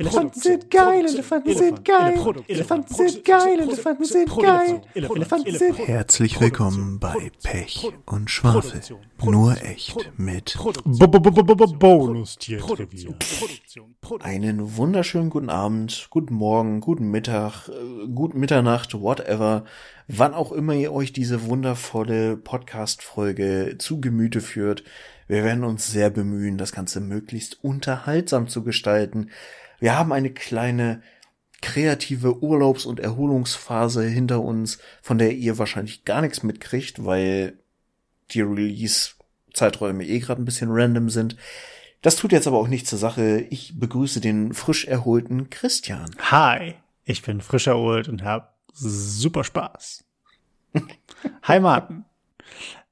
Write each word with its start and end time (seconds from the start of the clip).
Elefanten 0.00 0.40
sind 0.40 0.70
geil, 0.70 1.06
Elefanten 1.06 1.56
sind 1.56 1.84
geil, 1.84 2.14
Elefanten 2.46 2.94
sind 2.94 3.24
geil, 3.24 3.58
Elefanten 3.58 4.04
sind 4.04 4.30
geil, 4.30 4.80
Elefanten 4.94 5.58
sind 5.58 5.76
Herzlich 5.76 6.40
willkommen 6.40 7.00
bei 7.00 7.32
Pech 7.42 7.90
und 8.06 8.30
Schwafel. 8.30 8.80
Nur 9.24 9.60
echt 9.60 10.12
mit 10.16 10.56
Bonus-Tiertrivia. 11.80 13.10
einen 14.20 14.76
wunderschönen 14.76 15.30
guten 15.30 15.50
Abend, 15.50 16.06
guten 16.10 16.34
Morgen, 16.34 16.80
guten 16.80 17.10
Mittag, 17.10 17.68
äh, 17.68 18.06
guten 18.14 18.38
Mitternacht, 18.38 18.94
whatever, 18.94 19.64
wann 20.06 20.32
auch 20.32 20.52
immer 20.52 20.74
ihr 20.74 20.92
euch 20.92 21.12
diese 21.12 21.48
wundervolle 21.48 22.36
Podcast-Folge 22.36 23.74
zu 23.78 24.00
Gemüte 24.00 24.42
führt. 24.42 24.84
Wir 25.26 25.42
werden 25.42 25.64
uns 25.64 25.90
sehr 25.90 26.10
bemühen, 26.10 26.56
das 26.56 26.70
Ganze 26.70 27.00
möglichst 27.00 27.64
unterhaltsam 27.64 28.46
zu 28.46 28.62
gestalten. 28.62 29.30
Wir 29.78 29.96
haben 29.96 30.12
eine 30.12 30.30
kleine 30.30 31.02
kreative 31.60 32.42
Urlaubs- 32.42 32.86
und 32.86 33.00
Erholungsphase 33.00 34.04
hinter 34.04 34.42
uns, 34.42 34.78
von 35.02 35.18
der 35.18 35.32
ihr 35.32 35.58
wahrscheinlich 35.58 36.04
gar 36.04 36.20
nichts 36.20 36.42
mitkriegt, 36.42 37.04
weil 37.04 37.58
die 38.30 38.42
Release-Zeiträume 38.42 40.04
eh 40.04 40.20
gerade 40.20 40.42
ein 40.42 40.44
bisschen 40.44 40.70
random 40.70 41.10
sind. 41.10 41.36
Das 42.02 42.16
tut 42.16 42.30
jetzt 42.30 42.46
aber 42.46 42.58
auch 42.58 42.68
nichts 42.68 42.90
zur 42.90 42.98
Sache. 42.98 43.40
Ich 43.50 43.78
begrüße 43.78 44.20
den 44.20 44.52
frisch 44.54 44.84
erholten 44.84 45.50
Christian. 45.50 46.14
Hi, 46.18 46.74
ich 47.04 47.22
bin 47.22 47.40
frisch 47.40 47.66
erholt 47.66 48.08
und 48.08 48.22
hab 48.22 48.56
super 48.72 49.42
Spaß. 49.42 50.04
Hi 51.42 51.58
Martin. 51.58 52.04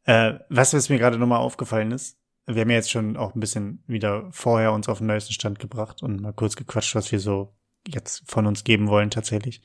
Äh, 0.04 0.34
was, 0.48 0.72
was 0.72 0.88
mir 0.88 0.98
gerade 0.98 1.18
nochmal 1.18 1.38
aufgefallen 1.38 1.92
ist, 1.92 2.16
wir 2.46 2.60
haben 2.60 2.70
ja 2.70 2.76
jetzt 2.76 2.90
schon 2.90 3.16
auch 3.16 3.34
ein 3.34 3.40
bisschen 3.40 3.82
wieder 3.86 4.28
vorher 4.30 4.72
uns 4.72 4.88
auf 4.88 4.98
den 4.98 5.08
neuesten 5.08 5.32
Stand 5.32 5.58
gebracht 5.58 6.02
und 6.02 6.20
mal 6.20 6.32
kurz 6.32 6.56
gequatscht, 6.56 6.94
was 6.94 7.10
wir 7.10 7.18
so 7.18 7.54
jetzt 7.86 8.22
von 8.30 8.46
uns 8.46 8.64
geben 8.64 8.88
wollen 8.88 9.10
tatsächlich. 9.10 9.62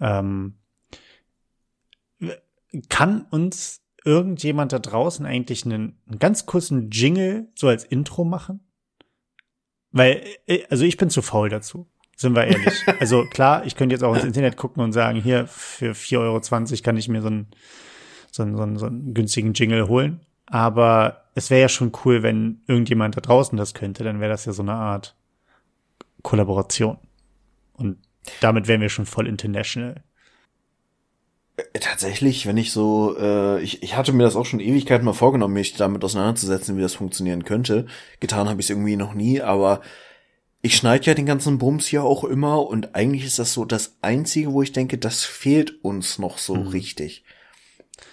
Ähm, 0.00 0.58
kann 2.88 3.22
uns 3.30 3.82
irgendjemand 4.04 4.72
da 4.72 4.78
draußen 4.78 5.24
eigentlich 5.24 5.64
einen, 5.64 5.98
einen 6.06 6.18
ganz 6.18 6.46
kurzen 6.46 6.90
Jingle 6.90 7.48
so 7.54 7.68
als 7.68 7.84
Intro 7.84 8.24
machen? 8.24 8.60
Weil, 9.90 10.24
äh, 10.46 10.64
also 10.70 10.84
ich 10.84 10.96
bin 10.96 11.10
zu 11.10 11.22
faul 11.22 11.48
dazu. 11.48 11.88
Sind 12.16 12.34
wir 12.34 12.44
ehrlich. 12.44 12.74
Also 13.00 13.24
klar, 13.24 13.64
ich 13.64 13.74
könnte 13.76 13.94
jetzt 13.94 14.02
auch 14.02 14.14
ins 14.14 14.24
Internet 14.24 14.56
gucken 14.56 14.82
und 14.82 14.92
sagen, 14.92 15.20
hier 15.20 15.46
für 15.46 15.92
4,20 15.92 16.18
Euro 16.18 16.82
kann 16.82 16.96
ich 16.96 17.08
mir 17.08 17.22
so 17.22 17.28
einen, 17.28 17.46
so 18.30 18.42
einen, 18.42 18.56
so 18.56 18.62
einen, 18.62 18.76
so 18.76 18.86
einen 18.86 19.14
günstigen 19.14 19.54
Jingle 19.54 19.88
holen. 19.88 20.20
Aber 20.46 21.21
es 21.34 21.50
wäre 21.50 21.62
ja 21.62 21.68
schon 21.68 21.92
cool, 22.04 22.22
wenn 22.22 22.60
irgendjemand 22.66 23.16
da 23.16 23.20
draußen 23.20 23.56
das 23.56 23.74
könnte, 23.74 24.04
dann 24.04 24.20
wäre 24.20 24.30
das 24.30 24.44
ja 24.44 24.52
so 24.52 24.62
eine 24.62 24.74
Art 24.74 25.16
Kollaboration. 26.22 26.98
Und 27.74 27.98
damit 28.40 28.68
wären 28.68 28.80
wir 28.80 28.88
schon 28.88 29.06
voll 29.06 29.26
international. 29.26 30.02
Äh, 31.56 31.78
Tatsächlich, 31.80 32.46
wenn 32.46 32.56
ich 32.56 32.72
so, 32.72 33.16
äh, 33.18 33.60
ich, 33.62 33.82
ich 33.82 33.96
hatte 33.96 34.12
mir 34.12 34.22
das 34.24 34.36
auch 34.36 34.46
schon 34.46 34.60
Ewigkeiten 34.60 35.04
mal 35.04 35.12
vorgenommen, 35.12 35.54
mich 35.54 35.74
damit 35.74 36.04
auseinanderzusetzen, 36.04 36.76
wie 36.76 36.82
das 36.82 36.94
funktionieren 36.94 37.44
könnte. 37.44 37.86
Getan 38.20 38.48
habe 38.48 38.60
ich 38.60 38.66
es 38.66 38.70
irgendwie 38.70 38.96
noch 38.96 39.14
nie, 39.14 39.40
aber 39.40 39.80
ich 40.62 40.76
schneide 40.76 41.06
ja 41.06 41.14
den 41.14 41.26
ganzen 41.26 41.58
Bums 41.58 41.86
hier 41.86 42.04
auch 42.04 42.24
immer 42.24 42.64
und 42.66 42.94
eigentlich 42.94 43.24
ist 43.24 43.38
das 43.40 43.52
so 43.52 43.64
das 43.64 43.96
Einzige, 44.00 44.52
wo 44.52 44.62
ich 44.62 44.72
denke, 44.72 44.96
das 44.98 45.24
fehlt 45.24 45.82
uns 45.84 46.18
noch 46.18 46.38
so 46.38 46.54
Mhm. 46.54 46.68
richtig. 46.68 47.24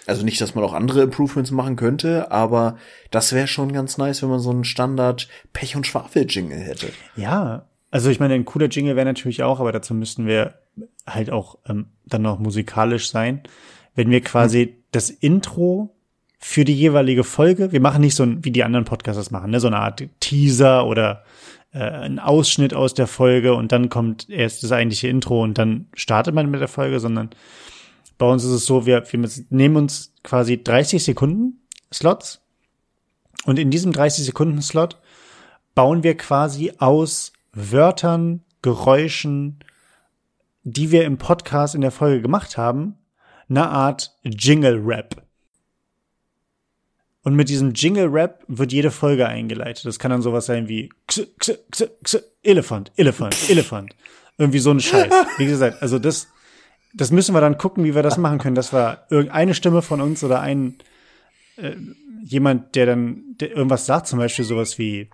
Also 0.06 0.24
nicht, 0.24 0.40
dass 0.40 0.54
man 0.54 0.64
auch 0.64 0.72
andere 0.72 1.02
Improvements 1.02 1.50
machen 1.50 1.76
könnte, 1.76 2.30
aber 2.30 2.76
das 3.10 3.32
wäre 3.32 3.46
schon 3.46 3.72
ganz 3.72 3.98
nice, 3.98 4.22
wenn 4.22 4.30
man 4.30 4.40
so 4.40 4.50
einen 4.50 4.64
Standard 4.64 5.28
Pech- 5.52 5.76
und 5.76 5.86
Schwafel-Jingle 5.86 6.58
hätte. 6.58 6.88
Ja, 7.16 7.66
also 7.90 8.10
ich 8.10 8.20
meine, 8.20 8.34
ein 8.34 8.44
cooler 8.44 8.68
Jingle 8.68 8.96
wäre 8.96 9.06
natürlich 9.06 9.42
auch, 9.42 9.60
aber 9.60 9.72
dazu 9.72 9.94
müssten 9.94 10.26
wir 10.26 10.54
halt 11.06 11.30
auch 11.30 11.58
ähm, 11.68 11.86
dann 12.06 12.22
noch 12.22 12.38
musikalisch 12.38 13.10
sein. 13.10 13.42
Wenn 13.94 14.10
wir 14.10 14.20
quasi 14.20 14.76
das 14.92 15.10
Intro 15.10 15.94
für 16.38 16.64
die 16.64 16.74
jeweilige 16.74 17.24
Folge, 17.24 17.72
wir 17.72 17.80
machen 17.80 18.00
nicht 18.00 18.14
so 18.14 18.22
ein, 18.22 18.44
wie 18.44 18.50
die 18.50 18.64
anderen 18.64 18.84
Podcasts 18.84 19.18
das 19.18 19.30
machen, 19.30 19.50
ne, 19.50 19.60
so 19.60 19.66
eine 19.66 19.78
Art 19.78 20.02
Teaser 20.20 20.86
oder 20.86 21.24
äh, 21.72 21.80
ein 21.80 22.18
Ausschnitt 22.18 22.74
aus 22.74 22.94
der 22.94 23.06
Folge 23.06 23.54
und 23.54 23.72
dann 23.72 23.90
kommt 23.90 24.30
erst 24.30 24.62
das 24.62 24.72
eigentliche 24.72 25.08
Intro 25.08 25.42
und 25.42 25.58
dann 25.58 25.86
startet 25.94 26.34
man 26.34 26.50
mit 26.50 26.60
der 26.60 26.68
Folge, 26.68 26.98
sondern 27.00 27.30
bei 28.20 28.26
uns 28.26 28.44
ist 28.44 28.50
es 28.50 28.66
so, 28.66 28.84
wir, 28.84 29.02
wir 29.10 29.30
nehmen 29.48 29.76
uns 29.76 30.12
quasi 30.22 30.62
30 30.62 31.02
Sekunden 31.02 31.66
Slots 31.92 32.42
und 33.46 33.58
in 33.58 33.70
diesem 33.70 33.92
30 33.92 34.26
Sekunden 34.26 34.60
Slot 34.60 34.98
bauen 35.74 36.02
wir 36.02 36.14
quasi 36.18 36.74
aus 36.76 37.32
Wörtern, 37.54 38.44
Geräuschen, 38.60 39.60
die 40.64 40.90
wir 40.90 41.06
im 41.06 41.16
Podcast 41.16 41.74
in 41.74 41.80
der 41.80 41.90
Folge 41.90 42.20
gemacht 42.20 42.58
haben, 42.58 42.98
eine 43.48 43.70
Art 43.70 44.14
Jingle-Rap. 44.22 45.22
Und 47.22 47.36
mit 47.36 47.48
diesem 47.48 47.72
Jingle-Rap 47.72 48.44
wird 48.48 48.70
jede 48.70 48.90
Folge 48.90 49.26
eingeleitet. 49.26 49.86
Das 49.86 49.98
kann 49.98 50.10
dann 50.10 50.20
sowas 50.20 50.44
sein 50.44 50.68
wie 50.68 50.90
X, 51.04 51.26
X, 51.36 51.48
X, 51.48 51.80
X, 52.00 52.22
Elefant, 52.42 52.92
Elefant, 52.96 53.48
Elefant. 53.48 53.96
Irgendwie 54.36 54.58
so 54.58 54.72
ein 54.72 54.80
Scheiß. 54.80 55.10
Wie 55.38 55.46
gesagt, 55.46 55.80
also 55.80 55.98
das, 55.98 56.28
das 56.92 57.10
müssen 57.10 57.34
wir 57.34 57.40
dann 57.40 57.58
gucken, 57.58 57.84
wie 57.84 57.94
wir 57.94 58.02
das 58.02 58.18
machen 58.18 58.38
können. 58.38 58.54
Das 58.54 58.72
war 58.72 59.06
irgendeine 59.10 59.54
Stimme 59.54 59.82
von 59.82 60.00
uns 60.00 60.24
oder 60.24 60.40
ein 60.40 60.78
äh, 61.56 61.76
jemand, 62.22 62.74
der 62.74 62.86
dann 62.86 63.36
der 63.40 63.50
irgendwas 63.52 63.86
sagt, 63.86 64.06
zum 64.06 64.18
Beispiel 64.18 64.44
sowas 64.44 64.78
wie 64.78 65.08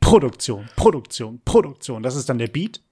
Produktion, 0.00 0.68
Produktion, 0.76 1.40
Produktion. 1.44 2.02
Das 2.02 2.16
ist 2.16 2.28
dann 2.28 2.38
der 2.38 2.48
Beat. 2.48 2.82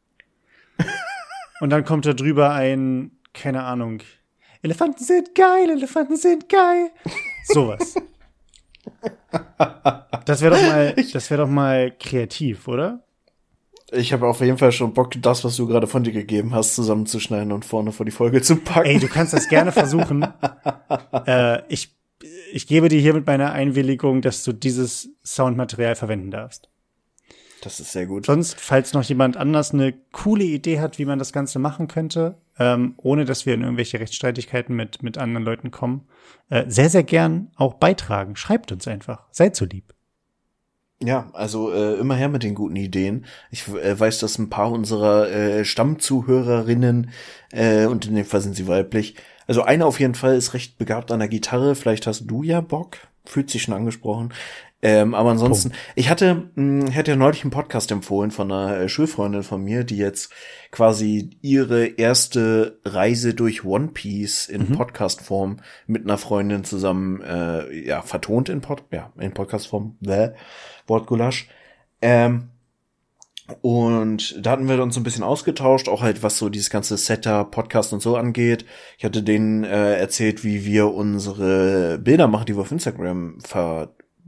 Und 1.61 1.71
dann 1.71 1.85
kommt 1.85 2.07
da 2.07 2.13
drüber 2.13 2.53
ein, 2.53 3.11
keine 3.33 3.65
Ahnung, 3.65 4.01
Elefanten 4.63 5.03
sind 5.05 5.35
geil, 5.35 5.71
Elefanten 5.71 6.17
sind 6.17 6.49
geil. 6.49 6.91
Sowas. 7.45 7.95
Das 10.25 10.41
wäre 10.43 10.55
doch 10.57 10.63
mal, 10.63 10.95
das 11.13 11.31
wäre 11.31 11.43
doch 11.43 11.49
mal 11.49 11.91
kreativ, 11.99 12.69
oder? 12.69 13.03
Ich 13.91 14.13
habe 14.13 14.27
auf 14.27 14.41
jeden 14.41 14.59
Fall 14.59 14.73
schon 14.73 14.93
Bock, 14.93 15.13
das, 15.21 15.45
was 15.45 15.57
du 15.57 15.67
gerade 15.67 15.87
von 15.87 16.05
dir 16.05 16.13
gegeben 16.13 16.55
hast, 16.55 16.75
zusammenzuschneiden 16.75 17.53
und 17.53 17.65
vorne 17.65 17.93
vor 17.93 18.05
die 18.05 18.13
Folge 18.13 18.43
zu 18.43 18.57
packen. 18.57 18.87
Ey, 18.87 18.99
du 18.99 19.09
kannst 19.09 19.33
das 19.33 19.49
gerne 19.49 19.73
versuchen. 19.73 20.27
äh, 21.27 21.63
ich, 21.69 21.97
ich 22.53 22.67
gebe 22.67 22.89
dir 22.89 23.01
hiermit 23.01 23.27
meine 23.27 23.53
Einwilligung, 23.53 24.21
dass 24.21 24.45
du 24.45 24.53
dieses 24.53 25.09
Soundmaterial 25.25 25.95
verwenden 25.95 26.31
darfst. 26.31 26.69
Das 27.63 27.81
ist 27.81 27.93
sehr 27.93 28.07
gut. 28.07 28.27
Sonst, 28.27 28.61
falls 28.61 28.93
noch 28.93 29.03
jemand 29.03 29.37
anders 29.37 29.73
eine 29.73 29.93
coole 30.13 30.45
Idee 30.45 30.81
hat, 30.81 30.99
wie 30.99 31.05
man 31.07 31.19
das 31.19 31.33
Ganze 31.33 31.59
machen 31.59 31.89
könnte, 31.89 32.37
ähm, 32.59 32.95
ohne 32.99 33.25
dass 33.25 33.47
wir 33.47 33.55
in 33.55 33.63
irgendwelche 33.63 33.99
Rechtsstreitigkeiten 33.99 34.77
mit, 34.77 35.03
mit 35.03 35.19
anderen 35.19 35.45
Leuten 35.45 35.71
kommen, 35.71 36.07
äh, 36.51 36.65
sehr, 36.69 36.91
sehr 36.91 37.03
gern 37.03 37.51
auch 37.57 37.75
beitragen. 37.75 38.37
Schreibt 38.37 38.71
uns 38.71 38.87
einfach. 38.87 39.27
Seid 39.31 39.57
so 39.57 39.65
lieb. 39.65 39.95
Ja, 41.03 41.31
also 41.33 41.73
äh, 41.73 41.95
immer 41.95 42.17
her 42.17 42.29
mit 42.29 42.43
den 42.43 42.57
guten 42.57 42.75
Ideen. 42.75 43.25
Ich 43.53 43.69
äh, 43.69 43.99
weiß, 43.99 44.19
dass 44.19 44.37
ein 44.39 44.51
paar 44.51 44.73
unserer 44.73 45.31
äh, 45.31 45.65
Stammzuhörerinnen, 45.65 47.11
äh, 47.53 47.87
und 47.87 48.07
in 48.07 48.17
dem 48.17 48.25
Fall 48.25 48.41
sind 48.41 48.57
sie 48.57 48.67
weiblich, 48.67 49.15
also 49.47 49.63
eine 49.63 49.87
auf 49.87 50.01
jeden 50.01 50.15
Fall 50.17 50.37
ist 50.37 50.55
recht 50.55 50.77
begabt 50.77 51.11
an 51.13 51.21
der 51.21 51.29
Gitarre. 51.29 51.75
Vielleicht 51.75 52.07
hast 52.07 52.27
du 52.27 52.43
ja 52.43 52.61
Bock. 52.61 52.99
Fühlt 53.25 53.51
sich 53.51 53.63
schon 53.63 53.75
angesprochen. 53.75 54.33
Ähm, 54.81 55.15
aber 55.15 55.31
ansonsten, 55.31 55.73
ich 55.97 56.09
hatte, 56.09 56.51
mh, 56.55 56.93
hätte 56.93 57.11
ja 57.13 57.17
neulich 57.17 57.43
einen 57.43 57.51
Podcast 57.51 57.91
empfohlen 57.91 58.31
von 58.31 58.53
einer 58.53 58.77
äh, 58.77 58.89
Schulfreundin 58.89 59.43
von 59.43 59.63
mir, 59.63 59.83
die 59.83 59.97
jetzt 59.97 60.33
quasi 60.71 61.31
ihre 61.41 61.87
erste 61.87 62.79
Reise 62.85 63.35
durch 63.35 63.65
One 63.65 63.89
Piece 63.89 64.47
in 64.47 64.71
Podcast-Form 64.71 65.57
mit 65.89 66.05
einer 66.05 66.19
Freundin 66.19 66.63
zusammen, 66.63 67.21
äh, 67.23 67.87
ja, 67.87 68.03
vertont 68.03 68.49
in 68.49 68.61
Pod, 68.61 68.85
ja, 68.93 69.13
in 69.19 69.33
Podcast-Form, 69.33 69.97
bäh, 70.01 70.31
Wortgulasch. 70.87 71.49
Ähm, 72.01 72.51
und 73.63 74.45
da 74.45 74.51
hatten 74.51 74.69
wir 74.69 74.81
uns 74.83 74.95
so 74.95 75.01
ein 75.01 75.05
bisschen 75.05 75.25
ausgetauscht, 75.25 75.89
auch 75.89 76.03
halt 76.03 76.23
was 76.23 76.37
so 76.39 76.51
dieses 76.51 76.71
ganze 76.71 76.99
Setup, 76.99 77.51
Podcast 77.51 77.93
und 77.93 78.01
so 78.01 78.17
angeht. 78.17 78.67
Ich 78.99 79.05
hatte 79.05 79.23
denen 79.23 79.65
äh, 79.65 79.97
erzählt, 79.97 80.45
wie 80.45 80.65
wir 80.67 80.93
unsere 80.93 81.99
Bilder 81.99 82.29
machen, 82.29 82.47
die 82.47 82.57
wir 82.57 82.61
auf 82.61 82.73
Instagram 82.73 83.39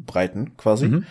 verbreiten, 0.05 0.57
quasi. 0.57 0.89
Mhm. 0.89 1.07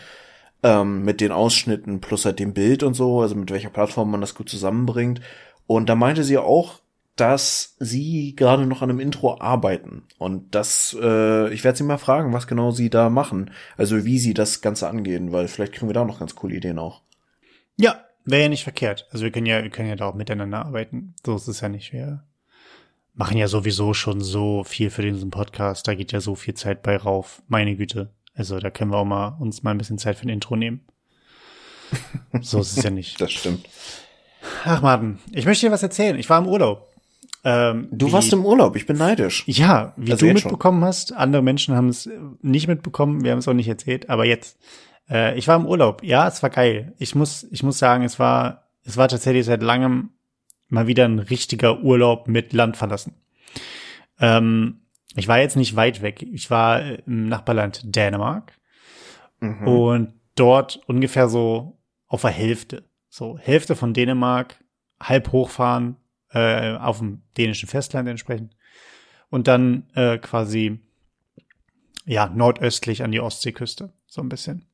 Ähm, 0.61 1.03
mit 1.05 1.21
den 1.21 1.31
Ausschnitten 1.31 2.01
plus 2.01 2.25
halt 2.25 2.39
dem 2.39 2.53
Bild 2.53 2.83
und 2.83 2.93
so, 2.93 3.21
also 3.21 3.35
mit 3.35 3.49
welcher 3.49 3.69
Plattform 3.69 4.11
man 4.11 4.21
das 4.21 4.35
gut 4.35 4.49
zusammenbringt. 4.49 5.21
Und 5.67 5.87
da 5.87 5.95
meinte 5.95 6.23
sie 6.23 6.37
auch, 6.37 6.81
dass 7.15 7.75
sie 7.79 8.35
gerade 8.35 8.65
noch 8.65 8.81
an 8.81 8.89
einem 8.89 8.99
Intro 8.99 9.39
arbeiten. 9.39 10.03
Und 10.17 10.55
das, 10.55 10.95
äh, 11.01 11.53
ich 11.53 11.63
werde 11.63 11.77
sie 11.77 11.83
mal 11.83 11.97
fragen, 11.97 12.33
was 12.33 12.47
genau 12.47 12.71
sie 12.71 12.89
da 12.89 13.09
machen. 13.09 13.51
Also 13.77 14.05
wie 14.05 14.19
sie 14.19 14.33
das 14.33 14.61
Ganze 14.61 14.87
angehen, 14.87 15.31
weil 15.31 15.47
vielleicht 15.47 15.73
kriegen 15.73 15.89
wir 15.89 15.93
da 15.93 16.05
noch 16.05 16.19
ganz 16.19 16.35
coole 16.35 16.55
Ideen 16.55 16.79
auch. 16.79 17.01
Ja, 17.77 18.05
wäre 18.25 18.43
ja 18.43 18.49
nicht 18.49 18.63
verkehrt. 18.63 19.07
Also 19.11 19.25
wir 19.25 19.31
können 19.31 19.47
ja, 19.47 19.61
wir 19.63 19.69
können 19.69 19.89
ja 19.89 19.95
da 19.95 20.05
auch 20.05 20.15
miteinander 20.15 20.65
arbeiten. 20.65 21.13
So 21.25 21.35
ist 21.35 21.47
es 21.47 21.61
ja 21.61 21.69
nicht. 21.69 21.91
Wir 21.91 22.23
machen 23.13 23.37
ja 23.37 23.49
sowieso 23.49 23.93
schon 23.93 24.21
so 24.21 24.63
viel 24.63 24.89
für 24.89 25.01
diesen 25.01 25.29
Podcast. 25.29 25.87
Da 25.87 25.95
geht 25.95 26.13
ja 26.13 26.21
so 26.21 26.35
viel 26.35 26.53
Zeit 26.53 26.83
bei 26.83 26.95
rauf. 26.95 27.41
Meine 27.49 27.75
Güte. 27.75 28.11
Also 28.39 28.57
da 28.57 28.69
können 28.69 28.89
wir 28.89 28.97
auch 28.97 29.05
mal 29.05 29.35
uns 29.39 29.63
mal 29.63 29.71
ein 29.71 29.77
bisschen 29.77 29.97
Zeit 29.97 30.15
für 30.15 30.25
ein 30.25 30.29
Intro 30.29 30.55
nehmen. 30.55 30.81
So 32.41 32.59
ist 32.59 32.77
es 32.77 32.83
ja 32.83 32.91
nicht. 32.91 33.19
Das 33.19 33.31
stimmt. 33.31 33.67
ach 34.63 34.81
Martin, 34.81 35.17
ich 35.31 35.45
möchte 35.45 35.65
dir 35.65 35.71
was 35.71 35.83
erzählen. 35.83 36.17
Ich 36.17 36.29
war 36.29 36.39
im 36.39 36.47
Urlaub. 36.47 36.87
Ähm, 37.43 37.89
du 37.91 38.07
wie, 38.07 38.11
warst 38.13 38.31
im 38.31 38.45
Urlaub, 38.45 38.75
ich 38.75 38.85
bin 38.85 38.97
neidisch. 38.97 39.43
Ja, 39.47 39.93
wie 39.97 40.11
also 40.11 40.25
du 40.25 40.33
mitbekommen 40.33 40.79
schon. 40.79 40.87
hast. 40.87 41.13
Andere 41.13 41.41
Menschen 41.41 41.75
haben 41.75 41.89
es 41.89 42.07
nicht 42.41 42.67
mitbekommen, 42.67 43.23
wir 43.23 43.31
haben 43.31 43.39
es 43.39 43.47
auch 43.47 43.53
nicht 43.53 43.67
erzählt, 43.67 44.09
aber 44.09 44.25
jetzt. 44.25 44.57
Äh, 45.09 45.37
ich 45.37 45.47
war 45.47 45.55
im 45.57 45.65
Urlaub. 45.65 46.03
Ja, 46.03 46.27
es 46.27 46.41
war 46.43 46.49
geil. 46.49 46.93
Ich 46.99 47.15
muss, 47.15 47.45
ich 47.51 47.63
muss 47.63 47.79
sagen, 47.79 48.03
es 48.03 48.19
war, 48.19 48.69
es 48.85 48.95
war 48.95 49.07
tatsächlich 49.09 49.45
seit 49.45 49.63
langem 49.63 50.11
mal 50.69 50.87
wieder 50.87 51.05
ein 51.05 51.19
richtiger 51.19 51.81
Urlaub 51.81 52.27
mit 52.27 52.53
Land 52.53 52.77
verlassen. 52.77 53.15
Ähm, 54.19 54.81
ich 55.15 55.27
war 55.27 55.39
jetzt 55.39 55.55
nicht 55.55 55.75
weit 55.75 56.01
weg. 56.01 56.21
Ich 56.21 56.49
war 56.49 56.81
im 57.07 57.27
Nachbarland 57.27 57.81
Dänemark 57.83 58.53
mhm. 59.39 59.67
und 59.67 60.13
dort 60.35 60.81
ungefähr 60.87 61.29
so 61.29 61.79
auf 62.07 62.21
der 62.21 62.31
Hälfte. 62.31 62.83
So 63.09 63.37
Hälfte 63.37 63.75
von 63.75 63.93
Dänemark, 63.93 64.63
halb 65.01 65.31
hochfahren, 65.31 65.97
äh, 66.31 66.75
auf 66.75 66.99
dem 66.99 67.23
dänischen 67.37 67.67
Festland 67.67 68.07
entsprechend. 68.07 68.55
Und 69.29 69.47
dann 69.47 69.89
äh, 69.95 70.17
quasi 70.17 70.79
ja 72.05 72.27
nordöstlich 72.29 73.03
an 73.03 73.11
die 73.11 73.19
Ostseeküste, 73.19 73.93
so 74.07 74.21
ein 74.21 74.29
bisschen. 74.29 74.65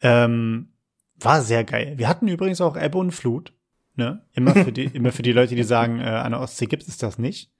Ähm, 0.00 0.72
war 1.16 1.42
sehr 1.42 1.64
geil. 1.64 1.94
Wir 1.96 2.08
hatten 2.08 2.28
übrigens 2.28 2.60
auch 2.60 2.76
Ebbe 2.76 2.98
und 2.98 3.12
Flut. 3.12 3.52
Ne? 3.96 4.24
Immer 4.32 4.54
für 4.54 4.72
die, 4.72 4.84
immer 4.94 5.12
für 5.12 5.22
die 5.22 5.32
Leute, 5.32 5.54
die 5.54 5.64
sagen, 5.64 6.00
äh, 6.00 6.04
an 6.04 6.32
der 6.32 6.40
Ostsee 6.40 6.66
gibt 6.66 6.86
es 6.86 6.98
das 6.98 7.18
nicht. 7.18 7.50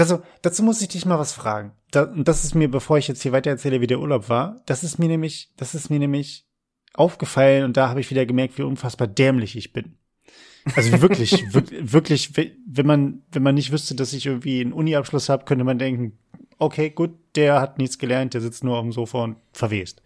Das, 0.00 0.18
dazu 0.40 0.62
muss 0.62 0.80
ich 0.80 0.88
dich 0.88 1.04
mal 1.04 1.18
was 1.18 1.34
fragen. 1.34 1.72
Da, 1.90 2.04
und 2.04 2.26
das 2.26 2.44
ist 2.44 2.54
mir, 2.54 2.70
bevor 2.70 2.96
ich 2.96 3.06
jetzt 3.06 3.22
hier 3.22 3.32
weiter 3.32 3.50
erzähle, 3.50 3.82
wie 3.82 3.86
der 3.86 4.00
Urlaub 4.00 4.30
war, 4.30 4.62
das 4.64 4.82
ist 4.82 4.98
mir 4.98 5.08
nämlich, 5.08 5.50
das 5.58 5.74
ist 5.74 5.90
mir 5.90 5.98
nämlich 5.98 6.46
aufgefallen 6.94 7.64
und 7.64 7.76
da 7.76 7.90
habe 7.90 8.00
ich 8.00 8.10
wieder 8.10 8.24
gemerkt, 8.24 8.56
wie 8.56 8.62
unfassbar 8.62 9.06
dämlich 9.06 9.56
ich 9.56 9.74
bin. 9.74 9.96
Also 10.74 11.02
wirklich, 11.02 11.44
wirklich, 11.52 12.34
wenn 12.34 12.86
man, 12.86 13.22
wenn 13.30 13.42
man 13.42 13.54
nicht 13.54 13.72
wüsste, 13.72 13.94
dass 13.94 14.14
ich 14.14 14.24
irgendwie 14.24 14.62
einen 14.62 14.72
Uni-Abschluss 14.72 15.28
habe, 15.28 15.44
könnte 15.44 15.64
man 15.64 15.78
denken, 15.78 16.18
okay, 16.58 16.88
gut, 16.88 17.10
der 17.34 17.60
hat 17.60 17.76
nichts 17.76 17.98
gelernt, 17.98 18.32
der 18.32 18.40
sitzt 18.40 18.64
nur 18.64 18.78
auf 18.78 18.82
dem 18.82 18.92
Sofa 18.92 19.22
und 19.22 19.36
verwest. 19.52 20.02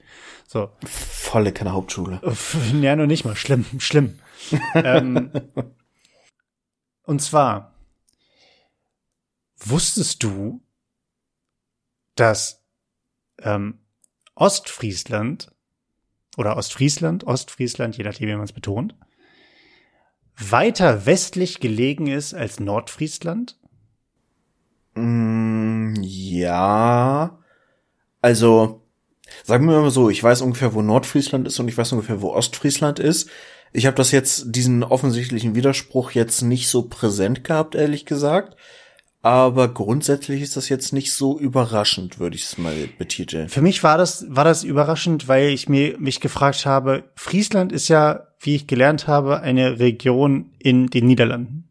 So. 0.48 0.70
Volle 0.84 1.52
keine 1.52 1.72
Hauptschule. 1.72 2.20
Ja, 2.80 2.96
nur 2.96 3.06
nicht 3.06 3.24
mal. 3.24 3.36
Schlimm, 3.36 3.64
schlimm. 3.78 4.18
ähm, 4.74 5.30
und 7.04 7.22
zwar, 7.22 7.73
wusstest 9.68 10.22
du, 10.22 10.62
dass 12.14 12.64
ähm, 13.42 13.80
Ostfriesland 14.34 15.52
oder 16.36 16.56
Ostfriesland, 16.56 17.24
Ostfriesland, 17.24 17.96
je 17.96 18.04
nachdem, 18.04 18.28
wie 18.28 18.34
man 18.34 18.44
es 18.44 18.52
betont, 18.52 18.94
weiter 20.36 21.06
westlich 21.06 21.60
gelegen 21.60 22.08
ist 22.08 22.34
als 22.34 22.58
Nordfriesland? 22.58 23.58
Mm, 24.94 25.94
ja. 26.00 27.38
Also, 28.20 28.82
sagen 29.44 29.66
wir 29.68 29.80
mal 29.80 29.90
so, 29.90 30.10
ich 30.10 30.22
weiß 30.22 30.40
ungefähr, 30.42 30.74
wo 30.74 30.82
Nordfriesland 30.82 31.46
ist 31.46 31.58
und 31.60 31.68
ich 31.68 31.76
weiß 31.76 31.92
ungefähr, 31.92 32.20
wo 32.20 32.32
Ostfriesland 32.32 32.98
ist. 32.98 33.30
Ich 33.72 33.86
habe 33.86 33.96
das 33.96 34.12
jetzt, 34.12 34.54
diesen 34.54 34.84
offensichtlichen 34.84 35.54
Widerspruch 35.54 36.12
jetzt 36.12 36.42
nicht 36.42 36.68
so 36.68 36.88
präsent 36.88 37.44
gehabt, 37.44 37.74
ehrlich 37.74 38.06
gesagt. 38.06 38.56
Aber 39.24 39.68
grundsätzlich 39.68 40.42
ist 40.42 40.54
das 40.54 40.68
jetzt 40.68 40.92
nicht 40.92 41.14
so 41.14 41.38
überraschend, 41.38 42.18
würde 42.18 42.36
ich 42.36 42.44
es 42.44 42.58
mal 42.58 42.74
betiteln. 42.98 43.48
Für 43.48 43.62
mich 43.62 43.82
war 43.82 43.96
das, 43.96 44.26
war 44.28 44.44
das 44.44 44.64
überraschend, 44.64 45.28
weil 45.28 45.48
ich 45.48 45.66
mir, 45.66 45.98
mich 45.98 46.20
gefragt 46.20 46.66
habe, 46.66 47.04
Friesland 47.14 47.72
ist 47.72 47.88
ja, 47.88 48.26
wie 48.38 48.54
ich 48.54 48.66
gelernt 48.66 49.06
habe, 49.06 49.40
eine 49.40 49.78
Region 49.78 50.50
in 50.58 50.88
den 50.88 51.06
Niederlanden. 51.06 51.70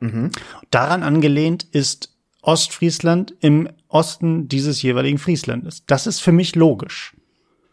Mhm. 0.00 0.32
Daran 0.70 1.02
angelehnt 1.02 1.62
ist 1.72 2.14
Ostfriesland 2.42 3.32
im 3.40 3.70
Osten 3.88 4.46
dieses 4.46 4.82
jeweiligen 4.82 5.16
Frieslandes. 5.16 5.86
Das 5.86 6.06
ist 6.06 6.20
für 6.20 6.32
mich 6.32 6.56
logisch. 6.56 7.16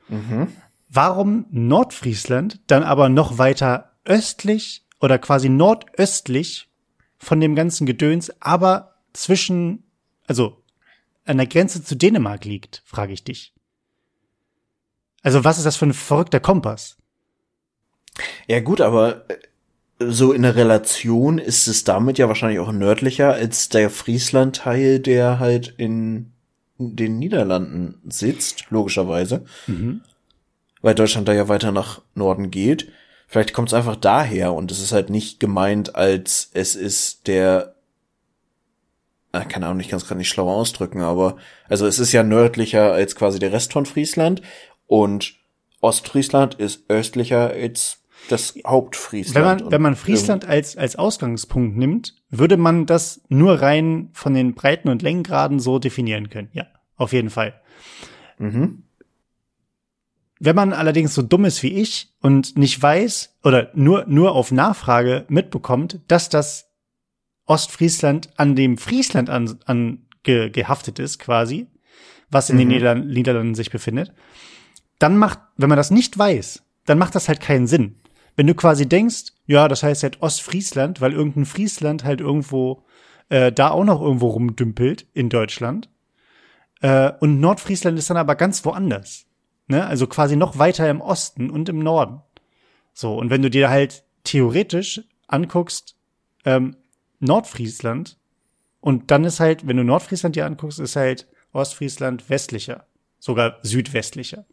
Mhm. 0.08 0.48
Warum 0.88 1.46
Nordfriesland 1.52 2.62
dann 2.68 2.84
aber 2.84 3.10
noch 3.10 3.38
weiter 3.38 3.92
östlich 4.06 4.86
oder 5.02 5.18
quasi 5.18 5.50
nordöstlich 5.50 6.67
von 7.18 7.40
dem 7.40 7.56
ganzen 7.56 7.86
Gedöns, 7.86 8.32
aber 8.42 8.96
zwischen, 9.14 9.84
also 10.28 10.62
an 11.26 11.38
der 11.38 11.48
Grenze 11.48 11.84
zu 11.84 11.96
Dänemark 11.96 12.46
liegt, 12.46 12.82
frage 12.86 13.14
ich 13.14 13.24
dich. 13.24 13.54
Also 15.24 15.44
was 15.44 15.58
ist 15.58 15.66
das 15.66 15.76
für 15.76 15.86
ein 15.86 15.94
verrückter 15.94 16.40
Kompass? 16.40 16.98
Ja 18.48 18.60
gut, 18.60 18.82
aber 18.82 19.30
äh, 19.30 19.38
so 20.00 20.32
in 20.32 20.44
der 20.44 20.56
Relation 20.56 21.38
ist 21.38 21.68
es 21.68 21.84
damit 21.84 22.18
ja 22.18 22.28
wahrscheinlich 22.28 22.60
auch 22.60 22.72
nördlicher 22.72 23.34
als 23.34 23.70
der 23.70 23.90
Friesland-Teil, 23.90 25.00
der 25.00 25.40
halt 25.40 25.74
in 25.78 26.32
den 26.78 27.18
Niederlanden 27.18 28.00
sitzt, 28.08 28.66
logischerweise. 28.70 29.46
Mhm. 29.66 30.02
Weil 30.82 30.96
Deutschland 30.96 31.28
da 31.28 31.34
ja 31.34 31.48
weiter 31.48 31.72
nach 31.72 32.02
Norden 32.14 32.52
geht. 32.52 32.92
Vielleicht 33.28 33.54
kommt 33.54 33.70
es 33.70 33.74
einfach 33.74 33.98
daher 33.98 34.54
und 34.54 34.72
es 34.72 34.82
ist 34.82 34.94
halt 34.94 35.10
nicht 35.10 35.40
gemeint, 35.40 35.96
als 35.96 36.50
es 36.54 36.76
ist 36.76 37.28
der 37.28 37.76
äh, 39.34 39.46
keine 39.46 39.68
Ahnung, 39.68 39.82
ich 39.82 39.90
kann 39.90 39.98
es 39.98 40.08
gerade 40.08 40.18
nicht 40.18 40.30
schlauer 40.30 40.54
ausdrücken, 40.54 41.02
aber 41.02 41.38
also 41.68 41.86
es 41.86 42.00
ist 42.00 42.14
ja 42.14 42.24
nördlicher 42.24 42.94
als 42.94 43.16
quasi 43.16 43.40
der 43.40 43.52
Rest 43.52 43.74
von 43.74 43.86
Friesland 43.86 44.42
und 44.88 45.36
Ostfriesland 45.82 46.56
ist 46.56 46.90
östlicher 46.90 47.52
als 47.52 48.02
das 48.30 48.56
Hauptfriesland. 48.66 49.36
Wenn 49.36 49.64
man, 49.64 49.72
wenn 49.72 49.82
man 49.82 49.96
Friesland 49.96 50.46
als, 50.46 50.76
als 50.76 50.96
Ausgangspunkt 50.96 51.78
nimmt, 51.78 52.16
würde 52.30 52.58
man 52.58 52.86
das 52.86 53.22
nur 53.30 53.62
rein 53.62 54.10
von 54.14 54.34
den 54.34 54.54
Breiten 54.54 54.90
und 54.90 55.02
Längengraden 55.02 55.60
so 55.60 55.80
definieren 55.80 56.30
können. 56.30 56.50
Ja, 56.54 56.66
auf 56.96 57.14
jeden 57.14 57.30
Fall. 57.30 57.62
Mhm. 58.38 58.84
Wenn 60.40 60.56
man 60.56 60.74
allerdings 60.74 61.16
so 61.16 61.22
dumm 61.22 61.46
ist 61.46 61.64
wie 61.64 61.74
ich 61.74 62.14
und 62.22 62.58
nicht 62.58 62.82
weiß 62.82 63.38
oder 63.44 63.72
nur, 63.74 64.06
nur 64.08 64.34
auf 64.34 64.52
Nachfrage 64.52 65.26
mitbekommt, 65.30 66.00
dass 66.08 66.30
das 66.30 66.70
Ostfriesland 67.46 68.30
an 68.38 68.56
dem 68.56 68.78
Friesland 68.78 69.30
an, 69.30 69.60
an 69.66 70.06
ge, 70.24 70.50
gehaftet 70.50 71.00
ist, 71.00 71.18
quasi, 71.20 71.68
was 72.30 72.50
in 72.50 72.58
mhm. 72.58 72.60
den 72.60 72.68
Nieder 72.68 72.96
Niederlanden 72.96 73.56
sich 73.56 73.72
befindet, 73.72 74.14
dann 75.00 75.18
macht, 75.18 75.40
wenn 75.56 75.70
man 75.70 75.78
das 75.78 75.92
nicht 75.92 76.18
weiß, 76.18 76.64
dann 76.86 76.98
macht 76.98 77.16
das 77.16 77.28
halt 77.28 77.40
keinen 77.40 77.68
Sinn. 77.68 77.96
Wenn 78.36 78.48
du 78.48 78.54
quasi 78.54 78.88
denkst, 78.88 79.34
ja, 79.48 79.68
das 79.68 79.82
heißt 79.82 80.04
halt 80.04 80.22
Ostfriesland, 80.22 81.02
weil 81.02 81.14
irgendein 81.14 81.46
Friesland 81.46 82.04
halt 82.04 82.22
irgendwo 82.22 82.84
äh, 83.30 83.52
da 83.52 83.72
auch 83.72 83.84
noch 83.84 84.02
irgendwo 84.02 84.28
rumdümpelt 84.28 85.08
in 85.14 85.30
Deutschland. 85.30 85.90
Äh, 86.82 87.12
und 87.20 87.40
Nordfriesland 87.40 87.98
ist 87.98 88.10
dann 88.10 88.18
aber 88.18 88.36
ganz 88.36 88.64
woanders. 88.66 89.27
Ne? 89.68 89.86
Also 89.86 90.08
quasi 90.08 90.36
noch 90.36 90.58
weiter 90.58 90.90
im 90.90 91.02
Osten 91.02 91.50
und 91.50 91.70
im 91.70 91.80
Norden. 91.80 92.22
So, 92.94 93.16
und 93.16 93.30
wenn 93.30 93.42
du 93.42 93.50
dir 93.50 93.70
halt 93.70 94.04
theoretisch 94.24 95.02
anguckst, 95.28 95.96
ähm, 96.46 96.76
Nordfriesland, 97.20 98.18
und 98.80 99.12
dann 99.12 99.24
ist 99.24 99.40
halt, 99.40 99.68
wenn 99.68 99.78
du 99.78 99.84
Nordfriesland 99.84 100.36
dir 100.36 100.46
anguckst, 100.46 100.80
ist 100.80 100.96
halt 100.96 101.28
Ostfriesland 101.52 102.30
westlicher, 102.30 102.86
sogar 103.20 103.58
südwestlicher. 103.64 104.46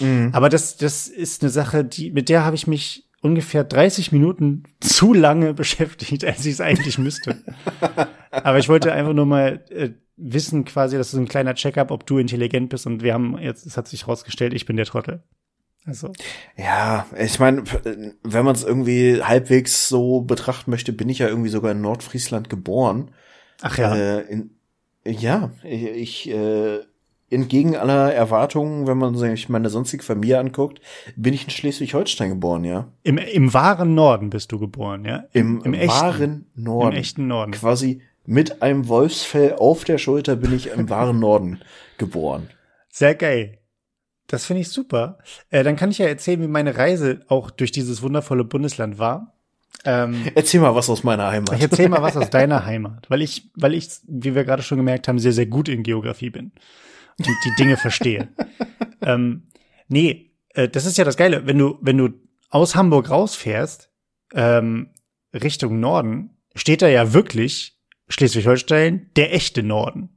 Mhm. 0.00 0.30
Aber 0.32 0.48
das, 0.48 0.76
das 0.76 1.08
ist 1.08 1.42
eine 1.42 1.50
Sache, 1.50 1.84
die, 1.84 2.10
mit 2.10 2.28
der 2.28 2.44
habe 2.44 2.56
ich 2.56 2.66
mich 2.66 3.08
ungefähr 3.20 3.64
30 3.64 4.12
Minuten 4.12 4.64
zu 4.80 5.12
lange 5.14 5.54
beschäftigt, 5.54 6.24
als 6.24 6.44
ich 6.44 6.54
es 6.54 6.60
eigentlich 6.60 6.98
müsste. 6.98 7.42
Aber 8.30 8.58
ich 8.58 8.68
wollte 8.68 8.92
einfach 8.92 9.12
nur 9.12 9.26
mal 9.26 9.64
äh, 9.70 9.90
wissen 10.16 10.64
quasi, 10.64 10.96
das 10.96 11.12
ist 11.12 11.18
ein 11.18 11.28
kleiner 11.28 11.54
Checkup, 11.54 11.90
ob 11.90 12.06
du 12.06 12.18
intelligent 12.18 12.68
bist 12.68 12.86
und 12.86 13.02
wir 13.02 13.14
haben 13.14 13.38
jetzt, 13.38 13.66
es 13.66 13.76
hat 13.76 13.88
sich 13.88 14.06
rausgestellt, 14.06 14.54
ich 14.54 14.66
bin 14.66 14.76
der 14.76 14.86
Trottel. 14.86 15.22
Also. 15.86 16.12
Ja, 16.56 17.06
ich 17.18 17.38
meine, 17.38 17.62
wenn 18.22 18.44
man 18.44 18.54
es 18.54 18.64
irgendwie 18.64 19.22
halbwegs 19.22 19.86
so 19.86 20.22
betrachten 20.22 20.70
möchte, 20.70 20.92
bin 20.92 21.10
ich 21.10 21.18
ja 21.18 21.28
irgendwie 21.28 21.50
sogar 21.50 21.72
in 21.72 21.82
Nordfriesland 21.82 22.48
geboren. 22.48 23.10
Ach 23.60 23.76
ja. 23.76 23.94
Äh, 23.94 24.20
in, 24.22 24.50
ja, 25.04 25.50
ich, 25.62 25.84
ich 25.84 26.30
äh, 26.30 26.80
entgegen 27.28 27.76
aller 27.76 28.14
Erwartungen, 28.14 28.86
wenn 28.86 28.96
man 28.96 29.16
sich 29.16 29.50
meine 29.50 29.68
sonstige 29.68 30.02
Familie 30.02 30.38
anguckt, 30.38 30.80
bin 31.16 31.34
ich 31.34 31.44
in 31.44 31.50
Schleswig-Holstein 31.50 32.30
geboren, 32.30 32.64
ja. 32.64 32.88
Im, 33.02 33.18
Im 33.18 33.52
wahren 33.52 33.94
Norden 33.94 34.30
bist 34.30 34.52
du 34.52 34.58
geboren, 34.58 35.04
ja? 35.04 35.24
Im, 35.32 35.60
Im, 35.62 35.74
im 35.74 35.88
wahren 35.88 36.46
echten, 36.46 36.62
Norden. 36.62 36.92
Im 36.92 36.98
echten 36.98 37.26
Norden. 37.26 37.52
Quasi 37.52 38.00
mit 38.26 38.62
einem 38.62 38.88
Wolfsfell 38.88 39.54
auf 39.54 39.84
der 39.84 39.98
Schulter 39.98 40.36
bin 40.36 40.54
ich 40.54 40.68
im 40.68 40.88
wahren 40.90 41.18
Norden 41.18 41.60
geboren. 41.98 42.48
Sehr 42.90 43.14
geil. 43.14 43.58
Das 44.26 44.46
finde 44.46 44.62
ich 44.62 44.68
super. 44.68 45.18
Äh, 45.50 45.64
dann 45.64 45.76
kann 45.76 45.90
ich 45.90 45.98
ja 45.98 46.06
erzählen, 46.06 46.40
wie 46.40 46.46
meine 46.46 46.76
Reise 46.76 47.20
auch 47.28 47.50
durch 47.50 47.72
dieses 47.72 48.02
wundervolle 48.02 48.44
Bundesland 48.44 48.98
war. 48.98 49.34
Ähm, 49.84 50.30
erzähl 50.34 50.60
mal 50.60 50.74
was 50.74 50.88
aus 50.88 51.04
meiner 51.04 51.30
Heimat. 51.30 51.56
Ich 51.56 51.62
erzähl 51.62 51.88
mal 51.88 52.00
was 52.00 52.16
aus 52.16 52.30
deiner 52.30 52.64
Heimat, 52.64 53.10
weil 53.10 53.20
ich, 53.20 53.50
weil 53.54 53.74
ich, 53.74 53.90
wie 54.06 54.34
wir 54.34 54.44
gerade 54.44 54.62
schon 54.62 54.78
gemerkt 54.78 55.08
haben, 55.08 55.18
sehr, 55.18 55.32
sehr 55.32 55.46
gut 55.46 55.68
in 55.68 55.82
Geografie 55.82 56.30
bin 56.30 56.52
und 57.18 57.28
die 57.44 57.54
Dinge 57.58 57.76
verstehe. 57.76 58.28
ähm, 59.02 59.48
nee, 59.88 60.32
äh, 60.50 60.68
das 60.68 60.86
ist 60.86 60.96
ja 60.96 61.04
das 61.04 61.16
Geile, 61.16 61.46
wenn 61.46 61.58
du, 61.58 61.78
wenn 61.82 61.98
du 61.98 62.10
aus 62.48 62.74
Hamburg 62.76 63.10
rausfährst, 63.10 63.90
ähm, 64.32 64.90
Richtung 65.34 65.80
Norden, 65.80 66.30
steht 66.54 66.80
da 66.80 66.88
ja 66.88 67.12
wirklich 67.12 67.73
Schleswig-Holstein, 68.14 69.10
der 69.16 69.34
echte 69.34 69.62
Norden. 69.62 70.10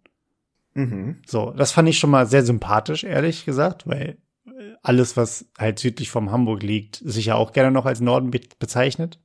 Mhm. 0.76 1.22
So, 1.26 1.52
das 1.52 1.72
fand 1.72 1.90
ich 1.90 1.98
schon 1.98 2.12
mal 2.12 2.28
sehr 2.28 2.46
sympathisch, 2.46 3.04
ehrlich 3.04 3.44
gesagt, 3.46 3.88
weil 3.88 4.18
äh, 4.46 4.52
alles, 4.84 5.18
was 5.18 5.50
halt 5.58 5.80
südlich 5.80 6.12
vom 6.12 6.32
Hamburg 6.32 6.62
liegt, 6.62 6.98
sich 6.98 7.26
ja 7.26 7.36
auch 7.36 7.54
gerne 7.54 7.72
noch 7.72 7.88
als 7.88 8.00
Norden 8.00 8.30
be 8.30 8.42
bezeichnet. 8.60 9.20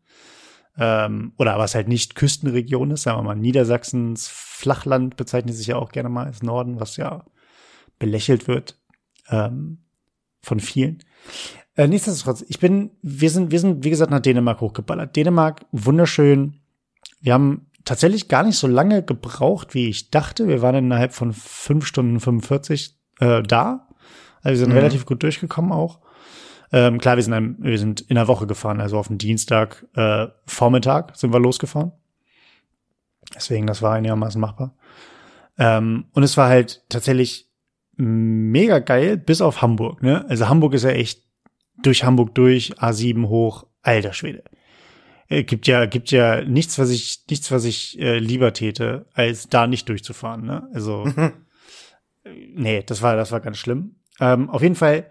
Ähm, 0.78 1.34
oder 1.36 1.58
was 1.58 1.74
halt 1.74 1.88
nicht 1.88 2.14
Küstenregion 2.14 2.92
ist, 2.92 3.02
sagen 3.02 3.18
wir 3.18 3.24
mal, 3.24 3.36
Niedersachsens 3.36 4.28
Flachland 4.28 5.18
bezeichnet 5.18 5.54
sich 5.54 5.66
ja 5.66 5.76
auch 5.76 5.92
gerne 5.92 6.08
mal 6.08 6.24
als 6.24 6.42
Norden, 6.42 6.80
was 6.80 6.96
ja 6.96 7.26
belächelt 7.98 8.48
wird 8.48 8.80
ähm, 9.28 9.84
von 10.40 10.60
vielen. 10.60 11.02
Äh, 11.74 11.88
nichtsdestotrotz, 11.88 12.42
ich 12.48 12.58
bin, 12.58 12.92
wir 13.02 13.28
sind, 13.28 13.50
wir 13.50 13.60
sind, 13.60 13.84
wie 13.84 13.90
gesagt, 13.90 14.10
nach 14.10 14.20
Dänemark 14.20 14.62
hochgeballert. 14.62 15.14
Dänemark, 15.14 15.66
wunderschön. 15.72 16.62
Wir 17.20 17.34
haben 17.34 17.66
tatsächlich 17.84 18.28
gar 18.28 18.42
nicht 18.42 18.56
so 18.56 18.66
lange 18.66 19.02
gebraucht, 19.02 19.74
wie 19.74 19.88
ich 19.88 20.10
dachte. 20.10 20.48
Wir 20.48 20.62
waren 20.62 20.74
innerhalb 20.74 21.12
von 21.12 21.32
fünf 21.32 21.86
Stunden 21.86 22.20
45 22.20 22.96
äh, 23.20 23.42
da. 23.42 23.88
Also 24.42 24.50
wir 24.50 24.56
sind 24.56 24.70
mhm. 24.70 24.78
relativ 24.78 25.06
gut 25.06 25.22
durchgekommen 25.22 25.72
auch. 25.72 26.00
Ähm, 26.72 26.98
klar, 26.98 27.16
wir 27.16 27.22
sind, 27.22 27.34
ein, 27.34 27.56
wir 27.60 27.78
sind 27.78 28.00
in 28.00 28.16
der 28.16 28.28
Woche 28.28 28.46
gefahren, 28.46 28.80
also 28.80 28.98
auf 28.98 29.08
den 29.08 29.18
Dienstag 29.18 29.86
äh, 29.94 30.28
Vormittag 30.46 31.16
sind 31.16 31.32
wir 31.32 31.40
losgefahren. 31.40 31.92
Deswegen, 33.34 33.66
das 33.66 33.82
war 33.82 33.94
einigermaßen 33.94 34.40
machbar. 34.40 34.74
Ähm, 35.58 36.06
und 36.12 36.22
es 36.22 36.36
war 36.36 36.48
halt 36.48 36.82
tatsächlich 36.88 37.50
mega 37.96 38.78
geil, 38.78 39.18
bis 39.18 39.42
auf 39.42 39.60
Hamburg. 39.60 40.02
Ne? 40.02 40.24
Also 40.28 40.48
Hamburg 40.48 40.72
ist 40.74 40.84
ja 40.84 40.90
echt 40.90 41.22
durch 41.82 42.04
Hamburg 42.04 42.34
durch, 42.34 42.78
A7 42.78 43.28
hoch, 43.28 43.66
alter 43.82 44.12
Schwede. 44.12 44.42
Äh, 45.32 45.44
gibt 45.44 45.66
ja, 45.66 45.86
gibt 45.86 46.10
ja 46.10 46.42
nichts, 46.42 46.78
was 46.78 46.90
ich, 46.90 47.24
nichts, 47.30 47.50
was 47.50 47.64
ich 47.64 47.98
äh, 47.98 48.18
lieber 48.18 48.52
täte, 48.52 49.06
als 49.14 49.48
da 49.48 49.66
nicht 49.66 49.88
durchzufahren. 49.88 50.44
Ne? 50.44 50.68
Also, 50.74 51.08
nee, 52.24 52.82
das 52.82 53.02
war, 53.02 53.16
das 53.16 53.32
war 53.32 53.40
ganz 53.40 53.58
schlimm. 53.58 53.96
Ähm, 54.20 54.50
auf 54.50 54.62
jeden 54.62 54.74
Fall 54.74 55.10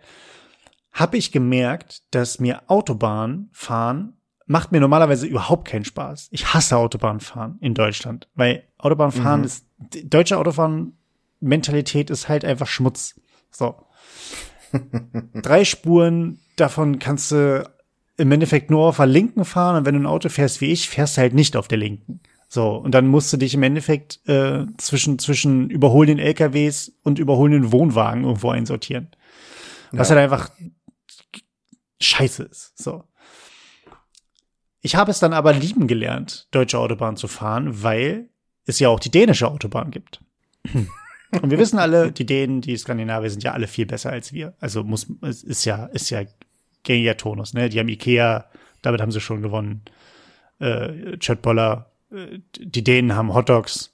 habe 0.92 1.18
ich 1.18 1.32
gemerkt, 1.32 2.04
dass 2.12 2.40
mir 2.40 2.63
Autobahn 2.68 3.50
fahren 3.51 4.18
macht 4.48 4.74
mir 4.74 4.82
normalerweise 4.82 5.28
überhaupt 5.28 5.66
keinen 5.66 5.86
Spaß. 5.86 6.28
Ich 6.32 6.54
hasse 6.54 6.75
Autobahnfahren 6.75 7.58
in 7.62 7.74
Deutschland, 7.74 8.28
weil 8.36 8.63
Autobahnfahren 8.78 9.42
mhm. 9.42 9.46
ist, 9.46 9.66
deutsche 10.04 10.38
Autofahren-Mentalität 10.38 12.10
ist 12.10 12.28
halt 12.28 12.44
einfach 12.44 12.68
Schmutz. 12.68 13.18
So. 13.50 13.75
Drei 15.42 15.63
Spuren, 15.63 16.40
davon 16.58 17.00
kannst 17.00 17.32
du 17.32 17.63
im 18.22 18.32
Endeffekt 18.32 18.70
nur 18.70 18.88
auf 18.88 18.98
der 18.98 19.08
linken 19.08 19.46
fahren 19.46 19.78
und 19.78 19.86
wenn 19.86 19.96
du 19.96 20.01
ein 20.01 20.06
Auto 20.06 20.30
fährst 20.30 20.62
wie 20.62 20.72
ich, 20.72 20.88
fährst 20.90 21.18
du 21.18 21.22
halt 21.22 21.34
nicht 21.34 21.56
auf 21.56 21.68
der 21.68 21.80
linken. 21.80 22.22
So, 22.48 22.75
und 22.75 22.92
dann 22.92 23.08
musst 23.08 23.32
du 23.34 23.38
dich 23.38 23.54
im 23.54 23.63
Endeffekt 23.63 24.20
äh, 24.28 24.66
zwischen, 24.78 25.18
zwischen 25.20 25.70
überholenden 25.70 26.20
LKWs 26.20 26.92
und 27.04 27.18
überholenden 27.18 27.72
Wohnwagen 27.72 28.24
irgendwo 28.25 28.50
einsortieren. 28.50 29.10
Was 29.92 30.10
ja. 30.10 30.16
halt 30.16 30.24
einfach 30.24 30.51
scheiße 32.00 32.44
ist. 32.44 32.78
So. 32.78 33.04
Ich 34.82 34.96
habe 34.96 35.12
es 35.12 35.20
dann 35.20 35.34
aber 35.34 35.54
lieben 35.54 35.88
gelernt, 35.88 36.48
deutsche 36.51 36.78
Autobahn 36.78 37.16
zu 37.16 37.28
fahren, 37.28 37.84
weil 37.84 38.30
es 38.66 38.80
ja 38.80 38.90
auch 38.90 39.00
die 39.00 39.12
dänische 39.12 39.48
Autobahn 39.48 39.92
gibt. 39.92 40.22
Und 41.42 41.50
wir 41.50 41.58
wissen 41.58 41.80
alle, 41.80 42.12
die 42.12 42.25
Dänen, 42.25 42.60
die 42.60 42.75
Skandinavier 42.75 43.30
sind 43.30 43.44
ja 43.44 43.54
alle 43.54 43.68
viel 43.68 43.86
besser 43.86 44.12
als 44.12 44.34
wir. 44.34 44.54
Also 44.60 44.84
muss, 44.84 45.08
es 45.22 45.44
ist 45.44 45.63
ja, 45.63 45.86
ist 45.86 46.10
ja 46.10 46.24
gängiger 46.84 47.18
Tonus, 47.18 47.54
ne? 47.54 47.70
Die 47.70 47.80
haben 47.80 47.90
Ikea, 47.90 48.46
damit 48.82 49.02
haben 49.02 49.12
sie 49.12 49.22
schon 49.22 49.42
gewonnen. 49.42 49.84
Äh, 50.60 51.18
Chatboller, 51.18 51.92
äh, 52.12 52.40
die 52.58 52.84
Dänen 52.84 53.16
haben 53.16 53.34
Hotdogs. 53.34 53.94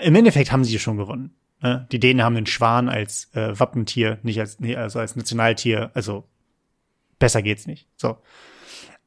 Im 0.00 0.14
Endeffekt 0.14 0.52
haben 0.52 0.64
sie 0.64 0.78
schon 0.78 0.96
gewonnen. 0.96 1.34
Ne? 1.62 1.86
Die 1.92 2.00
Dänen 2.00 2.22
haben 2.22 2.34
den 2.34 2.46
Schwan 2.46 2.88
als 2.88 3.34
äh, 3.34 3.58
Wappentier, 3.58 4.18
nicht 4.22 4.40
als, 4.40 4.60
nee, 4.60 4.76
also 4.76 4.98
als 4.98 5.16
Nationaltier. 5.16 5.90
Also 5.94 6.24
besser 7.18 7.42
geht's 7.42 7.66
nicht. 7.66 7.86
So. 7.96 8.18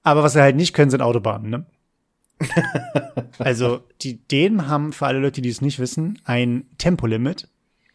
Aber 0.04 0.24
was 0.24 0.34
sie 0.34 0.42
halt 0.42 0.56
nicht 0.56 0.74
können, 0.74 0.92
sind 0.92 1.02
Autobahnen, 1.02 1.50
ne? 1.50 1.66
also, 3.40 3.82
die 4.02 4.20
Dänen 4.28 4.68
haben, 4.68 4.94
für 4.94 5.08
alle 5.08 5.20
Leute, 5.20 5.42
die 5.42 5.50
es 5.50 5.62
nicht 5.62 5.80
wissen, 5.80 6.22
ein 6.24 6.66
Tempolimit, 6.78 7.48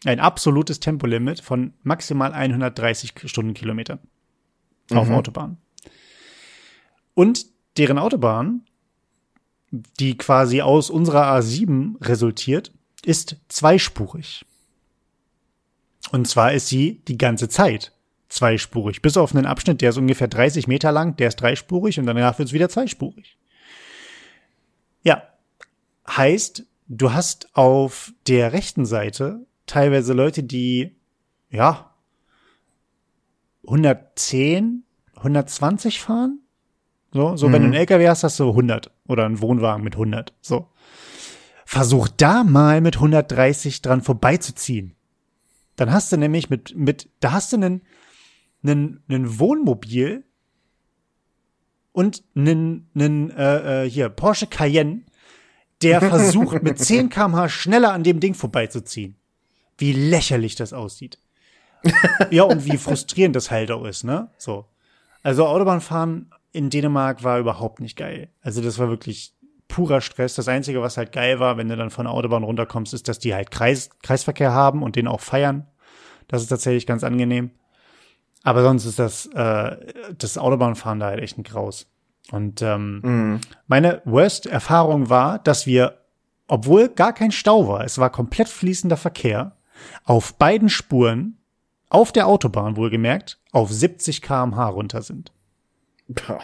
ein 0.04 0.18
absolutes 0.18 0.80
Tempolimit 0.80 1.40
von 1.40 1.74
maximal 1.84 2.32
130 2.32 3.12
Stundenkilometern 3.26 4.00
mhm. 4.90 4.98
auf 4.98 5.10
Autobahnen. 5.10 5.58
Und 7.14 7.46
deren 7.76 7.98
Autobahn, 7.98 8.62
die 9.70 10.16
quasi 10.18 10.60
aus 10.60 10.90
unserer 10.90 11.32
A7 11.34 11.94
resultiert, 12.06 12.72
ist 13.04 13.36
zweispurig. 13.48 14.44
Und 16.10 16.28
zwar 16.28 16.52
ist 16.52 16.68
sie 16.68 17.02
die 17.08 17.18
ganze 17.18 17.48
Zeit 17.48 17.92
zweispurig. 18.28 19.02
Bis 19.02 19.16
auf 19.16 19.34
einen 19.34 19.46
Abschnitt, 19.46 19.80
der 19.80 19.90
ist 19.90 19.98
ungefähr 19.98 20.28
30 20.28 20.66
Meter 20.66 20.92
lang, 20.92 21.16
der 21.16 21.28
ist 21.28 21.36
dreispurig 21.36 21.98
und 21.98 22.06
danach 22.06 22.38
wird 22.38 22.48
es 22.48 22.52
wieder 22.52 22.68
zweispurig. 22.68 23.36
Ja. 25.02 25.22
Heißt, 26.08 26.64
du 26.88 27.12
hast 27.12 27.54
auf 27.54 28.12
der 28.26 28.52
rechten 28.52 28.84
Seite 28.84 29.46
teilweise 29.66 30.12
Leute, 30.12 30.42
die, 30.42 30.96
ja, 31.50 31.91
110, 33.66 34.84
120 35.16 36.00
fahren. 36.00 36.40
So, 37.12 37.36
so 37.36 37.48
mhm. 37.48 37.52
wenn 37.52 37.62
du 37.62 37.66
einen 37.66 37.74
LKW 37.74 38.08
hast, 38.08 38.24
hast 38.24 38.40
du 38.40 38.48
100 38.48 38.90
oder 39.06 39.24
einen 39.24 39.40
Wohnwagen 39.40 39.84
mit 39.84 39.94
100. 39.94 40.32
So. 40.40 40.68
Versuch 41.64 42.08
da 42.08 42.44
mal 42.44 42.80
mit 42.80 42.96
130 42.96 43.82
dran 43.82 44.02
vorbeizuziehen. 44.02 44.94
Dann 45.76 45.92
hast 45.92 46.12
du 46.12 46.16
nämlich 46.16 46.50
mit, 46.50 46.76
mit, 46.76 47.08
da 47.20 47.32
hast 47.32 47.52
du 47.52 47.56
einen, 47.56 47.82
einen, 48.62 49.02
einen 49.08 49.38
Wohnmobil 49.38 50.24
und 51.92 52.24
einen, 52.34 52.88
einen 52.94 53.30
äh, 53.30 53.84
äh, 53.84 53.90
hier 53.90 54.08
Porsche 54.08 54.46
Cayenne, 54.46 55.02
der 55.82 56.00
versucht 56.00 56.62
mit 56.62 56.78
10 56.78 57.08
km/h 57.10 57.48
schneller 57.48 57.92
an 57.92 58.02
dem 58.02 58.20
Ding 58.20 58.34
vorbeizuziehen. 58.34 59.16
Wie 59.78 59.92
lächerlich 59.92 60.54
das 60.54 60.72
aussieht. 60.72 61.18
ja, 62.30 62.44
und 62.44 62.64
wie 62.64 62.76
frustrierend 62.76 63.36
das 63.36 63.50
halt 63.50 63.70
auch 63.70 63.84
ist, 63.84 64.04
ne? 64.04 64.28
So. 64.38 64.66
Also 65.22 65.46
Autobahnfahren 65.46 66.30
in 66.52 66.70
Dänemark 66.70 67.24
war 67.24 67.38
überhaupt 67.38 67.80
nicht 67.80 67.96
geil. 67.96 68.28
Also 68.42 68.60
das 68.60 68.78
war 68.78 68.88
wirklich 68.88 69.34
purer 69.68 70.00
Stress. 70.00 70.34
Das 70.34 70.48
Einzige, 70.48 70.82
was 70.82 70.96
halt 70.96 71.12
geil 71.12 71.40
war, 71.40 71.56
wenn 71.56 71.68
du 71.68 71.76
dann 71.76 71.90
von 71.90 72.04
der 72.04 72.12
Autobahn 72.12 72.44
runterkommst, 72.44 72.92
ist, 72.92 73.08
dass 73.08 73.18
die 73.18 73.34
halt 73.34 73.50
Kreis, 73.50 73.90
Kreisverkehr 74.02 74.52
haben 74.52 74.82
und 74.82 74.96
den 74.96 75.08
auch 75.08 75.20
feiern. 75.20 75.66
Das 76.28 76.42
ist 76.42 76.48
tatsächlich 76.48 76.86
ganz 76.86 77.04
angenehm. 77.04 77.50
Aber 78.42 78.62
sonst 78.62 78.84
ist 78.84 78.98
das, 78.98 79.26
äh, 79.26 79.76
das 80.18 80.36
Autobahnfahren 80.36 81.00
da 81.00 81.06
halt 81.06 81.20
echt 81.20 81.38
ein 81.38 81.44
Graus. 81.44 81.86
Und 82.30 82.62
ähm, 82.62 83.00
mhm. 83.02 83.40
meine 83.66 84.02
Worst-Erfahrung 84.04 85.08
war, 85.08 85.38
dass 85.38 85.66
wir, 85.66 85.98
obwohl 86.48 86.88
gar 86.88 87.12
kein 87.12 87.32
Stau 87.32 87.68
war, 87.68 87.84
es 87.84 87.98
war 87.98 88.10
komplett 88.10 88.48
fließender 88.48 88.96
Verkehr, 88.96 89.56
auf 90.04 90.38
beiden 90.38 90.68
Spuren, 90.68 91.38
auf 91.92 92.12
der 92.12 92.26
Autobahn 92.26 92.76
wohlgemerkt, 92.76 93.38
auf 93.52 93.70
70 93.70 94.22
kmh 94.22 94.66
runter 94.68 95.02
sind. 95.02 95.32
Puh. 96.14 96.38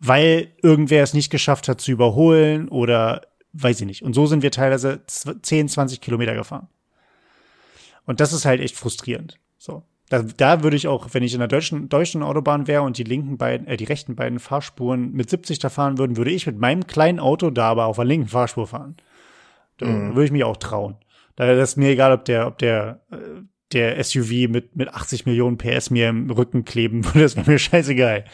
Weil 0.00 0.52
irgendwer 0.62 1.02
es 1.02 1.14
nicht 1.14 1.30
geschafft 1.30 1.68
hat 1.68 1.80
zu 1.80 1.90
überholen 1.90 2.68
oder 2.68 3.22
weiß 3.52 3.80
ich 3.80 3.86
nicht. 3.86 4.02
Und 4.02 4.14
so 4.14 4.26
sind 4.26 4.42
wir 4.42 4.50
teilweise 4.50 5.02
10, 5.06 5.68
20 5.68 6.00
Kilometer 6.00 6.34
gefahren. 6.34 6.68
Und 8.06 8.20
das 8.20 8.32
ist 8.32 8.44
halt 8.44 8.60
echt 8.60 8.76
frustrierend. 8.76 9.38
So. 9.58 9.82
Da, 10.08 10.22
da 10.22 10.62
würde 10.62 10.76
ich 10.76 10.88
auch, 10.88 11.08
wenn 11.12 11.22
ich 11.22 11.34
in 11.34 11.40
der 11.40 11.48
deutschen, 11.48 11.88
deutschen 11.88 12.22
Autobahn 12.22 12.66
wäre 12.66 12.82
und 12.82 12.96
die 12.96 13.04
linken 13.04 13.36
beiden, 13.36 13.66
äh, 13.66 13.76
die 13.76 13.84
rechten 13.84 14.16
beiden 14.16 14.38
Fahrspuren 14.38 15.12
mit 15.12 15.28
70 15.28 15.58
da 15.58 15.68
fahren 15.68 15.98
würden, 15.98 16.16
würde 16.16 16.30
ich 16.30 16.46
mit 16.46 16.58
meinem 16.58 16.86
kleinen 16.86 17.20
Auto 17.20 17.50
da 17.50 17.68
aber 17.68 17.86
auf 17.86 17.96
der 17.96 18.06
linken 18.06 18.28
Fahrspur 18.28 18.66
fahren. 18.66 18.96
Da 19.76 19.86
mhm. 19.86 20.14
würde 20.14 20.24
ich 20.24 20.32
mich 20.32 20.44
auch 20.44 20.56
trauen. 20.56 20.96
Da 21.36 21.52
ist 21.52 21.76
mir 21.76 21.90
egal, 21.90 22.12
ob 22.12 22.24
der, 22.24 22.46
ob 22.46 22.58
der, 22.58 23.00
äh, 23.12 23.42
der 23.72 24.02
SUV 24.02 24.48
mit, 24.48 24.76
mit 24.76 24.88
80 24.88 25.26
Millionen 25.26 25.58
PS 25.58 25.90
mir 25.90 26.08
im 26.08 26.30
Rücken 26.30 26.64
kleben 26.64 27.04
würde, 27.04 27.20
das 27.20 27.36
wäre 27.36 27.50
mir 27.50 27.58
scheißegal. 27.58 28.24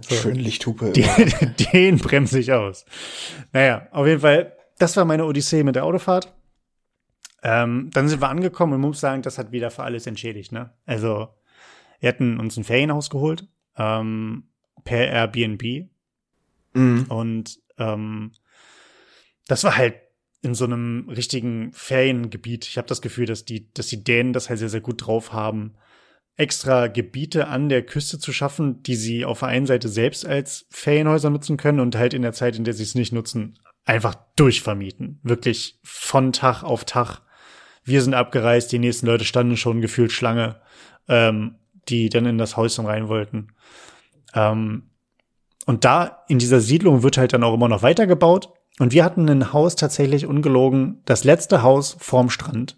So. 0.00 0.14
Schön 0.14 0.36
Lichthupe. 0.36 0.92
Den, 0.92 1.54
den 1.72 1.98
bremse 1.98 2.38
ich 2.38 2.52
aus. 2.52 2.84
Naja, 3.52 3.88
auf 3.90 4.06
jeden 4.06 4.20
Fall, 4.20 4.52
das 4.78 4.96
war 4.96 5.04
meine 5.04 5.24
Odyssee 5.24 5.64
mit 5.64 5.74
der 5.74 5.84
Autofahrt. 5.84 6.32
Ähm, 7.42 7.90
dann 7.92 8.08
sind 8.08 8.22
wir 8.22 8.28
angekommen 8.28 8.74
und 8.74 8.80
muss 8.80 9.00
sagen, 9.00 9.22
das 9.22 9.36
hat 9.36 9.52
wieder 9.52 9.70
für 9.70 9.82
alles 9.82 10.06
entschädigt. 10.06 10.52
Ne? 10.52 10.72
Also 10.86 11.28
wir 12.00 12.08
hatten 12.08 12.40
uns 12.40 12.56
ein 12.56 12.64
Ferienhaus 12.64 13.10
geholt 13.10 13.46
ähm, 13.76 14.44
per 14.84 15.08
Airbnb 15.08 15.88
mhm. 16.72 17.04
und 17.08 17.60
ähm, 17.78 18.32
das 19.46 19.64
war 19.64 19.76
halt 19.76 19.94
in 20.44 20.54
so 20.54 20.64
einem 20.64 21.08
richtigen 21.08 21.72
Feriengebiet. 21.72 22.66
Ich 22.66 22.76
habe 22.76 22.86
das 22.86 23.02
Gefühl, 23.02 23.26
dass 23.26 23.44
die, 23.44 23.72
dass 23.72 23.86
die 23.86 24.04
Dänen 24.04 24.32
das 24.32 24.48
halt 24.48 24.58
sehr, 24.58 24.68
sehr 24.68 24.80
gut 24.80 25.06
drauf 25.06 25.32
haben. 25.32 25.74
extra 26.36 26.88
Gebiete 26.88 27.46
an 27.46 27.68
der 27.68 27.82
Küste 27.84 28.18
zu 28.18 28.32
schaffen, 28.32 28.82
die 28.82 28.96
sie 28.96 29.24
auf 29.24 29.38
der 29.40 29.48
einen 29.48 29.66
Seite 29.66 29.88
selbst 29.88 30.26
als 30.26 30.66
Ferienhäuser 30.70 31.30
nutzen 31.30 31.56
können 31.56 31.80
und 31.80 31.96
halt 31.96 32.12
in 32.12 32.22
der 32.22 32.32
Zeit, 32.32 32.56
in 32.56 32.64
der 32.64 32.74
sie 32.74 32.82
es 32.82 32.94
nicht 32.94 33.12
nutzen, 33.12 33.58
einfach 33.84 34.16
durchvermieten. 34.36 35.20
Wirklich 35.22 35.78
von 35.84 36.32
Tag 36.32 36.62
auf 36.64 36.84
Tag. 36.84 37.20
Wir 37.84 38.02
sind 38.02 38.14
abgereist, 38.14 38.72
die 38.72 38.78
nächsten 38.78 39.06
Leute 39.06 39.24
standen 39.24 39.56
schon 39.56 39.80
gefühlt 39.80 40.10
Schlange, 40.10 40.60
ähm, 41.08 41.56
die 41.88 42.08
dann 42.08 42.26
in 42.26 42.38
das 42.38 42.56
Häuschen 42.56 42.86
rein 42.86 43.08
wollten. 43.08 43.52
Ähm, 44.34 44.90
und 45.66 45.84
da 45.84 46.24
in 46.28 46.38
dieser 46.38 46.60
Siedlung 46.60 47.02
wird 47.02 47.16
halt 47.16 47.32
dann 47.32 47.44
auch 47.44 47.54
immer 47.54 47.68
noch 47.68 47.82
weitergebaut. 47.82 48.52
Und 48.78 48.92
wir 48.92 49.04
hatten 49.04 49.28
ein 49.28 49.52
Haus 49.52 49.76
tatsächlich 49.76 50.26
ungelogen, 50.26 51.00
das 51.04 51.24
letzte 51.24 51.62
Haus 51.62 51.96
vorm 52.00 52.30
Strand. 52.30 52.76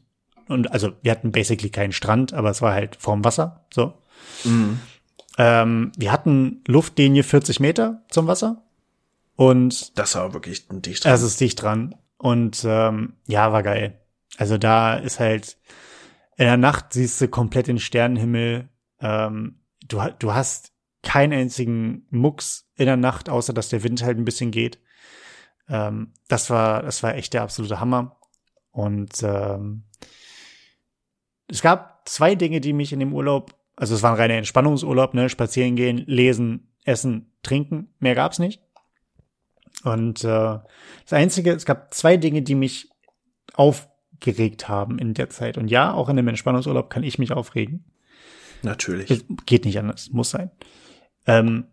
Und 0.48 0.70
also 0.70 0.92
wir 1.02 1.10
hatten 1.10 1.32
basically 1.32 1.70
keinen 1.70 1.92
Strand, 1.92 2.32
aber 2.32 2.50
es 2.50 2.62
war 2.62 2.72
halt 2.72 2.96
vorm 2.96 3.24
Wasser. 3.24 3.66
So. 3.72 3.94
Mhm. 4.44 4.80
Ähm, 5.38 5.92
wir 5.96 6.12
hatten 6.12 6.62
Luftlinie 6.66 7.22
40 7.22 7.60
Meter 7.60 8.02
zum 8.10 8.26
Wasser. 8.26 8.62
Und 9.36 9.98
das 9.98 10.14
war 10.14 10.32
wirklich 10.32 10.66
dicht 10.68 11.04
dran. 11.04 11.12
Das 11.12 11.22
ist 11.22 11.40
dicht 11.40 11.60
dran. 11.60 11.94
Und 12.18 12.64
ähm, 12.66 13.14
ja, 13.26 13.52
war 13.52 13.62
geil. 13.62 14.00
Also 14.38 14.58
da 14.58 14.96
ist 14.96 15.20
halt 15.20 15.58
in 16.36 16.44
der 16.44 16.56
Nacht 16.56 16.92
siehst 16.92 17.20
du 17.20 17.28
komplett 17.28 17.66
den 17.66 17.78
Sternenhimmel. 17.78 18.68
Ähm, 19.00 19.60
du, 19.86 20.00
du 20.18 20.34
hast 20.34 20.72
keinen 21.02 21.32
einzigen 21.32 22.06
Mucks 22.10 22.68
in 22.76 22.86
der 22.86 22.96
Nacht, 22.96 23.28
außer 23.28 23.52
dass 23.52 23.70
der 23.70 23.82
Wind 23.82 24.02
halt 24.02 24.18
ein 24.18 24.24
bisschen 24.24 24.50
geht. 24.50 24.78
Ähm, 25.68 26.12
das 26.28 26.50
war, 26.50 26.82
das 26.82 27.02
war 27.02 27.14
echt 27.14 27.34
der 27.34 27.42
absolute 27.42 27.80
Hammer. 27.80 28.16
Und 28.70 29.22
ähm, 29.22 29.84
es 31.48 31.62
gab 31.62 32.08
zwei 32.08 32.34
Dinge, 32.34 32.60
die 32.60 32.72
mich 32.72 32.92
in 32.92 33.00
dem 33.00 33.14
Urlaub, 33.14 33.54
also 33.76 33.94
es 33.94 34.02
war 34.02 34.12
ein 34.12 34.18
reiner 34.18 34.34
Entspannungsurlaub, 34.34 35.14
ne, 35.14 35.28
spazieren 35.28 35.76
gehen, 35.76 36.04
lesen, 36.06 36.74
essen, 36.84 37.32
trinken, 37.42 37.94
mehr 37.98 38.14
gab's 38.14 38.38
nicht. 38.38 38.62
Und 39.84 40.24
äh, 40.24 40.58
das 41.04 41.12
Einzige, 41.12 41.52
es 41.52 41.64
gab 41.64 41.92
zwei 41.94 42.16
Dinge, 42.16 42.42
die 42.42 42.54
mich 42.54 42.90
aufgeregt 43.54 44.68
haben 44.68 44.98
in 44.98 45.14
der 45.14 45.30
Zeit. 45.30 45.58
Und 45.58 45.68
ja, 45.68 45.92
auch 45.92 46.08
in 46.08 46.16
dem 46.16 46.28
Entspannungsurlaub 46.28 46.90
kann 46.90 47.02
ich 47.02 47.18
mich 47.18 47.32
aufregen. 47.32 47.84
Natürlich. 48.62 49.10
Es 49.10 49.24
geht 49.44 49.64
nicht 49.64 49.78
anders, 49.78 50.10
muss 50.10 50.30
sein. 50.30 50.50
Ähm, 51.26 51.66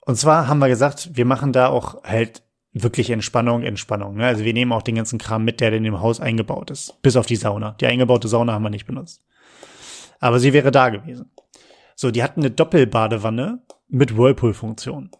und 0.00 0.16
zwar 0.16 0.48
haben 0.48 0.58
wir 0.58 0.68
gesagt, 0.68 1.10
wir 1.14 1.24
machen 1.24 1.52
da 1.52 1.68
auch 1.68 2.04
halt 2.04 2.43
wirklich 2.74 3.10
Entspannung, 3.10 3.62
Entspannung. 3.62 4.16
Ne? 4.16 4.26
Also 4.26 4.44
wir 4.44 4.52
nehmen 4.52 4.72
auch 4.72 4.82
den 4.82 4.96
ganzen 4.96 5.18
Kram 5.18 5.44
mit, 5.44 5.60
der 5.60 5.72
in 5.72 5.84
dem 5.84 6.00
Haus 6.00 6.20
eingebaut 6.20 6.70
ist. 6.70 7.00
Bis 7.02 7.16
auf 7.16 7.26
die 7.26 7.36
Sauna. 7.36 7.72
Die 7.80 7.86
eingebaute 7.86 8.28
Sauna 8.28 8.52
haben 8.52 8.64
wir 8.64 8.70
nicht 8.70 8.86
benutzt. 8.86 9.24
Aber 10.18 10.40
sie 10.40 10.52
wäre 10.52 10.70
da 10.70 10.88
gewesen. 10.88 11.30
So, 11.94 12.10
die 12.10 12.22
hatten 12.22 12.40
eine 12.40 12.50
Doppelbadewanne 12.50 13.62
mit 13.88 14.16
Whirlpool-Funktion. 14.16 15.10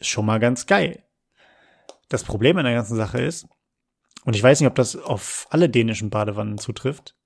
Schon 0.00 0.26
mal 0.26 0.38
ganz 0.38 0.66
geil. 0.66 1.04
Das 2.08 2.24
Problem 2.24 2.56
in 2.58 2.64
der 2.64 2.74
ganzen 2.74 2.96
Sache 2.96 3.20
ist, 3.20 3.46
und 4.24 4.34
ich 4.34 4.42
weiß 4.42 4.60
nicht, 4.60 4.68
ob 4.68 4.74
das 4.74 4.96
auf 4.96 5.46
alle 5.50 5.68
dänischen 5.68 6.10
Badewannen 6.10 6.58
zutrifft, 6.58 7.16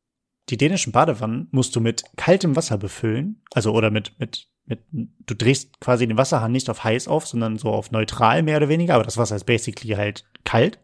die 0.50 0.56
dänischen 0.56 0.92
Badewannen 0.92 1.48
musst 1.52 1.74
du 1.74 1.80
mit 1.80 2.04
kaltem 2.16 2.54
Wasser 2.56 2.76
befüllen, 2.76 3.42
also 3.52 3.72
oder 3.72 3.90
mit, 3.90 4.18
mit 4.18 4.48
mit, 4.66 4.80
du 4.90 5.34
drehst 5.34 5.80
quasi 5.80 6.06
den 6.06 6.16
Wasserhahn 6.16 6.52
nicht 6.52 6.70
auf 6.70 6.84
heiß 6.84 7.08
auf, 7.08 7.26
sondern 7.26 7.58
so 7.58 7.68
auf 7.68 7.90
neutral 7.90 8.42
mehr 8.42 8.56
oder 8.56 8.68
weniger, 8.68 8.94
aber 8.94 9.04
das 9.04 9.18
Wasser 9.18 9.36
ist 9.36 9.44
basically 9.44 9.94
halt 9.94 10.24
kalt. 10.44 10.78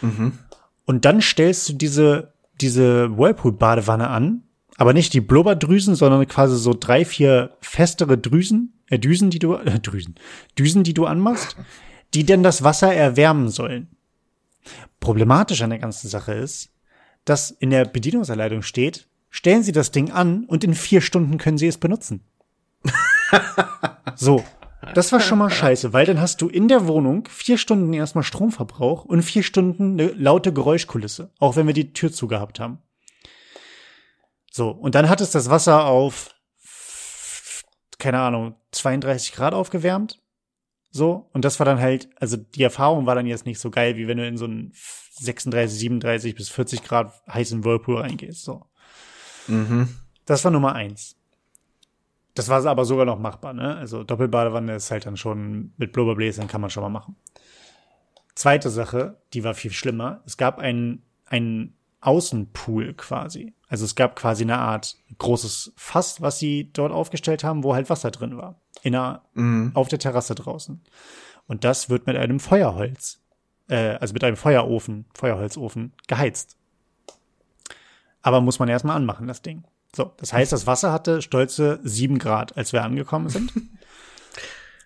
Mhm. 0.00 0.38
Und 0.86 1.04
dann 1.04 1.20
stellst 1.20 1.68
du 1.68 1.72
diese, 1.74 2.32
diese 2.60 3.16
Whirlpool-Badewanne 3.16 4.08
an, 4.08 4.42
aber 4.76 4.92
nicht 4.92 5.12
die 5.12 5.20
Blubberdrüsen, 5.20 5.94
sondern 5.94 6.26
quasi 6.26 6.56
so 6.56 6.74
drei, 6.74 7.04
vier 7.04 7.56
festere 7.60 8.18
Drüsen, 8.18 8.80
äh, 8.88 8.98
Düsen, 8.98 9.30
die 9.30 9.38
du, 9.38 9.54
äh, 9.56 9.78
Drüsen, 9.78 10.16
Düsen, 10.58 10.82
die 10.82 10.94
du 10.94 11.06
anmachst, 11.06 11.56
die 12.14 12.24
denn 12.24 12.42
das 12.42 12.64
Wasser 12.64 12.92
erwärmen 12.92 13.50
sollen. 13.50 13.88
Problematisch 14.98 15.62
an 15.62 15.70
der 15.70 15.78
ganzen 15.78 16.08
Sache 16.08 16.32
ist, 16.32 16.70
dass 17.24 17.50
in 17.50 17.70
der 17.70 17.84
Bedienungsanleitung 17.84 18.62
steht, 18.62 19.06
stellen 19.30 19.62
Sie 19.62 19.72
das 19.72 19.92
Ding 19.92 20.10
an 20.10 20.44
und 20.44 20.64
in 20.64 20.74
vier 20.74 21.00
Stunden 21.00 21.38
können 21.38 21.56
Sie 21.56 21.68
es 21.68 21.78
benutzen 21.78 22.24
so. 24.16 24.44
Das 24.94 25.12
war 25.12 25.20
schon 25.20 25.38
mal 25.38 25.50
scheiße, 25.50 25.92
weil 25.92 26.06
dann 26.06 26.20
hast 26.20 26.40
du 26.40 26.48
in 26.48 26.66
der 26.66 26.88
Wohnung 26.88 27.28
vier 27.28 27.58
Stunden 27.58 27.92
erstmal 27.92 28.24
Stromverbrauch 28.24 29.04
und 29.04 29.22
vier 29.22 29.42
Stunden 29.42 29.92
eine 29.92 30.08
laute 30.12 30.52
Geräuschkulisse, 30.52 31.30
auch 31.38 31.54
wenn 31.56 31.66
wir 31.66 31.74
die 31.74 31.92
Tür 31.92 32.10
zugehabt 32.10 32.58
haben. 32.58 32.78
So, 34.50 34.70
und 34.70 34.94
dann 34.94 35.08
hat 35.08 35.20
es 35.20 35.30
das 35.30 35.48
Wasser 35.48 35.84
auf, 35.84 36.34
keine 37.98 38.20
Ahnung, 38.20 38.56
32 38.72 39.32
Grad 39.32 39.54
aufgewärmt. 39.54 40.20
So, 40.90 41.28
und 41.32 41.44
das 41.44 41.60
war 41.60 41.66
dann 41.66 41.78
halt, 41.78 42.08
also 42.16 42.36
die 42.36 42.64
Erfahrung 42.64 43.06
war 43.06 43.14
dann 43.14 43.26
jetzt 43.26 43.46
nicht 43.46 43.60
so 43.60 43.70
geil, 43.70 43.96
wie 43.96 44.08
wenn 44.08 44.18
du 44.18 44.26
in 44.26 44.36
so 44.36 44.46
einen 44.46 44.72
36, 45.20 45.78
37 45.78 46.34
bis 46.34 46.48
40 46.48 46.82
Grad 46.82 47.12
heißen 47.32 47.64
Whirlpool 47.64 47.98
reingehst. 47.98 48.42
So. 48.42 48.66
Mhm. 49.46 49.88
Das 50.24 50.42
war 50.44 50.50
Nummer 50.50 50.74
eins. 50.74 51.19
Das 52.40 52.48
war 52.48 52.64
aber 52.64 52.86
sogar 52.86 53.04
noch 53.04 53.18
machbar, 53.18 53.52
ne? 53.52 53.76
Also 53.76 54.02
Doppelbadewanne 54.02 54.76
ist 54.76 54.90
halt 54.90 55.04
dann 55.04 55.18
schon 55.18 55.74
mit 55.76 55.92
Blubberbläschen 55.92 56.48
kann 56.48 56.62
man 56.62 56.70
schon 56.70 56.82
mal 56.82 56.88
machen. 56.88 57.14
Zweite 58.34 58.70
Sache, 58.70 59.18
die 59.34 59.44
war 59.44 59.52
viel 59.52 59.72
schlimmer. 59.72 60.22
Es 60.24 60.38
gab 60.38 60.58
einen, 60.58 61.02
einen 61.26 61.76
Außenpool 62.00 62.94
quasi. 62.94 63.52
Also 63.68 63.84
es 63.84 63.94
gab 63.94 64.16
quasi 64.16 64.44
eine 64.44 64.56
Art 64.56 64.96
großes 65.18 65.74
Fass, 65.76 66.22
was 66.22 66.38
sie 66.38 66.72
dort 66.72 66.92
aufgestellt 66.92 67.44
haben, 67.44 67.62
wo 67.62 67.74
halt 67.74 67.90
Wasser 67.90 68.10
drin 68.10 68.38
war. 68.38 68.58
In 68.82 68.94
einer, 68.94 69.20
mhm. 69.34 69.72
auf 69.74 69.88
der 69.88 69.98
Terrasse 69.98 70.34
draußen. 70.34 70.80
Und 71.46 71.64
das 71.64 71.90
wird 71.90 72.06
mit 72.06 72.16
einem 72.16 72.40
Feuerholz, 72.40 73.20
äh, 73.68 73.96
also 73.96 74.14
mit 74.14 74.24
einem 74.24 74.36
Feuerofen, 74.36 75.04
Feuerholzofen 75.12 75.92
geheizt. 76.06 76.56
Aber 78.22 78.40
muss 78.40 78.58
man 78.58 78.70
erstmal 78.70 78.96
anmachen, 78.96 79.26
das 79.26 79.42
Ding. 79.42 79.64
So, 79.94 80.12
das 80.18 80.32
heißt, 80.32 80.52
das 80.52 80.66
Wasser 80.66 80.92
hatte 80.92 81.20
stolze 81.20 81.80
sieben 81.82 82.18
Grad, 82.18 82.56
als 82.56 82.72
wir 82.72 82.84
angekommen 82.84 83.28
sind. 83.28 83.52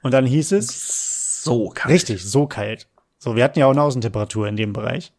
Und 0.03 0.13
dann 0.13 0.27
hieß 0.27 0.53
es 0.53 1.43
so 1.43 1.69
kalt. 1.71 1.95
Richtig, 1.95 2.25
so 2.25 2.47
kalt. 2.47 2.89
So, 3.19 3.37
wir 3.37 3.45
hatten 3.45 3.59
ja 3.59 3.67
auch 3.67 3.71
eine 3.71 3.83
Außentemperatur 3.83 4.49
in 4.49 4.57
dem 4.57 4.73
Bereich. 4.73 5.13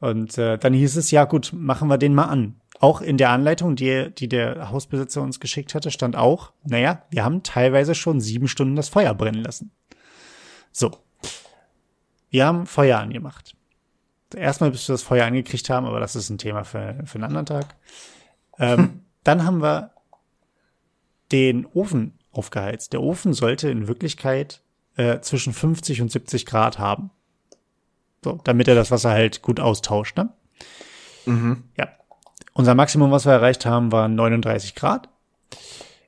Und 0.00 0.36
äh, 0.38 0.58
dann 0.58 0.74
hieß 0.74 0.96
es, 0.96 1.10
ja 1.10 1.24
gut, 1.24 1.52
machen 1.54 1.88
wir 1.88 1.98
den 1.98 2.14
mal 2.14 2.24
an. 2.24 2.60
Auch 2.80 3.00
in 3.00 3.16
der 3.16 3.30
Anleitung, 3.30 3.76
die, 3.76 4.10
die 4.14 4.28
der 4.28 4.70
Hausbesitzer 4.70 5.22
uns 5.22 5.40
geschickt 5.40 5.74
hatte, 5.74 5.90
stand 5.90 6.16
auch, 6.16 6.52
naja, 6.64 7.02
wir 7.10 7.24
haben 7.24 7.42
teilweise 7.42 7.94
schon 7.94 8.20
sieben 8.20 8.48
Stunden 8.48 8.76
das 8.76 8.90
Feuer 8.90 9.14
brennen 9.14 9.42
lassen. 9.42 9.70
So. 10.72 10.90
Wir 12.28 12.46
haben 12.46 12.66
Feuer 12.66 12.98
angemacht. 12.98 13.56
Erstmal, 14.34 14.70
bis 14.70 14.88
wir 14.88 14.94
das 14.94 15.02
Feuer 15.02 15.24
angekriegt 15.24 15.70
haben, 15.70 15.86
aber 15.86 16.00
das 16.00 16.16
ist 16.16 16.28
ein 16.28 16.38
Thema 16.38 16.64
für, 16.64 17.02
für 17.04 17.14
einen 17.14 17.24
anderen 17.24 17.46
Tag. 17.46 17.76
Ähm, 18.58 19.04
Dann 19.26 19.44
haben 19.44 19.60
wir 19.60 19.90
den 21.32 21.66
Ofen 21.66 22.14
aufgeheizt. 22.30 22.92
Der 22.92 23.02
Ofen 23.02 23.32
sollte 23.32 23.68
in 23.68 23.88
Wirklichkeit 23.88 24.62
äh, 24.96 25.18
zwischen 25.20 25.52
50 25.52 26.00
und 26.00 26.12
70 26.12 26.46
Grad 26.46 26.78
haben. 26.78 27.10
So, 28.22 28.38
damit 28.44 28.68
er 28.68 28.76
das 28.76 28.92
Wasser 28.92 29.10
halt 29.10 29.42
gut 29.42 29.58
austauscht, 29.58 30.16
ne? 30.16 30.32
Mhm. 31.24 31.64
Ja. 31.76 31.88
Unser 32.52 32.74
Maximum, 32.74 33.10
was 33.10 33.26
wir 33.26 33.32
erreicht 33.32 33.66
haben, 33.66 33.90
war 33.90 34.08
39 34.08 34.76
Grad. 34.76 35.08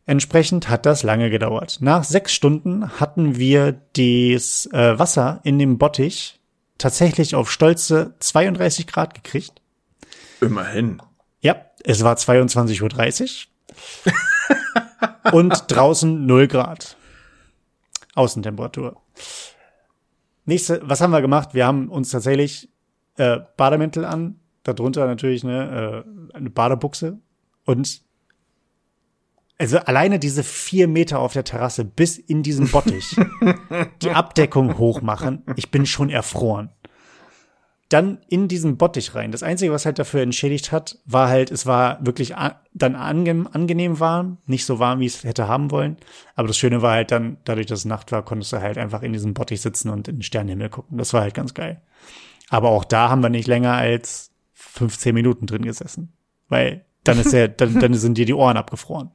Entsprechend 0.06 0.68
hat 0.68 0.86
das 0.86 1.02
lange 1.02 1.28
gedauert. 1.28 1.78
Nach 1.80 2.04
sechs 2.04 2.32
Stunden 2.32 3.00
hatten 3.00 3.36
wir 3.36 3.72
das 3.72 4.66
äh, 4.72 4.98
Wasser 4.98 5.40
in 5.42 5.58
dem 5.58 5.76
Bottich 5.76 6.40
tatsächlich 6.78 7.34
auf 7.34 7.50
stolze 7.50 8.14
32 8.20 8.86
Grad 8.86 9.14
gekriegt. 9.14 9.60
Immerhin. 10.40 11.02
Ja, 11.40 11.56
es 11.84 12.02
war 12.02 12.16
22.30 12.16 13.46
Uhr. 14.06 15.32
und 15.32 15.64
draußen 15.68 16.26
0 16.26 16.48
Grad. 16.48 16.96
Außentemperatur. 18.14 19.00
Nächste, 20.44 20.80
was 20.82 21.00
haben 21.00 21.12
wir 21.12 21.20
gemacht? 21.20 21.54
Wir 21.54 21.66
haben 21.66 21.88
uns 21.88 22.10
tatsächlich 22.10 22.68
äh, 23.16 23.38
Bademäntel 23.56 24.04
an, 24.04 24.40
darunter 24.62 25.06
natürlich 25.06 25.44
ne, 25.44 26.04
äh, 26.32 26.36
eine 26.36 26.50
Badebuchse 26.50 27.18
und 27.64 28.02
also 29.60 29.78
alleine 29.78 30.18
diese 30.18 30.44
vier 30.44 30.86
Meter 30.86 31.18
auf 31.18 31.32
der 31.32 31.44
Terrasse 31.44 31.84
bis 31.84 32.16
in 32.16 32.42
diesen 32.42 32.68
Bottich 32.68 33.16
die 34.02 34.10
Abdeckung 34.10 34.78
hochmachen, 34.78 35.42
ich 35.56 35.70
bin 35.70 35.84
schon 35.84 36.10
erfroren 36.10 36.70
dann 37.88 38.18
in 38.28 38.48
diesen 38.48 38.76
Bottich 38.76 39.14
rein. 39.14 39.32
Das 39.32 39.42
Einzige, 39.42 39.72
was 39.72 39.86
halt 39.86 39.98
dafür 39.98 40.20
entschädigt 40.20 40.72
hat, 40.72 40.98
war 41.06 41.28
halt, 41.28 41.50
es 41.50 41.64
war 41.64 42.04
wirklich 42.04 42.34
dann 42.74 42.96
ange 42.96 43.46
angenehm 43.52 43.98
warm, 43.98 44.38
nicht 44.46 44.66
so 44.66 44.78
warm, 44.78 45.00
wie 45.00 45.06
es 45.06 45.24
hätte 45.24 45.48
haben 45.48 45.70
wollen. 45.70 45.96
Aber 46.34 46.48
das 46.48 46.58
Schöne 46.58 46.82
war 46.82 46.92
halt 46.92 47.10
dann, 47.10 47.38
dadurch, 47.44 47.66
dass 47.66 47.80
es 47.80 47.84
Nacht 47.86 48.12
war, 48.12 48.22
konntest 48.24 48.52
du 48.52 48.60
halt 48.60 48.76
einfach 48.76 49.02
in 49.02 49.14
diesem 49.14 49.32
Bottich 49.32 49.62
sitzen 49.62 49.88
und 49.88 50.06
in 50.06 50.16
den 50.16 50.22
Sternenhimmel 50.22 50.68
gucken. 50.68 50.98
Das 50.98 51.14
war 51.14 51.22
halt 51.22 51.34
ganz 51.34 51.54
geil. 51.54 51.80
Aber 52.50 52.68
auch 52.70 52.84
da 52.84 53.08
haben 53.08 53.22
wir 53.22 53.30
nicht 53.30 53.46
länger 53.46 53.72
als 53.72 54.32
15 54.52 55.14
Minuten 55.14 55.46
drin 55.46 55.62
gesessen. 55.62 56.12
Weil 56.48 56.84
dann 57.04 57.18
ist 57.18 57.32
der, 57.32 57.48
dann, 57.48 57.80
dann 57.80 57.94
sind 57.94 58.18
dir 58.18 58.26
die 58.26 58.34
Ohren 58.34 58.58
abgefroren. 58.58 59.10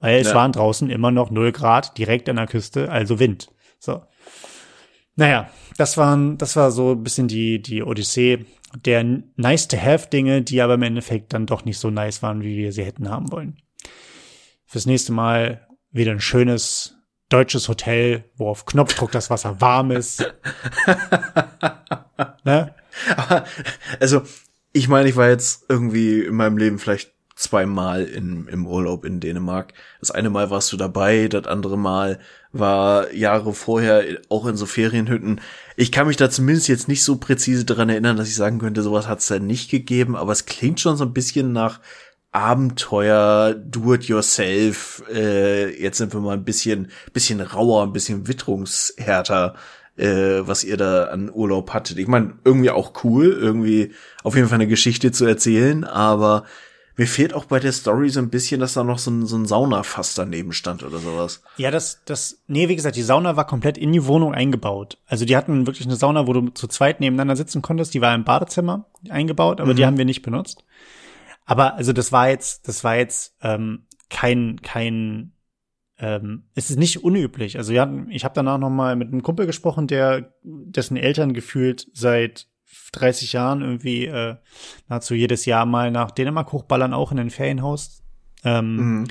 Weil 0.00 0.20
es 0.20 0.28
ja. 0.28 0.34
waren 0.34 0.52
draußen 0.52 0.90
immer 0.90 1.10
noch 1.10 1.30
null 1.30 1.52
Grad 1.52 1.96
direkt 1.96 2.28
an 2.28 2.36
der 2.36 2.46
Küste, 2.46 2.90
also 2.90 3.18
Wind. 3.18 3.48
So. 3.78 4.02
Naja, 5.16 5.48
das 5.76 5.96
waren, 5.96 6.38
das 6.38 6.56
war 6.56 6.70
so 6.70 6.92
ein 6.92 7.02
bisschen 7.02 7.28
die, 7.28 7.62
die 7.62 7.82
Odyssee 7.82 8.46
der 8.74 9.04
nice 9.36 9.68
to 9.68 9.76
have 9.76 10.08
Dinge, 10.08 10.42
die 10.42 10.60
aber 10.60 10.74
im 10.74 10.82
Endeffekt 10.82 11.32
dann 11.32 11.46
doch 11.46 11.64
nicht 11.64 11.78
so 11.78 11.90
nice 11.90 12.22
waren, 12.22 12.42
wie 12.42 12.56
wir 12.56 12.72
sie 12.72 12.84
hätten 12.84 13.08
haben 13.08 13.30
wollen. 13.30 13.56
Fürs 14.66 14.86
nächste 14.86 15.12
Mal 15.12 15.66
wieder 15.90 16.10
ein 16.10 16.20
schönes 16.20 16.96
deutsches 17.28 17.68
Hotel, 17.68 18.24
wo 18.36 18.48
auf 18.48 18.66
Knopfdruck 18.66 19.12
das 19.12 19.30
Wasser 19.30 19.60
warm 19.60 19.90
ist. 19.90 20.32
ne? 22.44 22.74
also, 24.00 24.22
ich 24.72 24.88
meine, 24.88 25.08
ich 25.08 25.16
war 25.16 25.28
jetzt 25.28 25.64
irgendwie 25.68 26.20
in 26.20 26.34
meinem 26.34 26.58
Leben 26.58 26.78
vielleicht 26.78 27.13
zweimal 27.36 28.04
in, 28.04 28.46
im 28.46 28.66
Urlaub 28.66 29.04
in 29.04 29.20
Dänemark. 29.20 29.72
Das 30.00 30.10
eine 30.10 30.30
Mal 30.30 30.50
warst 30.50 30.72
du 30.72 30.76
dabei, 30.76 31.28
das 31.28 31.46
andere 31.46 31.76
Mal 31.76 32.20
war 32.52 33.12
Jahre 33.12 33.52
vorher 33.52 34.04
auch 34.28 34.46
in 34.46 34.56
so 34.56 34.66
Ferienhütten. 34.66 35.40
Ich 35.76 35.90
kann 35.90 36.06
mich 36.06 36.16
da 36.16 36.30
zumindest 36.30 36.68
jetzt 36.68 36.86
nicht 36.88 37.02
so 37.02 37.16
präzise 37.16 37.64
dran 37.64 37.88
erinnern, 37.88 38.16
dass 38.16 38.28
ich 38.28 38.36
sagen 38.36 38.58
könnte, 38.58 38.82
sowas 38.82 39.08
hat 39.08 39.18
es 39.18 39.26
da 39.26 39.38
nicht 39.38 39.70
gegeben, 39.70 40.14
aber 40.14 40.32
es 40.32 40.46
klingt 40.46 40.80
schon 40.80 40.96
so 40.96 41.04
ein 41.04 41.12
bisschen 41.12 41.52
nach 41.52 41.80
Abenteuer, 42.30 43.54
do-it-yourself. 43.54 45.04
Äh, 45.12 45.80
jetzt 45.80 45.98
sind 45.98 46.12
wir 46.12 46.20
mal 46.20 46.34
ein 46.34 46.44
bisschen, 46.44 46.90
bisschen 47.12 47.40
rauer, 47.40 47.84
ein 47.84 47.92
bisschen 47.92 48.26
witterungshärter, 48.26 49.54
äh, 49.96 50.40
was 50.40 50.64
ihr 50.64 50.76
da 50.76 51.04
an 51.06 51.30
Urlaub 51.32 51.72
hattet. 51.72 51.98
Ich 51.98 52.08
meine, 52.08 52.34
irgendwie 52.44 52.70
auch 52.70 53.04
cool, 53.04 53.32
irgendwie 53.32 53.92
auf 54.24 54.34
jeden 54.34 54.48
Fall 54.48 54.56
eine 54.56 54.66
Geschichte 54.66 55.12
zu 55.12 55.24
erzählen, 55.26 55.84
aber 55.84 56.44
mir 56.96 57.06
fehlt 57.06 57.34
auch 57.34 57.46
bei 57.46 57.58
der 57.58 57.72
Story 57.72 58.08
so 58.08 58.20
ein 58.20 58.30
bisschen, 58.30 58.60
dass 58.60 58.74
da 58.74 58.84
noch 58.84 58.98
so 58.98 59.10
ein, 59.10 59.26
so 59.26 59.36
ein 59.36 59.46
Saunafass 59.46 60.14
daneben 60.14 60.52
stand 60.52 60.84
oder 60.84 60.98
sowas. 60.98 61.42
Ja, 61.56 61.70
das, 61.70 62.02
das, 62.04 62.42
nee, 62.46 62.68
wie 62.68 62.76
gesagt, 62.76 62.96
die 62.96 63.02
Sauna 63.02 63.36
war 63.36 63.46
komplett 63.46 63.76
in 63.78 63.92
die 63.92 64.06
Wohnung 64.06 64.32
eingebaut. 64.32 64.98
Also 65.06 65.24
die 65.24 65.36
hatten 65.36 65.66
wirklich 65.66 65.86
eine 65.86 65.96
Sauna, 65.96 66.26
wo 66.26 66.32
du 66.32 66.50
zu 66.50 66.68
zweit 66.68 67.00
nebeneinander 67.00 67.36
sitzen 67.36 67.62
konntest. 67.62 67.94
Die 67.94 68.00
war 68.00 68.14
im 68.14 68.24
Badezimmer 68.24 68.86
eingebaut, 69.08 69.60
aber 69.60 69.72
mhm. 69.72 69.76
die 69.76 69.86
haben 69.86 69.98
wir 69.98 70.04
nicht 70.04 70.22
benutzt. 70.22 70.64
Aber 71.44 71.74
also 71.74 71.92
das 71.92 72.12
war 72.12 72.28
jetzt, 72.28 72.68
das 72.68 72.84
war 72.84 72.96
jetzt 72.96 73.36
ähm, 73.42 73.86
kein, 74.08 74.62
kein, 74.62 75.32
ähm, 75.98 76.44
es 76.54 76.70
ist 76.70 76.78
nicht 76.78 77.02
unüblich. 77.02 77.58
Also 77.58 77.72
ja, 77.72 77.92
ich 78.08 78.24
habe 78.24 78.34
danach 78.34 78.58
noch 78.58 78.70
mal 78.70 78.94
mit 78.94 79.08
einem 79.08 79.22
Kumpel 79.22 79.46
gesprochen, 79.46 79.88
der 79.88 80.32
dessen 80.42 80.96
Eltern 80.96 81.34
gefühlt 81.34 81.88
seit 81.92 82.46
30 82.92 83.32
Jahren 83.32 83.62
irgendwie 83.62 84.06
äh, 84.06 84.36
nahezu 84.88 85.14
jedes 85.14 85.44
Jahr 85.46 85.66
mal 85.66 85.90
nach 85.90 86.10
Dänemark 86.10 86.52
hochballern, 86.52 86.94
auch 86.94 87.12
in 87.12 87.18
ein 87.18 87.30
Ferienhaus. 87.30 88.02
Ähm, 88.44 88.76
mhm. 88.76 89.04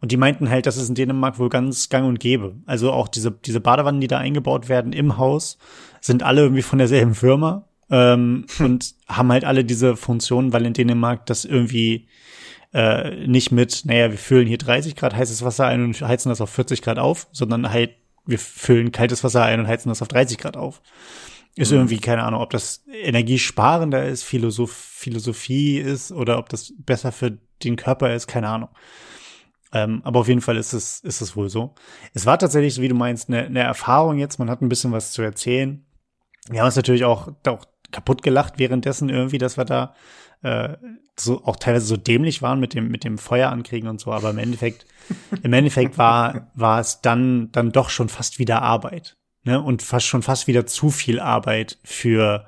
Und 0.00 0.10
die 0.10 0.16
meinten 0.16 0.50
halt, 0.50 0.66
das 0.66 0.76
ist 0.76 0.88
in 0.88 0.96
Dänemark 0.96 1.38
wohl 1.38 1.48
ganz 1.48 1.88
gang 1.88 2.08
und 2.08 2.18
gäbe. 2.18 2.56
Also 2.66 2.92
auch 2.92 3.06
diese, 3.06 3.30
diese 3.30 3.60
Badewannen, 3.60 4.00
die 4.00 4.08
da 4.08 4.18
eingebaut 4.18 4.68
werden 4.68 4.92
im 4.92 5.16
Haus, 5.16 5.58
sind 6.00 6.24
alle 6.24 6.42
irgendwie 6.42 6.62
von 6.62 6.78
derselben 6.78 7.14
Firma 7.14 7.68
ähm, 7.88 8.46
hm. 8.56 8.66
und 8.66 8.94
haben 9.06 9.30
halt 9.30 9.44
alle 9.44 9.64
diese 9.64 9.96
Funktionen, 9.96 10.52
weil 10.52 10.66
in 10.66 10.72
Dänemark 10.72 11.26
das 11.26 11.44
irgendwie 11.44 12.08
äh, 12.72 13.26
nicht 13.26 13.52
mit, 13.52 13.82
naja, 13.84 14.10
wir 14.10 14.18
füllen 14.18 14.48
hier 14.48 14.58
30 14.58 14.96
Grad 14.96 15.14
heißes 15.14 15.44
Wasser 15.44 15.66
ein 15.66 15.84
und 15.84 16.00
heizen 16.00 16.30
das 16.30 16.40
auf 16.40 16.50
40 16.50 16.82
Grad 16.82 16.98
auf, 16.98 17.28
sondern 17.30 17.70
halt, 17.70 17.90
wir 18.24 18.38
füllen 18.38 18.92
kaltes 18.92 19.22
Wasser 19.24 19.44
ein 19.44 19.60
und 19.60 19.66
heizen 19.66 19.88
das 19.88 20.02
auf 20.02 20.08
30 20.08 20.38
Grad 20.38 20.56
auf. 20.56 20.80
Ist 21.54 21.70
mhm. 21.70 21.78
irgendwie, 21.78 21.98
keine 21.98 22.22
Ahnung, 22.22 22.40
ob 22.40 22.50
das 22.50 22.84
energiesparender 22.90 24.06
ist, 24.08 24.22
Philosoph 24.22 24.72
Philosophie 24.72 25.78
ist 25.78 26.12
oder 26.12 26.38
ob 26.38 26.48
das 26.48 26.72
besser 26.78 27.12
für 27.12 27.38
den 27.62 27.76
Körper 27.76 28.14
ist, 28.14 28.26
keine 28.26 28.48
Ahnung. 28.48 28.70
Ähm, 29.72 30.00
aber 30.04 30.20
auf 30.20 30.28
jeden 30.28 30.40
Fall 30.40 30.56
ist 30.56 30.72
es, 30.72 31.00
ist 31.00 31.20
es 31.20 31.36
wohl 31.36 31.48
so. 31.48 31.74
Es 32.14 32.26
war 32.26 32.38
tatsächlich, 32.38 32.80
wie 32.80 32.88
du 32.88 32.94
meinst, 32.94 33.28
eine, 33.28 33.44
eine 33.44 33.60
Erfahrung 33.60 34.18
jetzt. 34.18 34.38
Man 34.38 34.50
hat 34.50 34.60
ein 34.60 34.68
bisschen 34.68 34.92
was 34.92 35.12
zu 35.12 35.22
erzählen. 35.22 35.84
Wir 36.48 36.60
haben 36.60 36.66
uns 36.66 36.76
natürlich 36.76 37.04
auch, 37.04 37.32
auch 37.46 37.64
kaputt 37.90 38.22
gelacht 38.22 38.58
währenddessen 38.58 39.08
irgendwie, 39.08 39.38
dass 39.38 39.56
wir 39.56 39.64
da 39.64 39.94
äh, 40.42 40.76
so 41.18 41.44
auch 41.44 41.56
teilweise 41.56 41.86
so 41.86 41.96
dämlich 41.96 42.42
waren 42.42 42.60
mit 42.60 42.74
dem 42.74 42.88
mit 42.88 43.04
dem 43.04 43.18
Feuer 43.18 43.50
ankriegen 43.50 43.88
und 43.88 44.00
so. 44.00 44.12
Aber 44.12 44.30
im 44.30 44.38
Endeffekt, 44.38 44.86
im 45.42 45.52
Endeffekt 45.52 45.98
war 45.98 46.50
war 46.54 46.80
es 46.80 47.00
dann 47.00 47.50
dann 47.52 47.72
doch 47.72 47.90
schon 47.90 48.08
fast 48.08 48.38
wieder 48.38 48.62
Arbeit 48.62 49.16
ne, 49.44 49.60
und 49.60 49.82
fast 49.82 50.06
schon 50.06 50.22
fast 50.22 50.46
wieder 50.46 50.66
zu 50.66 50.90
viel 50.90 51.20
Arbeit 51.20 51.78
für 51.84 52.46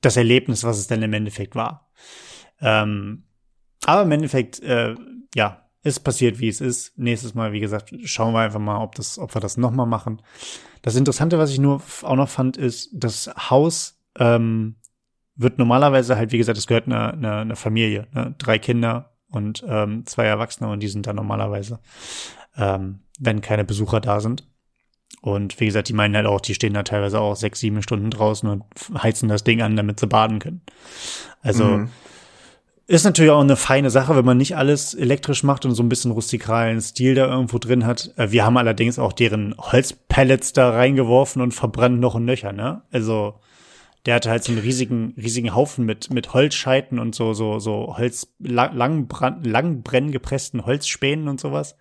das 0.00 0.16
Erlebnis, 0.16 0.64
was 0.64 0.78
es 0.78 0.86
dann 0.86 1.02
im 1.02 1.12
Endeffekt 1.12 1.54
war. 1.54 1.90
Ähm, 2.60 3.24
aber 3.86 4.02
im 4.02 4.12
Endeffekt, 4.12 4.60
äh, 4.60 4.94
ja, 5.34 5.64
ist 5.82 6.00
passiert, 6.00 6.38
wie 6.40 6.48
es 6.48 6.60
ist. 6.60 6.98
Nächstes 6.98 7.34
Mal, 7.34 7.52
wie 7.52 7.60
gesagt, 7.60 7.94
schauen 8.04 8.32
wir 8.32 8.40
einfach 8.40 8.60
mal, 8.60 8.82
ob 8.82 8.94
das, 8.94 9.18
ob 9.18 9.34
wir 9.34 9.40
das 9.40 9.58
nochmal 9.58 9.86
machen. 9.86 10.22
Das 10.80 10.96
Interessante, 10.96 11.38
was 11.38 11.50
ich 11.50 11.58
nur 11.58 11.82
auch 12.02 12.16
noch 12.16 12.28
fand, 12.28 12.56
ist, 12.56 12.90
das 12.92 13.30
Haus 13.50 14.00
ähm, 14.18 14.76
wird 15.36 15.58
normalerweise 15.58 16.16
halt, 16.16 16.32
wie 16.32 16.38
gesagt, 16.38 16.56
es 16.56 16.66
gehört 16.66 16.86
einer 16.86 17.12
eine, 17.12 17.36
eine 17.36 17.56
Familie, 17.56 18.06
ne? 18.12 18.34
drei 18.38 18.58
Kinder 18.58 19.14
und 19.28 19.64
ähm, 19.68 20.06
zwei 20.06 20.24
Erwachsene 20.24 20.70
und 20.70 20.80
die 20.80 20.88
sind 20.88 21.06
da 21.06 21.12
normalerweise, 21.12 21.80
ähm, 22.56 23.00
wenn 23.18 23.40
keine 23.42 23.64
Besucher 23.64 24.00
da 24.00 24.20
sind. 24.20 24.48
Und 25.20 25.58
wie 25.60 25.66
gesagt, 25.66 25.88
die 25.88 25.94
meinen 25.94 26.16
halt 26.16 26.26
auch, 26.26 26.40
die 26.40 26.54
stehen 26.54 26.74
da 26.74 26.82
teilweise 26.82 27.20
auch 27.20 27.34
sechs, 27.34 27.60
sieben 27.60 27.82
Stunden 27.82 28.10
draußen 28.10 28.48
und 28.48 28.64
heizen 29.02 29.28
das 29.28 29.44
Ding 29.44 29.62
an, 29.62 29.76
damit 29.76 30.00
sie 30.00 30.06
baden 30.06 30.38
können. 30.38 30.60
Also 31.42 31.64
mhm. 31.64 31.88
ist 32.86 33.04
natürlich 33.04 33.30
auch 33.30 33.40
eine 33.40 33.56
feine 33.56 33.90
Sache, 33.90 34.16
wenn 34.16 34.24
man 34.24 34.36
nicht 34.36 34.56
alles 34.56 34.92
elektrisch 34.92 35.42
macht 35.42 35.64
und 35.64 35.74
so 35.74 35.82
ein 35.82 35.88
bisschen 35.88 36.10
rustikalen 36.10 36.80
Stil 36.80 37.14
da 37.14 37.26
irgendwo 37.26 37.58
drin 37.58 37.86
hat. 37.86 38.12
Äh, 38.16 38.32
wir 38.32 38.44
haben 38.44 38.58
allerdings 38.58 38.98
auch 38.98 39.12
deren 39.12 39.54
Holzpellets 39.58 40.52
da 40.52 40.70
reingeworfen 40.70 41.40
und 41.40 41.52
verbrannt 41.52 42.00
noch 42.00 42.14
und 42.14 42.24
nöcher, 42.24 42.52
ne? 42.52 42.82
Also 42.90 43.40
der 44.06 44.16
hatte 44.16 44.28
halt 44.28 44.44
so 44.44 44.52
einen 44.52 44.60
riesigen, 44.60 45.14
riesigen 45.16 45.54
Haufen 45.54 45.86
mit, 45.86 46.10
mit 46.10 46.34
Holzscheiten 46.34 46.98
und 46.98 47.14
so, 47.14 47.32
so, 47.32 47.58
so 47.58 47.96
Holz, 47.96 48.34
lang, 48.38 48.76
lang, 48.76 49.08
lang 49.42 49.82
brenngepressten 49.82 50.66
Holzspänen 50.66 51.28
und 51.28 51.40
sowas 51.40 51.76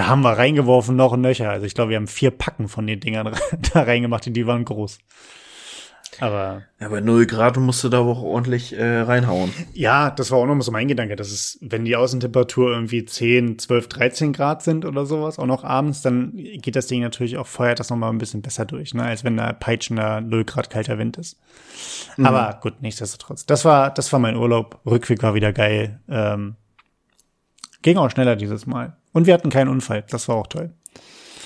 da 0.00 0.06
haben 0.06 0.22
wir 0.22 0.38
reingeworfen 0.38 0.96
noch 0.96 1.12
ein 1.12 1.20
Nöcher. 1.20 1.50
Also 1.50 1.66
ich 1.66 1.74
glaube, 1.74 1.90
wir 1.90 1.98
haben 1.98 2.06
vier 2.06 2.30
Packen 2.30 2.68
von 2.68 2.86
den 2.86 3.00
Dingern 3.00 3.36
da 3.74 3.82
reingemacht 3.82 4.26
und 4.26 4.32
die 4.32 4.46
waren 4.46 4.64
groß. 4.64 4.98
Aber. 6.20 6.62
Ja, 6.80 6.88
bei 6.88 7.02
null 7.02 7.26
Grad 7.26 7.58
musst 7.58 7.84
du 7.84 7.90
da 7.90 7.98
auch 7.98 8.22
ordentlich 8.22 8.72
äh, 8.72 9.00
reinhauen. 9.00 9.52
Ja, 9.74 10.10
das 10.10 10.30
war 10.30 10.38
auch 10.38 10.46
noch 10.46 10.58
so 10.62 10.72
mein 10.72 10.88
Gedanke. 10.88 11.16
Das 11.16 11.30
ist, 11.30 11.58
wenn 11.60 11.84
die 11.84 11.96
Außentemperatur 11.96 12.70
irgendwie 12.70 13.04
10, 13.04 13.58
12, 13.58 13.88
13 13.88 14.32
Grad 14.32 14.62
sind 14.62 14.86
oder 14.86 15.04
sowas, 15.04 15.38
auch 15.38 15.44
noch 15.44 15.64
abends, 15.64 16.00
dann 16.00 16.32
geht 16.34 16.76
das 16.76 16.86
Ding 16.86 17.02
natürlich 17.02 17.36
auch, 17.36 17.46
feuert 17.46 17.78
das 17.78 17.90
nochmal 17.90 18.10
ein 18.10 18.18
bisschen 18.18 18.40
besser 18.40 18.64
durch, 18.64 18.94
ne, 18.94 19.04
als 19.04 19.22
wenn 19.22 19.36
da 19.36 19.52
peitschender 19.52 20.22
null 20.22 20.46
Grad 20.46 20.70
kalter 20.70 20.96
Wind 20.96 21.18
ist. 21.18 21.38
Mhm. 22.16 22.24
Aber 22.24 22.58
gut, 22.62 22.80
nichtsdestotrotz. 22.80 23.44
Das 23.44 23.66
war, 23.66 23.92
das 23.92 24.10
war 24.14 24.18
mein 24.18 24.36
Urlaub. 24.36 24.80
Rückweg 24.86 25.22
war 25.22 25.34
wieder 25.34 25.52
geil. 25.52 26.00
Ähm, 26.08 26.56
ging 27.82 27.98
auch 27.98 28.10
schneller 28.10 28.36
dieses 28.36 28.66
Mal. 28.66 28.96
Und 29.12 29.26
wir 29.26 29.34
hatten 29.34 29.50
keinen 29.50 29.68
Unfall. 29.68 30.04
Das 30.10 30.28
war 30.28 30.36
auch 30.36 30.46
toll. 30.46 30.70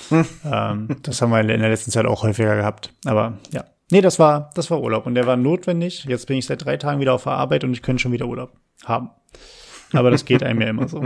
Hm. 0.09 0.25
Ähm, 0.45 0.87
das 1.01 1.21
haben 1.21 1.31
wir 1.31 1.39
in 1.39 1.47
der 1.47 1.69
letzten 1.69 1.91
Zeit 1.91 2.05
auch 2.05 2.23
häufiger 2.23 2.55
gehabt. 2.55 2.93
Aber 3.05 3.39
ja. 3.51 3.65
Nee, 3.91 4.01
das 4.01 4.17
war, 4.17 4.49
das 4.55 4.71
war 4.71 4.81
Urlaub. 4.81 5.05
Und 5.05 5.15
der 5.15 5.27
war 5.27 5.37
notwendig. 5.37 6.05
Jetzt 6.05 6.27
bin 6.27 6.37
ich 6.37 6.45
seit 6.45 6.65
drei 6.65 6.77
Tagen 6.77 6.99
wieder 6.99 7.13
auf 7.13 7.23
der 7.23 7.33
Arbeit 7.33 7.63
und 7.63 7.73
ich 7.73 7.81
könnte 7.81 8.01
schon 8.01 8.11
wieder 8.11 8.25
Urlaub 8.25 8.53
haben. 8.83 9.09
Aber 9.93 10.09
das 10.11 10.25
geht 10.25 10.41
einem 10.41 10.61
ja 10.61 10.69
immer 10.69 10.87
so. 10.87 11.03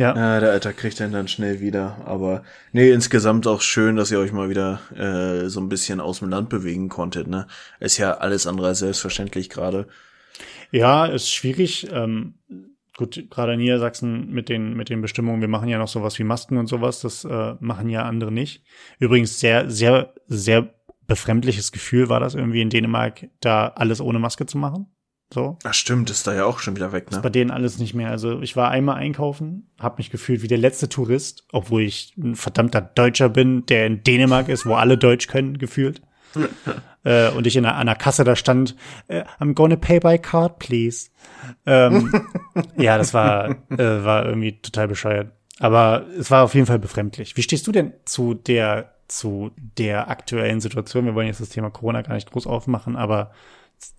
Ja. 0.00 0.16
ja. 0.16 0.40
Der 0.40 0.52
Alter 0.52 0.72
kriegt 0.72 0.98
einen 1.02 1.12
dann 1.12 1.28
schnell 1.28 1.60
wieder. 1.60 1.98
Aber 2.06 2.42
nee, 2.72 2.90
insgesamt 2.90 3.46
auch 3.46 3.60
schön, 3.60 3.96
dass 3.96 4.10
ihr 4.10 4.18
euch 4.18 4.32
mal 4.32 4.48
wieder 4.48 4.80
äh, 4.96 5.48
so 5.50 5.60
ein 5.60 5.68
bisschen 5.68 6.00
aus 6.00 6.20
dem 6.20 6.30
Land 6.30 6.48
bewegen 6.48 6.88
konntet. 6.88 7.28
Ne? 7.28 7.46
Ist 7.80 7.98
ja 7.98 8.14
alles 8.14 8.46
andere 8.46 8.68
als 8.68 8.78
selbstverständlich 8.78 9.50
gerade. 9.50 9.88
Ja, 10.70 11.04
ist 11.04 11.30
schwierig. 11.30 11.88
Ähm, 11.92 12.34
gut, 13.00 13.30
gerade 13.30 13.54
in 13.54 13.60
Niedersachsen 13.60 14.30
mit 14.30 14.50
den, 14.50 14.74
mit 14.74 14.90
den 14.90 15.00
Bestimmungen, 15.00 15.40
wir 15.40 15.48
machen 15.48 15.68
ja 15.68 15.78
noch 15.78 15.88
sowas 15.88 16.18
wie 16.18 16.24
Masken 16.24 16.58
und 16.58 16.66
sowas, 16.66 17.00
das 17.00 17.24
äh, 17.24 17.54
machen 17.58 17.88
ja 17.88 18.02
andere 18.02 18.30
nicht. 18.30 18.62
Übrigens 18.98 19.40
sehr, 19.40 19.70
sehr, 19.70 20.12
sehr 20.28 20.74
befremdliches 21.06 21.72
Gefühl 21.72 22.10
war 22.10 22.20
das 22.20 22.34
irgendwie 22.34 22.60
in 22.60 22.68
Dänemark, 22.68 23.26
da 23.40 23.68
alles 23.68 24.02
ohne 24.02 24.18
Maske 24.18 24.44
zu 24.44 24.58
machen. 24.58 24.86
So. 25.32 25.58
Ach 25.64 25.72
stimmt, 25.72 26.10
ist 26.10 26.26
da 26.26 26.34
ja 26.34 26.44
auch 26.44 26.58
schon 26.58 26.76
wieder 26.76 26.92
weg, 26.92 27.10
ne? 27.10 27.16
Ist 27.16 27.22
bei 27.22 27.30
denen 27.30 27.50
alles 27.50 27.78
nicht 27.78 27.94
mehr. 27.94 28.10
Also 28.10 28.42
ich 28.42 28.54
war 28.54 28.70
einmal 28.70 28.96
einkaufen, 28.96 29.70
habe 29.78 29.96
mich 29.98 30.10
gefühlt 30.10 30.42
wie 30.42 30.48
der 30.48 30.58
letzte 30.58 30.88
Tourist, 30.88 31.44
obwohl 31.52 31.82
ich 31.82 32.14
ein 32.18 32.34
verdammter 32.34 32.82
Deutscher 32.82 33.28
bin, 33.30 33.64
der 33.66 33.86
in 33.86 34.02
Dänemark 34.02 34.48
ist, 34.48 34.66
wo 34.66 34.74
alle 34.74 34.98
Deutsch 34.98 35.26
können, 35.28 35.56
gefühlt. 35.56 36.02
äh, 37.04 37.30
und 37.30 37.46
ich 37.46 37.56
in 37.56 37.64
einer, 37.64 37.76
einer 37.76 37.94
Kasse 37.94 38.24
da 38.24 38.36
stand, 38.36 38.76
äh, 39.08 39.24
I'm 39.40 39.54
gonna 39.54 39.76
pay 39.76 40.00
by 40.00 40.18
card, 40.18 40.58
please. 40.58 41.10
Ähm, 41.66 42.12
ja, 42.76 42.98
das 42.98 43.14
war, 43.14 43.50
äh, 43.70 44.04
war 44.04 44.26
irgendwie 44.26 44.60
total 44.60 44.88
bescheuert. 44.88 45.32
Aber 45.58 46.06
es 46.18 46.30
war 46.30 46.44
auf 46.44 46.54
jeden 46.54 46.66
Fall 46.66 46.78
befremdlich. 46.78 47.36
Wie 47.36 47.42
stehst 47.42 47.66
du 47.66 47.72
denn 47.72 47.92
zu 48.06 48.34
der, 48.34 48.94
zu 49.08 49.50
der 49.56 50.08
aktuellen 50.08 50.60
Situation? 50.60 51.04
Wir 51.04 51.14
wollen 51.14 51.26
jetzt 51.26 51.40
das 51.40 51.50
Thema 51.50 51.70
Corona 51.70 52.02
gar 52.02 52.14
nicht 52.14 52.30
groß 52.30 52.46
aufmachen, 52.46 52.96
aber 52.96 53.32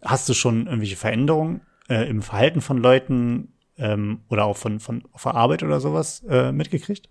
hast 0.01 0.27
du 0.27 0.33
schon 0.33 0.65
irgendwelche 0.65 0.95
Veränderungen 0.95 1.61
äh, 1.87 2.09
im 2.09 2.23
Verhalten 2.23 2.61
von 2.61 2.77
Leuten 2.77 3.53
ähm, 3.77 4.21
oder 4.29 4.45
auch 4.45 4.57
von, 4.57 4.79
von 4.79 5.03
auf 5.11 5.23
der 5.23 5.35
Arbeit 5.35 5.61
oder 5.61 5.79
sowas 5.79 6.23
äh, 6.27 6.51
mitgekriegt? 6.51 7.09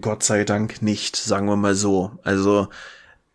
Gott 0.00 0.22
sei 0.22 0.44
Dank 0.44 0.82
nicht, 0.82 1.16
sagen 1.16 1.46
wir 1.46 1.56
mal 1.56 1.74
so. 1.74 2.18
Also 2.22 2.68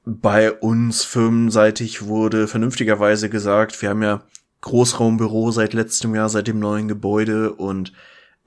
bei 0.08 0.54
uns 0.54 1.04
firmenseitig 1.04 2.04
wurde 2.04 2.48
vernünftigerweise 2.48 3.30
gesagt, 3.30 3.82
wir 3.82 3.90
haben 3.90 4.02
ja 4.02 4.24
Großraumbüro 4.62 5.52
seit 5.52 5.74
letztem 5.74 6.16
Jahr, 6.16 6.30
seit 6.30 6.48
dem 6.48 6.60
neuen 6.60 6.88
Gebäude 6.88 7.52
und 7.52 7.92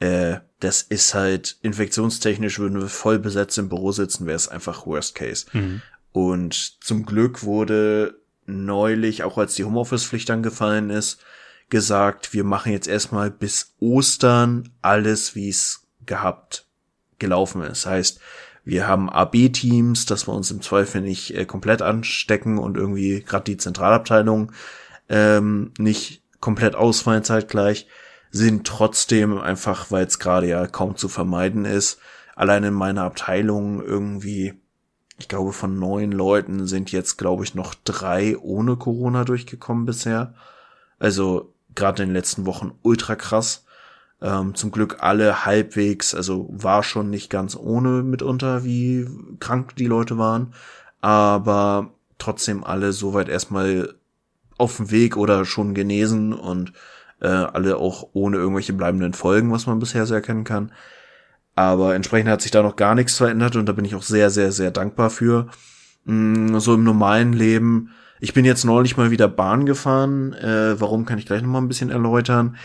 äh, 0.01 0.39
das 0.59 0.81
ist 0.81 1.13
halt 1.15 1.59
infektionstechnisch 1.61 2.59
würden 2.59 2.81
wir 2.81 2.89
voll 2.89 3.19
besetzt 3.19 3.59
im 3.59 3.69
Büro 3.69 3.93
sitzen, 3.93 4.27
wäre 4.27 4.37
es 4.37 4.49
einfach 4.49 4.87
Worst 4.87 5.15
Case. 5.15 5.47
Mhm. 5.53 5.83
Und 6.13 6.83
zum 6.83 7.05
Glück 7.05 7.45
wurde 7.45 8.19
neulich, 8.47 9.23
auch 9.23 9.37
als 9.37 9.55
die 9.55 9.65
Homeoffice-Pflicht 9.65 10.31
angefallen 10.31 10.89
ist, 10.89 11.23
gesagt, 11.69 12.33
wir 12.33 12.43
machen 12.43 12.73
jetzt 12.73 12.89
erstmal 12.89 13.31
bis 13.31 13.75
Ostern 13.79 14.71
alles, 14.81 15.35
wie 15.35 15.51
es 15.51 15.87
gehabt 16.07 16.67
gelaufen 17.19 17.63
ist. 17.63 17.85
Heißt, 17.85 18.19
wir 18.65 18.87
haben 18.87 19.11
AB-Teams, 19.11 20.07
dass 20.07 20.29
wir 20.29 20.35
uns 20.35 20.51
im 20.51 20.63
Zweifel 20.63 21.01
nicht 21.01 21.35
äh, 21.35 21.45
komplett 21.45 21.83
anstecken 21.83 22.59
und 22.59 22.77
irgendwie 22.77 23.23
gerade 23.23 23.45
die 23.45 23.57
Zentralabteilung 23.57 24.53
ähm, 25.09 25.73
nicht 25.79 26.23
komplett 26.41 26.75
ausfallen 26.75 27.25
zeitgleich, 27.25 27.87
sind 28.31 28.67
trotzdem 28.67 29.39
einfach, 29.39 29.91
weil 29.91 30.07
es 30.07 30.19
gerade 30.19 30.49
ja 30.49 30.67
kaum 30.67 30.97
zu 30.97 31.09
vermeiden 31.09 31.65
ist, 31.65 31.99
allein 32.37 32.65
in 32.65 32.75
meiner 32.75 33.03
Abteilung 33.03 33.83
irgendwie, 33.83 34.55
ich 35.19 35.29
glaube, 35.29 35.53
von 35.53 35.79
neun 35.79 36.13
Leuten 36.13 36.67
sind 36.67 36.93
jetzt, 36.93 37.19
glaube 37.19 37.45
ich, 37.45 37.55
noch 37.55 37.75
drei 37.85 38.39
ohne 38.39 38.77
Corona 38.77 39.25
durchgekommen 39.25 39.85
bisher. 39.85 40.35
Also 40.99 41.53
gerade 41.75 42.03
in 42.03 42.11
den 42.11 42.15
letzten 42.15 42.47
Wochen 42.47 42.73
ultra 42.83 43.17
krass. 43.17 43.65
Ähm, 44.23 44.55
zum 44.55 44.71
Glück 44.71 44.99
alle 45.01 45.47
halbwegs, 45.47 46.15
also 46.15 46.49
war 46.51 46.83
schon 46.83 47.09
nicht 47.09 47.31
ganz 47.31 47.57
ohne 47.57 48.03
mitunter, 48.03 48.65
wie 48.65 49.09
krank 49.41 49.77
die 49.77 49.87
Leute 49.87 50.19
waren, 50.19 50.53
aber 51.01 51.95
trotzdem 52.19 52.63
alle 52.63 52.93
soweit 52.93 53.31
erstmal 53.31 53.95
auf 54.59 54.77
dem 54.77 54.91
Weg 54.91 55.17
oder 55.17 55.47
schon 55.47 55.73
genesen 55.73 56.35
und 56.35 56.73
äh, 57.21 57.29
alle 57.29 57.79
auch 57.79 58.09
ohne 58.13 58.37
irgendwelche 58.37 58.75
bleibenden 58.75 59.15
Folgen, 59.15 59.53
was 59.53 59.67
man 59.67 59.79
bisher 59.79 60.05
so 60.05 60.15
erkennen 60.15 60.45
kann. 60.45 60.73
Aber 61.55 61.95
entsprechend 61.95 62.31
hat 62.31 62.43
sich 62.43 62.51
da 62.51 62.63
noch 62.63 62.77
gar 62.77 62.95
nichts 62.95 63.17
verändert 63.17 63.57
und 63.57 63.67
da 63.67 63.73
bin 63.73 63.85
ich 63.85 63.95
auch 63.95 64.03
sehr, 64.03 64.31
sehr, 64.31 64.53
sehr 64.53 64.71
dankbar 64.71 65.11
für. 65.11 65.49
Mm, 66.05 66.59
so 66.59 66.75
im 66.75 66.85
normalen 66.85 67.33
Leben. 67.33 67.91
Ich 68.21 68.35
bin 68.35 68.45
jetzt 68.45 68.65
neulich 68.65 68.97
mal 68.97 69.11
wieder 69.11 69.29
Bahn 69.29 69.67
gefahren. 69.67 70.35
Äh, 70.35 70.81
warum 70.81 71.05
kann 71.07 71.19
ich 71.19 71.27
gleich 71.27 71.43
noch 71.43 71.49
mal 71.49 71.59
ein 71.59 71.69
bisschen 71.69 71.91
erläutern. 71.91 72.57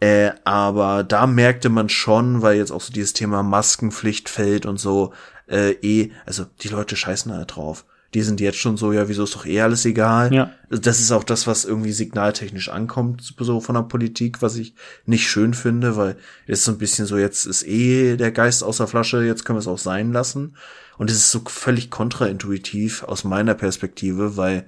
Äh, 0.00 0.32
aber 0.44 1.04
da 1.04 1.26
merkte 1.26 1.68
man 1.68 1.88
schon, 1.88 2.42
weil 2.42 2.58
jetzt 2.58 2.70
auch 2.70 2.82
so 2.82 2.92
dieses 2.92 3.14
Thema 3.14 3.42
Maskenpflicht 3.42 4.28
fällt 4.28 4.66
und 4.66 4.78
so, 4.78 5.12
äh, 5.48 5.72
eh, 5.72 6.12
also 6.26 6.44
die 6.60 6.68
Leute 6.68 6.96
scheißen 6.96 7.32
da 7.32 7.44
drauf. 7.44 7.86
Die 8.14 8.22
sind 8.22 8.40
jetzt 8.40 8.58
schon 8.58 8.76
so, 8.76 8.92
ja, 8.92 9.08
wieso 9.08 9.24
ist 9.24 9.34
doch 9.34 9.46
eh 9.46 9.60
alles 9.60 9.84
egal. 9.84 10.32
Ja. 10.32 10.50
Also 10.70 10.80
das 10.80 11.00
ist 11.00 11.12
auch 11.12 11.24
das, 11.24 11.46
was 11.46 11.64
irgendwie 11.64 11.92
signaltechnisch 11.92 12.68
ankommt, 12.68 13.34
so 13.38 13.60
von 13.60 13.74
der 13.74 13.82
Politik, 13.82 14.42
was 14.42 14.56
ich 14.56 14.74
nicht 15.06 15.28
schön 15.28 15.54
finde, 15.54 15.96
weil 15.96 16.16
jetzt 16.46 16.64
so 16.64 16.72
ein 16.72 16.78
bisschen 16.78 17.06
so, 17.06 17.18
jetzt 17.18 17.46
ist 17.46 17.66
eh 17.66 18.16
der 18.16 18.32
Geist 18.32 18.62
aus 18.62 18.78
der 18.78 18.86
Flasche, 18.86 19.24
jetzt 19.24 19.44
können 19.44 19.56
wir 19.56 19.60
es 19.60 19.66
auch 19.66 19.78
sein 19.78 20.12
lassen. 20.12 20.56
Und 20.98 21.10
es 21.10 21.16
ist 21.16 21.30
so 21.30 21.42
völlig 21.46 21.90
kontraintuitiv 21.90 23.02
aus 23.02 23.24
meiner 23.24 23.54
Perspektive, 23.54 24.36
weil, 24.36 24.66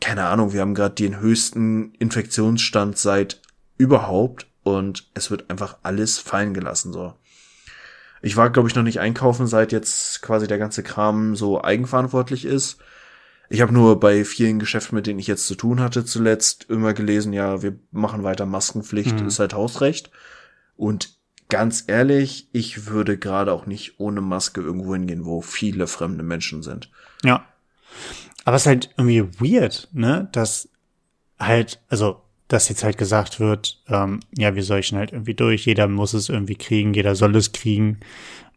keine 0.00 0.26
Ahnung, 0.26 0.52
wir 0.52 0.60
haben 0.60 0.74
gerade 0.74 0.94
den 0.94 1.20
höchsten 1.20 1.92
Infektionsstand 1.98 2.96
seit 2.96 3.40
überhaupt 3.78 4.46
und 4.62 5.08
es 5.14 5.30
wird 5.30 5.48
einfach 5.50 5.78
alles 5.82 6.18
fallen 6.18 6.52
gelassen 6.52 6.92
so. 6.92 7.14
Ich 8.20 8.36
war, 8.36 8.50
glaube 8.50 8.68
ich, 8.68 8.74
noch 8.74 8.82
nicht 8.82 9.00
einkaufen, 9.00 9.46
seit 9.46 9.72
jetzt 9.72 10.22
quasi 10.22 10.48
der 10.48 10.58
ganze 10.58 10.82
Kram 10.82 11.36
so 11.36 11.62
eigenverantwortlich 11.62 12.44
ist. 12.44 12.78
Ich 13.48 13.60
habe 13.60 13.72
nur 13.72 14.00
bei 14.00 14.24
vielen 14.24 14.58
Geschäften, 14.58 14.96
mit 14.96 15.06
denen 15.06 15.20
ich 15.20 15.28
jetzt 15.28 15.46
zu 15.46 15.54
tun 15.54 15.80
hatte, 15.80 16.04
zuletzt 16.04 16.66
immer 16.68 16.92
gelesen, 16.92 17.32
ja, 17.32 17.62
wir 17.62 17.78
machen 17.92 18.24
weiter 18.24 18.44
Maskenpflicht, 18.44 19.20
mhm. 19.20 19.28
ist 19.28 19.38
halt 19.38 19.54
Hausrecht. 19.54 20.10
Und 20.76 21.16
ganz 21.48 21.84
ehrlich, 21.86 22.48
ich 22.52 22.86
würde 22.86 23.16
gerade 23.16 23.52
auch 23.52 23.66
nicht 23.66 24.00
ohne 24.00 24.20
Maske 24.20 24.60
irgendwo 24.60 24.94
hingehen, 24.94 25.24
wo 25.24 25.40
viele 25.40 25.86
fremde 25.86 26.22
Menschen 26.22 26.62
sind. 26.62 26.90
Ja. 27.24 27.46
Aber 28.44 28.56
es 28.56 28.62
ist 28.62 28.66
halt 28.66 28.90
irgendwie 28.96 29.24
weird, 29.40 29.88
ne, 29.92 30.28
dass 30.32 30.68
halt, 31.38 31.80
also 31.88 32.22
dass 32.48 32.68
jetzt 32.70 32.82
halt 32.82 32.96
gesagt 32.96 33.40
wird, 33.40 33.82
ähm, 33.88 34.20
ja, 34.36 34.54
wir 34.54 34.62
solchen 34.62 34.98
halt 34.98 35.12
irgendwie 35.12 35.34
durch, 35.34 35.66
jeder 35.66 35.86
muss 35.86 36.14
es 36.14 36.30
irgendwie 36.30 36.56
kriegen, 36.56 36.94
jeder 36.94 37.14
soll 37.14 37.36
es 37.36 37.52
kriegen. 37.52 38.00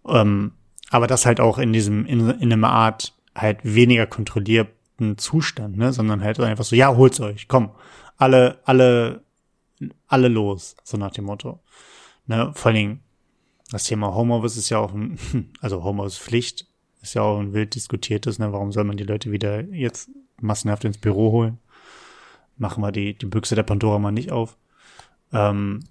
Ähm, 0.08 0.54
aber 0.90 1.08
das 1.08 1.26
halt 1.26 1.40
auch 1.40 1.58
in 1.58 1.74
diesem, 1.74 2.06
in, 2.06 2.30
in 2.30 2.54
einer 2.54 2.70
Art 2.70 3.14
halt 3.36 3.60
weniger 3.64 4.08
kontrollierten 4.08 5.18
Zustand, 5.18 5.78
ne, 5.78 5.94
sondern 5.94 6.22
halt 6.22 6.40
einfach 6.40 6.64
so, 6.64 6.76
ja, 6.76 6.96
holt's 6.96 7.20
euch, 7.20 7.48
komm, 7.48 7.72
alle, 8.18 8.60
alle, 8.66 9.24
alle 10.08 10.28
los, 10.30 10.76
so 10.84 10.98
nach 10.98 11.12
dem 11.12 11.26
Motto. 11.26 11.60
Ne, 12.28 12.52
vor 12.56 12.70
allen 12.70 12.76
Dingen, 12.76 13.00
das 13.72 13.86
Thema 13.86 14.14
Homeoffice 14.14 14.58
ist 14.58 14.70
ja 14.70 14.80
auch 14.80 14.94
ein, 14.94 15.18
also 15.62 15.84
Homeoffice-Pflicht 15.84 16.68
ist 17.02 17.14
ja 17.16 17.24
auch 17.24 17.40
ein 17.40 17.54
wild 17.54 17.76
diskutiertes, 17.76 18.40
ne, 18.40 18.54
warum 18.54 18.72
soll 18.72 18.84
man 18.84 18.98
die 18.98 19.04
Leute 19.04 19.32
wieder 19.32 19.64
jetzt 19.74 20.10
massenhaft 20.40 20.86
ins 20.86 20.98
Büro 20.98 21.32
holen? 21.32 21.58
Machen 22.58 22.82
wir 22.84 22.92
die, 22.92 23.18
die 23.18 23.26
Büchse 23.26 23.56
der 23.56 23.64
Pandora 23.64 24.00
mal 24.00 24.12
nicht 24.12 24.32
auf. 24.32 24.58
Ähm, 25.34 25.82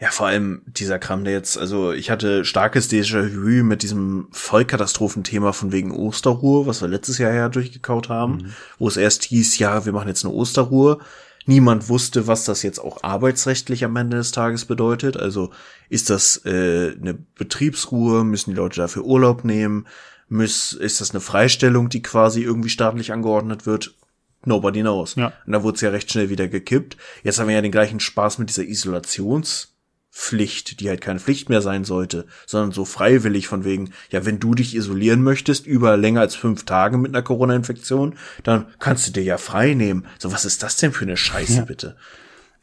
ja, 0.00 0.10
vor 0.10 0.28
allem 0.28 0.62
dieser 0.66 0.98
Kram, 0.98 1.24
der 1.24 1.34
jetzt, 1.34 1.58
also 1.58 1.92
ich 1.92 2.10
hatte 2.10 2.44
starkes 2.44 2.90
Déjà-vu 2.90 3.64
mit 3.64 3.82
diesem 3.82 4.28
Vollkatastrophenthema 4.30 5.52
von 5.52 5.72
wegen 5.72 5.90
Osterruhe, 5.92 6.66
was 6.66 6.80
wir 6.80 6.88
letztes 6.88 7.18
Jahr 7.18 7.32
ja 7.32 7.48
durchgekaut 7.48 8.08
haben, 8.08 8.34
mhm. 8.34 8.54
wo 8.78 8.88
es 8.88 8.96
erst 8.96 9.24
hieß, 9.24 9.58
ja, 9.58 9.84
wir 9.84 9.92
machen 9.92 10.08
jetzt 10.08 10.24
eine 10.24 10.34
Osterruhe. 10.34 10.98
Niemand 11.46 11.88
wusste, 11.88 12.26
was 12.26 12.44
das 12.44 12.62
jetzt 12.62 12.78
auch 12.78 13.02
arbeitsrechtlich 13.02 13.84
am 13.84 13.96
Ende 13.96 14.18
des 14.18 14.32
Tages 14.32 14.66
bedeutet. 14.66 15.16
Also 15.16 15.50
ist 15.88 16.10
das 16.10 16.44
äh, 16.44 16.94
eine 17.00 17.14
Betriebsruhe? 17.14 18.22
Müssen 18.22 18.50
die 18.50 18.56
Leute 18.56 18.80
dafür 18.80 19.04
Urlaub 19.04 19.44
nehmen? 19.44 19.86
Muss, 20.28 20.74
ist 20.74 21.00
das 21.00 21.12
eine 21.12 21.20
Freistellung, 21.20 21.88
die 21.88 22.02
quasi 22.02 22.42
irgendwie 22.42 22.68
staatlich 22.68 23.12
angeordnet 23.12 23.64
wird? 23.64 23.94
Nobody 24.44 24.80
knows. 24.80 25.14
Ja. 25.16 25.32
Und 25.46 25.52
da 25.52 25.62
wurde 25.62 25.76
es 25.76 25.80
ja 25.80 25.90
recht 25.90 26.10
schnell 26.10 26.30
wieder 26.30 26.48
gekippt. 26.48 26.96
Jetzt 27.22 27.38
haben 27.38 27.48
wir 27.48 27.54
ja 27.54 27.62
den 27.62 27.72
gleichen 27.72 28.00
Spaß 28.00 28.38
mit 28.38 28.48
dieser 28.48 28.64
Isolationspflicht, 28.64 30.80
die 30.80 30.88
halt 30.88 31.00
keine 31.00 31.18
Pflicht 31.18 31.48
mehr 31.48 31.60
sein 31.60 31.84
sollte, 31.84 32.26
sondern 32.46 32.72
so 32.72 32.84
freiwillig 32.84 33.48
von 33.48 33.64
wegen, 33.64 33.92
ja, 34.10 34.24
wenn 34.24 34.38
du 34.38 34.54
dich 34.54 34.76
isolieren 34.76 35.22
möchtest 35.22 35.66
über 35.66 35.96
länger 35.96 36.20
als 36.20 36.36
fünf 36.36 36.64
Tage 36.64 36.98
mit 36.98 37.14
einer 37.14 37.22
Corona-Infektion, 37.22 38.16
dann 38.44 38.66
kannst 38.78 39.08
du 39.08 39.12
dir 39.12 39.24
ja 39.24 39.38
frei 39.38 39.74
nehmen. 39.74 40.06
So, 40.18 40.32
was 40.32 40.44
ist 40.44 40.62
das 40.62 40.76
denn 40.76 40.92
für 40.92 41.04
eine 41.04 41.16
Scheiße, 41.16 41.56
ja. 41.56 41.64
bitte? 41.64 41.96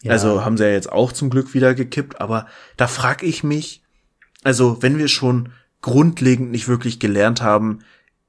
Ja. 0.02 0.12
Also 0.12 0.46
haben 0.46 0.58
sie 0.58 0.64
ja 0.64 0.72
jetzt 0.72 0.92
auch 0.92 1.12
zum 1.12 1.30
Glück 1.30 1.54
wieder 1.54 1.74
gekippt, 1.74 2.22
aber 2.22 2.48
da 2.78 2.88
frag 2.88 3.24
ich 3.24 3.44
mich, 3.44 3.84
also 4.44 4.82
wenn 4.82 4.98
wir 4.98 5.08
schon 5.08 5.50
grundlegend 5.82 6.52
nicht 6.52 6.68
wirklich 6.68 7.00
gelernt 7.00 7.42
haben, 7.42 7.80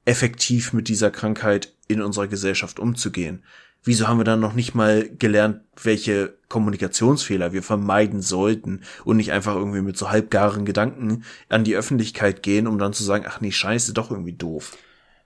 effektiv 0.05 0.73
mit 0.73 0.87
dieser 0.87 1.11
Krankheit 1.11 1.73
in 1.87 2.01
unserer 2.01 2.27
Gesellschaft 2.27 2.79
umzugehen. 2.79 3.43
Wieso 3.83 4.07
haben 4.07 4.19
wir 4.19 4.25
dann 4.25 4.39
noch 4.39 4.53
nicht 4.53 4.75
mal 4.75 5.09
gelernt, 5.17 5.61
welche 5.81 6.35
Kommunikationsfehler 6.49 7.53
wir 7.53 7.63
vermeiden 7.63 8.21
sollten 8.21 8.81
und 9.05 9.17
nicht 9.17 9.31
einfach 9.31 9.55
irgendwie 9.55 9.81
mit 9.81 9.97
so 9.97 10.09
halbgaren 10.09 10.65
Gedanken 10.65 11.23
an 11.47 11.63
die 11.63 11.75
Öffentlichkeit 11.75 12.43
gehen, 12.43 12.67
um 12.67 12.79
dann 12.79 12.93
zu 12.93 13.03
sagen, 13.03 13.25
ach 13.27 13.39
nee, 13.39 13.51
scheiße, 13.51 13.93
doch 13.93 14.11
irgendwie 14.11 14.33
doof. 14.33 14.77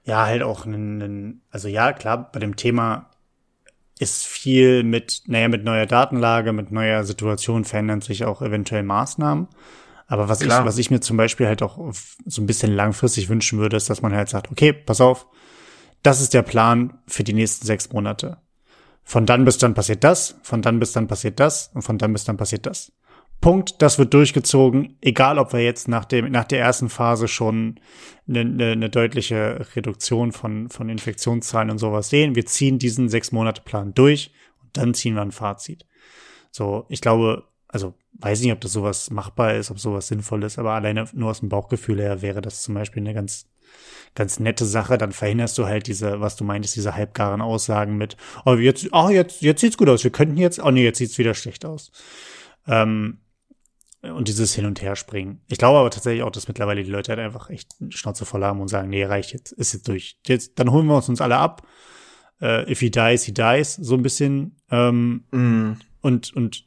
Ja, 0.03 0.25
halt 0.25 0.43
auch 0.43 0.65
ein, 0.65 1.41
also 1.49 1.67
ja, 1.67 1.93
klar, 1.93 2.31
bei 2.31 2.39
dem 2.39 2.55
Thema 2.55 3.09
ist 3.99 4.25
viel 4.25 4.83
mit, 4.83 5.23
naja, 5.27 5.47
mit 5.47 5.63
neuer 5.63 5.85
Datenlage, 5.85 6.53
mit 6.53 6.71
neuer 6.71 7.03
Situation 7.03 7.65
verändern 7.65 8.01
sich 8.01 8.25
auch 8.25 8.41
eventuell 8.41 8.83
Maßnahmen. 8.83 9.47
Aber 10.07 10.27
was 10.27 10.39
Klar. 10.39 10.59
ich, 10.59 10.65
was 10.65 10.77
ich 10.77 10.91
mir 10.91 10.99
zum 10.99 11.17
Beispiel 11.17 11.47
halt 11.47 11.61
auch 11.61 11.79
so 12.25 12.41
ein 12.41 12.45
bisschen 12.45 12.73
langfristig 12.73 13.29
wünschen 13.29 13.59
würde, 13.59 13.77
ist, 13.77 13.89
dass 13.89 14.01
man 14.01 14.13
halt 14.13 14.27
sagt, 14.27 14.51
okay, 14.51 14.73
pass 14.73 14.99
auf, 14.99 15.27
das 16.03 16.21
ist 16.21 16.33
der 16.33 16.41
Plan 16.41 16.99
für 17.07 17.23
die 17.23 17.33
nächsten 17.33 17.65
sechs 17.65 17.91
Monate. 17.91 18.37
Von 19.03 19.25
dann 19.25 19.45
bis 19.45 19.57
dann 19.57 19.73
passiert 19.73 20.03
das, 20.03 20.35
von 20.43 20.61
dann 20.61 20.79
bis 20.79 20.91
dann 20.93 21.07
passiert 21.07 21.39
das 21.39 21.71
und 21.73 21.81
von 21.81 21.97
dann 21.97 22.13
bis 22.13 22.23
dann 22.23 22.37
passiert 22.37 22.65
das. 22.65 22.91
Punkt, 23.41 23.81
das 23.81 23.97
wird 23.97 24.13
durchgezogen, 24.13 24.97
egal 25.01 25.39
ob 25.39 25.51
wir 25.51 25.61
jetzt 25.61 25.87
nach 25.87 26.05
dem, 26.05 26.31
nach 26.31 26.43
der 26.43 26.59
ersten 26.59 26.89
Phase 26.89 27.27
schon 27.27 27.79
eine, 28.27 28.41
eine, 28.41 28.71
eine 28.73 28.89
deutliche 28.89 29.65
Reduktion 29.75 30.31
von, 30.31 30.69
von 30.69 30.89
Infektionszahlen 30.89 31.71
und 31.71 31.79
sowas 31.79 32.09
sehen. 32.09 32.35
Wir 32.35 32.45
ziehen 32.45 32.77
diesen 32.77 33.09
sechs 33.09 33.31
Monate 33.31 33.63
Plan 33.63 33.95
durch 33.95 34.31
und 34.61 34.77
dann 34.77 34.93
ziehen 34.93 35.15
wir 35.15 35.23
ein 35.23 35.31
Fazit. 35.31 35.87
So, 36.51 36.85
ich 36.87 37.01
glaube, 37.01 37.45
also 37.67 37.95
weiß 38.19 38.41
nicht, 38.41 38.51
ob 38.51 38.61
das 38.61 38.73
sowas 38.73 39.09
machbar 39.09 39.55
ist, 39.55 39.71
ob 39.71 39.79
sowas 39.79 40.07
sinnvoll 40.07 40.43
ist, 40.43 40.59
aber 40.59 40.73
alleine 40.73 41.05
nur 41.13 41.31
aus 41.31 41.39
dem 41.39 41.49
Bauchgefühl 41.49 41.99
her 41.99 42.21
wäre 42.21 42.41
das 42.41 42.61
zum 42.61 42.75
Beispiel 42.75 43.01
eine 43.01 43.15
ganz, 43.15 43.49
ganz 44.15 44.39
nette 44.39 44.65
Sache. 44.65 44.97
Dann 44.97 45.11
verhinderst 45.11 45.57
du 45.57 45.65
halt 45.65 45.87
diese, 45.87 46.21
was 46.21 46.35
du 46.35 46.43
meintest, 46.43 46.75
diese 46.75 46.95
halbgaren 46.95 47.41
Aussagen 47.41 47.97
mit, 47.97 48.17
oh, 48.45 48.55
jetzt, 48.55 48.87
oh, 48.91 49.09
jetzt, 49.09 49.41
jetzt 49.41 49.61
sieht's 49.61 49.77
gut 49.77 49.89
aus, 49.89 50.03
wir 50.03 50.11
könnten 50.11 50.37
jetzt, 50.37 50.59
oh 50.59 50.71
nee, 50.71 50.83
jetzt 50.83 50.97
sieht's 50.97 51.17
wieder 51.17 51.33
schlecht 51.33 51.65
aus. 51.65 51.91
Ähm, 52.67 53.19
und 54.01 54.27
dieses 54.27 54.55
Hin- 54.55 54.65
und 54.65 54.81
Herspringen. 54.81 55.41
Ich 55.47 55.59
glaube 55.59 55.77
aber 55.77 55.91
tatsächlich 55.91 56.23
auch, 56.23 56.31
dass 56.31 56.47
mittlerweile 56.47 56.83
die 56.83 56.89
Leute 56.89 57.11
halt 57.11 57.19
einfach 57.19 57.49
echt 57.49 57.75
Schnauze 57.89 58.25
voll 58.25 58.43
haben 58.43 58.59
und 58.59 58.67
sagen, 58.67 58.89
nee, 58.89 59.03
reicht 59.03 59.31
jetzt, 59.31 59.51
ist 59.51 59.73
jetzt 59.73 59.87
durch. 59.87 60.17
Jetzt, 60.25 60.57
dann 60.57 60.71
holen 60.71 60.87
wir 60.87 60.95
uns 60.95 61.09
uns 61.09 61.21
alle 61.21 61.37
ab. 61.37 61.67
Uh, 62.41 62.67
if 62.67 62.79
he 62.79 62.89
dies, 62.89 63.23
he 63.23 63.31
dies, 63.31 63.75
so 63.75 63.93
ein 63.93 64.01
bisschen. 64.01 64.55
Ähm, 64.71 65.25
mm. 65.29 65.73
Und, 66.01 66.35
und 66.35 66.65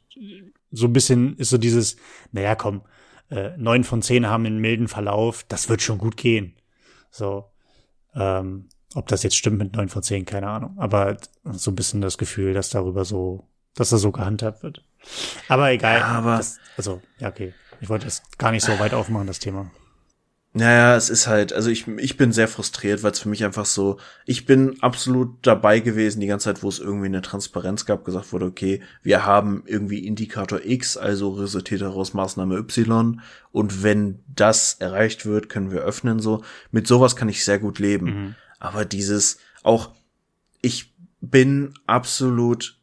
so 0.71 0.87
ein 0.87 0.93
bisschen 0.93 1.35
ist 1.35 1.49
so 1.49 1.57
dieses, 1.57 1.97
naja, 2.31 2.55
komm, 2.55 2.83
äh, 3.29 3.57
neun 3.57 3.83
von 3.83 4.01
zehn 4.01 4.27
haben 4.27 4.45
einen 4.45 4.59
milden 4.59 4.87
Verlauf, 4.87 5.43
das 5.47 5.67
wird 5.67 5.81
schon 5.81 5.97
gut 5.97 6.15
gehen. 6.15 6.55
So, 7.15 7.45
ähm, 8.13 8.67
ob 8.93 9.07
das 9.07 9.23
jetzt 9.23 9.37
stimmt 9.37 9.57
mit 9.57 9.73
neun 9.73 9.87
von 9.87 10.03
zehn, 10.03 10.25
keine 10.25 10.49
Ahnung. 10.49 10.75
Aber 10.77 11.15
so 11.45 11.71
ein 11.71 11.75
bisschen 11.75 12.01
das 12.01 12.17
Gefühl, 12.17 12.53
dass 12.53 12.69
darüber 12.69 13.05
so, 13.05 13.47
dass 13.73 13.89
da 13.89 13.97
so 13.97 14.11
gehandhabt 14.11 14.63
wird. 14.63 14.83
Aber 15.47 15.71
egal. 15.71 15.99
Ja, 15.99 16.07
aber 16.07 16.37
das, 16.37 16.59
also, 16.75 17.01
ja, 17.19 17.29
okay. 17.29 17.53
Ich 17.79 17.87
wollte 17.87 18.07
es 18.07 18.21
gar 18.37 18.51
nicht 18.51 18.63
so 18.63 18.77
weit 18.79 18.93
aufmachen, 18.93 19.27
das 19.27 19.39
Thema. 19.39 19.71
Naja, 20.57 20.95
es 20.95 21.09
ist 21.09 21.27
halt, 21.27 21.51
also 21.51 21.69
ich, 21.69 21.85
ich 21.85 22.15
bin 22.15 22.31
sehr 22.31 22.47
frustriert, 22.47 23.03
weil 23.03 23.11
es 23.11 23.19
für 23.19 23.27
mich 23.27 23.43
einfach 23.43 23.65
so, 23.65 23.97
ich 24.25 24.45
bin 24.45 24.81
absolut 24.81 25.35
dabei 25.41 25.81
gewesen, 25.81 26.21
die 26.21 26.27
ganze 26.27 26.45
Zeit, 26.45 26.63
wo 26.63 26.69
es 26.69 26.79
irgendwie 26.79 27.07
eine 27.07 27.21
Transparenz 27.21 27.85
gab, 27.85 28.05
gesagt 28.05 28.31
wurde, 28.31 28.45
okay, 28.45 28.81
wir 29.03 29.25
haben 29.25 29.63
irgendwie 29.65 30.07
Indikator 30.07 30.61
X, 30.63 30.95
also 30.95 31.31
resultiert 31.31 31.81
daraus 31.81 32.13
Maßnahme 32.13 32.55
Y 32.55 33.19
und 33.51 33.83
wenn 33.83 34.23
das 34.33 34.75
erreicht 34.79 35.25
wird, 35.25 35.49
können 35.49 35.71
wir 35.71 35.81
öffnen, 35.81 36.19
so. 36.19 36.41
Mit 36.71 36.87
sowas 36.87 37.17
kann 37.17 37.27
ich 37.27 37.43
sehr 37.43 37.59
gut 37.59 37.77
leben. 37.79 38.05
Mhm. 38.05 38.35
Aber 38.57 38.85
dieses, 38.85 39.39
auch, 39.61 39.89
ich 40.61 40.95
bin 41.19 41.73
absolut 41.85 42.79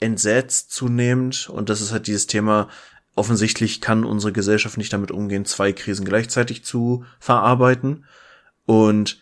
entsetzt 0.00 0.72
zunehmend 0.72 1.48
und 1.48 1.68
das 1.68 1.80
ist 1.80 1.92
halt 1.92 2.08
dieses 2.08 2.26
Thema, 2.26 2.68
offensichtlich 3.14 3.80
kann 3.80 4.04
unsere 4.04 4.32
Gesellschaft 4.32 4.78
nicht 4.78 4.92
damit 4.92 5.10
umgehen, 5.10 5.44
zwei 5.44 5.72
Krisen 5.72 6.04
gleichzeitig 6.04 6.64
zu 6.64 7.04
verarbeiten. 7.18 8.04
Und 8.64 9.20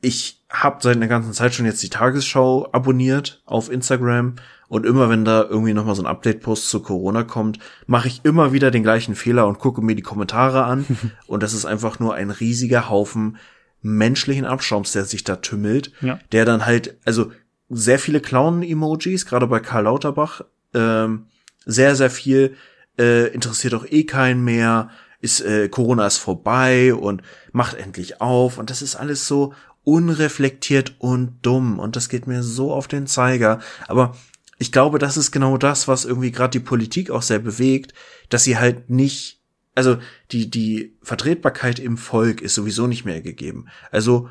ich 0.00 0.44
habe 0.48 0.78
seit 0.80 0.96
einer 0.96 1.08
ganzen 1.08 1.32
Zeit 1.32 1.54
schon 1.54 1.66
jetzt 1.66 1.82
die 1.82 1.90
Tagesschau 1.90 2.68
abonniert 2.72 3.42
auf 3.44 3.70
Instagram 3.70 4.36
und 4.68 4.86
immer 4.86 5.08
wenn 5.08 5.24
da 5.24 5.42
irgendwie 5.42 5.74
noch 5.74 5.84
mal 5.84 5.94
so 5.94 6.02
ein 6.02 6.06
Update-Post 6.06 6.68
zu 6.68 6.80
Corona 6.80 7.24
kommt, 7.24 7.58
mache 7.86 8.08
ich 8.08 8.20
immer 8.24 8.52
wieder 8.52 8.70
den 8.70 8.82
gleichen 8.82 9.14
Fehler 9.14 9.46
und 9.46 9.58
gucke 9.58 9.82
mir 9.82 9.96
die 9.96 10.02
Kommentare 10.02 10.64
an 10.64 10.86
und 11.26 11.42
das 11.42 11.54
ist 11.54 11.64
einfach 11.64 11.98
nur 11.98 12.14
ein 12.14 12.30
riesiger 12.30 12.88
Haufen 12.88 13.38
menschlichen 13.82 14.44
Abschaums, 14.44 14.92
der 14.92 15.04
sich 15.04 15.24
da 15.24 15.36
tümmelt, 15.36 15.92
ja. 16.00 16.18
der 16.32 16.44
dann 16.44 16.66
halt 16.66 16.98
also 17.04 17.32
sehr 17.68 17.98
viele 17.98 18.20
Clown-Emojis, 18.20 19.26
gerade 19.26 19.46
bei 19.46 19.60
Karl 19.60 19.84
Lauterbach, 19.84 20.42
ähm, 20.74 21.26
sehr 21.64 21.96
sehr 21.96 22.10
viel 22.10 22.56
äh, 22.98 23.28
interessiert 23.28 23.74
auch 23.74 23.86
eh 23.86 24.04
keinen 24.04 24.44
mehr, 24.44 24.90
ist 25.20 25.40
äh, 25.40 25.68
Corona 25.68 26.06
ist 26.06 26.18
vorbei 26.18 26.94
und 26.94 27.22
macht 27.52 27.76
endlich 27.76 28.20
auf 28.20 28.58
und 28.58 28.70
das 28.70 28.82
ist 28.82 28.96
alles 28.96 29.26
so 29.26 29.54
unreflektiert 29.84 30.96
und 30.98 31.38
dumm 31.42 31.78
und 31.78 31.96
das 31.96 32.08
geht 32.08 32.26
mir 32.26 32.42
so 32.42 32.72
auf 32.72 32.88
den 32.88 33.06
Zeiger, 33.06 33.60
aber 33.88 34.14
ich 34.58 34.72
glaube, 34.72 34.98
das 34.98 35.16
ist 35.16 35.32
genau 35.32 35.58
das, 35.58 35.86
was 35.86 36.04
irgendwie 36.04 36.32
gerade 36.32 36.58
die 36.58 36.64
Politik 36.64 37.10
auch 37.10 37.22
sehr 37.22 37.38
bewegt, 37.38 37.92
dass 38.30 38.44
sie 38.44 38.56
halt 38.56 38.88
nicht, 38.88 39.40
also 39.74 39.98
die 40.32 40.50
die 40.50 40.96
Vertretbarkeit 41.02 41.78
im 41.78 41.98
Volk 41.98 42.40
ist 42.40 42.54
sowieso 42.54 42.86
nicht 42.86 43.04
mehr 43.04 43.20
gegeben. 43.20 43.66
Also 43.90 44.30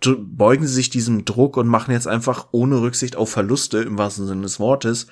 beugen 0.00 0.66
sie 0.66 0.74
sich 0.74 0.90
diesem 0.90 1.24
Druck 1.24 1.56
und 1.56 1.66
machen 1.66 1.92
jetzt 1.92 2.06
einfach 2.06 2.48
ohne 2.52 2.80
Rücksicht 2.80 3.16
auf 3.16 3.30
Verluste 3.30 3.78
im 3.78 3.98
wahrsten 3.98 4.26
Sinne 4.26 4.42
des 4.42 4.60
Wortes 4.60 5.06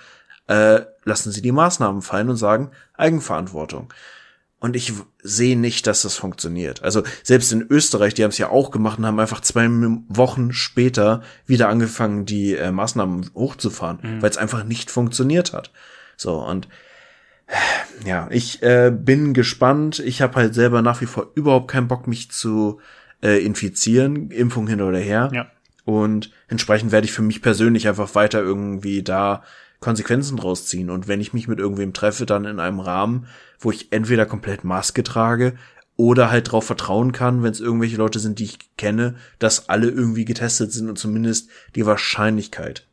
äh, 0.46 0.80
lassen 1.04 1.32
sie 1.32 1.42
die 1.42 1.52
Maßnahmen 1.52 2.02
fallen 2.02 2.30
und 2.30 2.36
sagen 2.36 2.70
Eigenverantwortung. 2.94 3.92
Und 4.58 4.76
ich 4.76 4.92
sehe 5.24 5.58
nicht, 5.58 5.88
dass 5.88 6.02
das 6.02 6.14
funktioniert. 6.14 6.84
Also 6.84 7.02
selbst 7.24 7.52
in 7.52 7.66
Österreich, 7.68 8.14
die 8.14 8.22
haben 8.22 8.30
es 8.30 8.38
ja 8.38 8.48
auch 8.48 8.70
gemacht 8.70 8.98
und 8.98 9.06
haben 9.06 9.18
einfach 9.18 9.40
zwei 9.40 9.66
Wochen 10.08 10.52
später 10.52 11.22
wieder 11.46 11.68
angefangen, 11.68 12.26
die 12.26 12.54
äh, 12.54 12.70
Maßnahmen 12.70 13.30
hochzufahren, 13.34 13.98
mhm. 14.00 14.22
weil 14.22 14.30
es 14.30 14.36
einfach 14.38 14.62
nicht 14.62 14.92
funktioniert 14.92 15.52
hat. 15.52 15.72
So 16.16 16.38
und 16.38 16.68
ja, 18.06 18.28
ich 18.30 18.62
äh, 18.62 18.92
bin 18.94 19.34
gespannt. 19.34 19.98
Ich 19.98 20.22
habe 20.22 20.36
halt 20.36 20.54
selber 20.54 20.80
nach 20.80 21.00
wie 21.00 21.06
vor 21.06 21.32
überhaupt 21.34 21.68
keinen 21.68 21.88
Bock, 21.88 22.06
mich 22.06 22.30
zu 22.30 22.80
äh, 23.22 23.44
infizieren, 23.44 24.30
Impfung 24.30 24.66
hin 24.68 24.80
oder 24.80 24.98
her. 24.98 25.30
Ja. 25.32 25.50
Und 25.84 26.30
entsprechend 26.48 26.92
werde 26.92 27.06
ich 27.06 27.12
für 27.12 27.22
mich 27.22 27.42
persönlich 27.42 27.88
einfach 27.88 28.14
weiter 28.14 28.40
irgendwie 28.40 29.02
da 29.02 29.42
Konsequenzen 29.82 30.38
draus 30.38 30.66
ziehen. 30.66 30.88
Und 30.88 31.08
wenn 31.08 31.20
ich 31.20 31.34
mich 31.34 31.48
mit 31.48 31.58
irgendwem 31.58 31.92
treffe, 31.92 32.24
dann 32.24 32.46
in 32.46 32.58
einem 32.58 32.80
Rahmen, 32.80 33.26
wo 33.58 33.70
ich 33.70 33.92
entweder 33.92 34.24
komplett 34.24 34.64
Maske 34.64 35.02
trage 35.02 35.54
oder 35.96 36.30
halt 36.30 36.48
darauf 36.48 36.64
vertrauen 36.64 37.12
kann, 37.12 37.42
wenn 37.42 37.52
es 37.52 37.60
irgendwelche 37.60 37.98
Leute 37.98 38.18
sind, 38.18 38.38
die 38.38 38.44
ich 38.44 38.76
kenne, 38.76 39.16
dass 39.38 39.68
alle 39.68 39.88
irgendwie 39.88 40.24
getestet 40.24 40.72
sind 40.72 40.88
und 40.88 40.98
zumindest 40.98 41.50
die 41.74 41.84
Wahrscheinlichkeit 41.84 42.88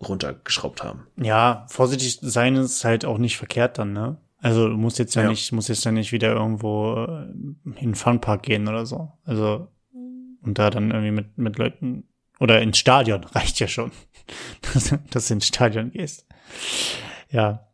runtergeschraubt 0.00 0.82
haben. 0.82 1.06
Ja, 1.16 1.66
vorsichtig 1.68 2.18
sein 2.22 2.56
ist 2.56 2.82
halt 2.84 3.04
auch 3.04 3.18
nicht 3.18 3.36
verkehrt 3.36 3.78
dann, 3.78 3.92
ne? 3.92 4.16
Also 4.38 4.70
du 4.70 4.76
musst 4.78 4.98
jetzt 4.98 5.14
ja, 5.14 5.24
ja. 5.24 5.28
nicht, 5.28 5.52
musst 5.52 5.68
jetzt 5.68 5.84
ja 5.84 5.92
nicht 5.92 6.12
wieder 6.12 6.32
irgendwo 6.32 7.04
äh, 7.04 7.24
in 7.64 7.90
den 7.90 7.94
Funpark 7.94 8.42
gehen 8.42 8.68
oder 8.68 8.86
so. 8.86 9.12
Also 9.24 9.68
und 10.42 10.58
da 10.58 10.70
dann 10.70 10.90
irgendwie 10.90 11.10
mit, 11.10 11.36
mit 11.36 11.58
Leuten 11.58 12.04
oder 12.40 12.60
ins 12.60 12.78
Stadion 12.78 13.24
reicht 13.34 13.60
ja 13.60 13.68
schon, 13.68 13.92
dass, 14.72 14.94
dass 15.10 15.28
du 15.28 15.34
ins 15.34 15.46
Stadion 15.46 15.92
gehst. 15.92 16.26
Ja, 17.30 17.70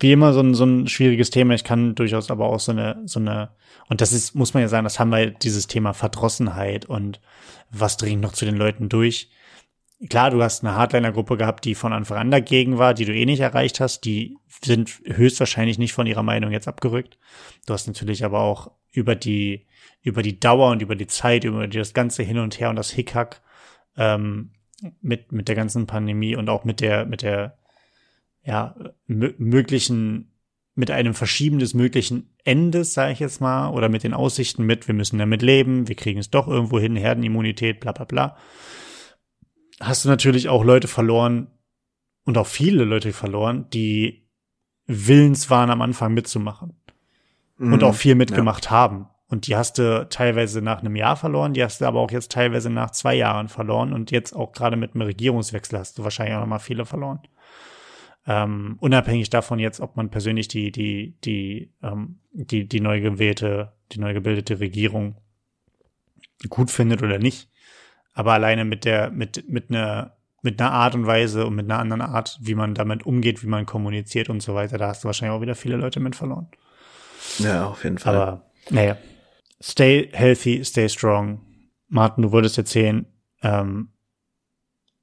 wie 0.00 0.12
immer 0.12 0.32
so 0.32 0.40
ein, 0.40 0.54
so 0.54 0.64
ein 0.64 0.86
schwieriges 0.88 1.30
Thema. 1.30 1.54
Ich 1.54 1.64
kann 1.64 1.94
durchaus 1.94 2.30
aber 2.30 2.46
auch 2.46 2.60
so 2.60 2.72
eine, 2.72 3.02
so 3.04 3.18
eine, 3.18 3.50
und 3.88 4.00
das 4.00 4.12
ist, 4.12 4.34
muss 4.34 4.54
man 4.54 4.62
ja 4.62 4.68
sagen, 4.68 4.84
das 4.84 4.98
haben 4.98 5.10
wir 5.10 5.30
dieses 5.30 5.66
Thema 5.66 5.92
Verdrossenheit 5.92 6.86
und 6.86 7.20
was 7.70 7.96
dringt 7.96 8.22
noch 8.22 8.32
zu 8.32 8.44
den 8.44 8.56
Leuten 8.56 8.88
durch. 8.88 9.30
Klar, 10.10 10.30
du 10.30 10.42
hast 10.42 10.62
eine 10.62 10.76
Hardliner-Gruppe 10.76 11.36
gehabt, 11.36 11.64
die 11.64 11.74
von 11.74 11.92
Anfang 11.92 12.18
an 12.18 12.30
dagegen 12.30 12.78
war, 12.78 12.92
die 12.92 13.06
du 13.06 13.14
eh 13.14 13.24
nicht 13.24 13.40
erreicht 13.40 13.80
hast. 13.80 14.02
Die 14.04 14.36
sind 14.62 15.00
höchstwahrscheinlich 15.04 15.78
nicht 15.78 15.94
von 15.94 16.06
ihrer 16.06 16.22
Meinung 16.22 16.52
jetzt 16.52 16.68
abgerückt. 16.68 17.18
Du 17.66 17.72
hast 17.72 17.86
natürlich 17.86 18.24
aber 18.24 18.40
auch 18.40 18.70
über 18.96 19.14
die, 19.14 19.66
über 20.02 20.22
die 20.22 20.40
Dauer 20.40 20.70
und 20.70 20.82
über 20.82 20.96
die 20.96 21.06
Zeit, 21.06 21.44
über 21.44 21.68
das 21.68 21.94
ganze 21.94 22.22
Hin 22.22 22.38
und 22.38 22.58
Her 22.58 22.70
und 22.70 22.76
das 22.76 22.90
Hickhack 22.90 23.42
ähm, 23.96 24.50
mit, 25.00 25.32
mit 25.32 25.48
der 25.48 25.54
ganzen 25.54 25.86
Pandemie 25.86 26.36
und 26.36 26.48
auch 26.48 26.64
mit 26.64 26.80
der, 26.80 27.06
mit 27.06 27.22
der 27.22 27.58
ja, 28.44 28.74
möglichen, 29.06 30.32
mit 30.74 30.90
einem 30.90 31.14
Verschieben 31.14 31.58
des 31.58 31.74
möglichen 31.74 32.34
Endes, 32.44 32.94
sage 32.94 33.12
ich 33.12 33.18
jetzt 33.18 33.40
mal, 33.40 33.70
oder 33.70 33.88
mit 33.88 34.04
den 34.04 34.14
Aussichten 34.14 34.64
mit, 34.64 34.86
wir 34.86 34.94
müssen 34.94 35.18
damit 35.18 35.42
leben, 35.42 35.88
wir 35.88 35.96
kriegen 35.96 36.20
es 36.20 36.30
doch 36.30 36.46
irgendwo 36.46 36.78
hin, 36.78 36.96
Herdenimmunität, 36.96 37.80
bla 37.80 37.92
bla 37.92 38.04
bla, 38.04 38.36
hast 39.80 40.04
du 40.04 40.08
natürlich 40.08 40.48
auch 40.48 40.64
Leute 40.64 40.88
verloren 40.88 41.48
und 42.24 42.38
auch 42.38 42.46
viele 42.46 42.84
Leute 42.84 43.12
verloren, 43.12 43.66
die 43.72 44.28
willens 44.86 45.50
waren, 45.50 45.70
am 45.70 45.82
Anfang 45.82 46.14
mitzumachen 46.14 46.76
mhm. 47.58 47.72
und 47.72 47.84
auch 47.84 47.94
viel 47.94 48.14
mitgemacht 48.14 48.66
ja. 48.66 48.70
haben. 48.72 49.08
Und 49.28 49.48
die 49.48 49.56
hast 49.56 49.78
du 49.78 50.06
teilweise 50.08 50.62
nach 50.62 50.80
einem 50.80 50.94
Jahr 50.94 51.16
verloren, 51.16 51.52
die 51.52 51.64
hast 51.64 51.80
du 51.80 51.84
aber 51.84 51.98
auch 52.00 52.12
jetzt 52.12 52.30
teilweise 52.30 52.70
nach 52.70 52.92
zwei 52.92 53.14
Jahren 53.16 53.48
verloren 53.48 53.92
und 53.92 54.12
jetzt 54.12 54.34
auch 54.34 54.52
gerade 54.52 54.76
mit 54.76 54.94
einem 54.94 55.02
Regierungswechsel 55.02 55.78
hast 55.78 55.98
du 55.98 56.04
wahrscheinlich 56.04 56.36
auch 56.36 56.40
noch 56.40 56.46
mal 56.46 56.60
viele 56.60 56.84
verloren. 56.84 57.20
Ähm, 58.28 58.76
unabhängig 58.80 59.30
davon 59.30 59.58
jetzt, 59.58 59.80
ob 59.80 59.96
man 59.96 60.10
persönlich 60.10 60.48
die, 60.48 60.70
die, 60.70 61.16
die, 61.24 61.72
ähm, 61.82 62.20
die, 62.32 62.68
die 62.68 62.80
neu 62.80 63.00
gewählte, 63.00 63.72
die 63.92 64.00
neu 64.00 64.14
gebildete 64.14 64.60
Regierung 64.60 65.16
gut 66.48 66.70
findet 66.70 67.02
oder 67.02 67.18
nicht. 67.18 67.48
Aber 68.14 68.32
alleine 68.32 68.64
mit 68.64 68.84
der, 68.84 69.10
mit, 69.10 69.48
mit 69.48 69.70
einer, 69.70 70.16
mit 70.42 70.60
einer 70.60 70.72
Art 70.72 70.94
und 70.94 71.06
Weise 71.06 71.46
und 71.46 71.54
mit 71.54 71.66
einer 71.70 71.78
anderen 71.78 72.02
Art, 72.02 72.38
wie 72.40 72.54
man 72.54 72.74
damit 72.74 73.06
umgeht, 73.06 73.42
wie 73.42 73.48
man 73.48 73.66
kommuniziert 73.66 74.28
und 74.28 74.42
so 74.42 74.54
weiter, 74.54 74.78
da 74.78 74.88
hast 74.88 75.04
du 75.04 75.06
wahrscheinlich 75.06 75.36
auch 75.36 75.42
wieder 75.42 75.54
viele 75.54 75.76
Leute 75.76 76.00
mit 76.00 76.16
verloren. 76.16 76.48
Ja, 77.38 77.66
auf 77.66 77.84
jeden 77.84 77.98
Fall. 77.98 78.14
Aber, 78.14 78.50
naja 78.70 78.96
stay 79.60 80.08
healthy, 80.12 80.64
stay 80.64 80.88
strong. 80.88 81.40
Martin, 81.88 82.22
du 82.22 82.32
wolltest 82.32 82.58
erzählen, 82.58 83.06
ähm, 83.42 83.90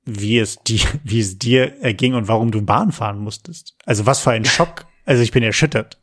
wie 0.06 0.40
es 0.40 0.58
dir, 0.64 0.82
wie 1.04 1.20
es 1.20 1.38
dir 1.38 1.82
erging 1.82 2.14
und 2.14 2.28
warum 2.28 2.52
du 2.52 2.62
Bahn 2.62 2.92
fahren 2.92 3.20
musstest. 3.20 3.76
Also 3.86 4.06
was 4.06 4.20
für 4.20 4.32
ein 4.32 4.46
Schock. 4.46 4.86
Also 5.06 5.22
ich 5.22 5.32
bin 5.32 5.44
erschüttert. 5.44 6.00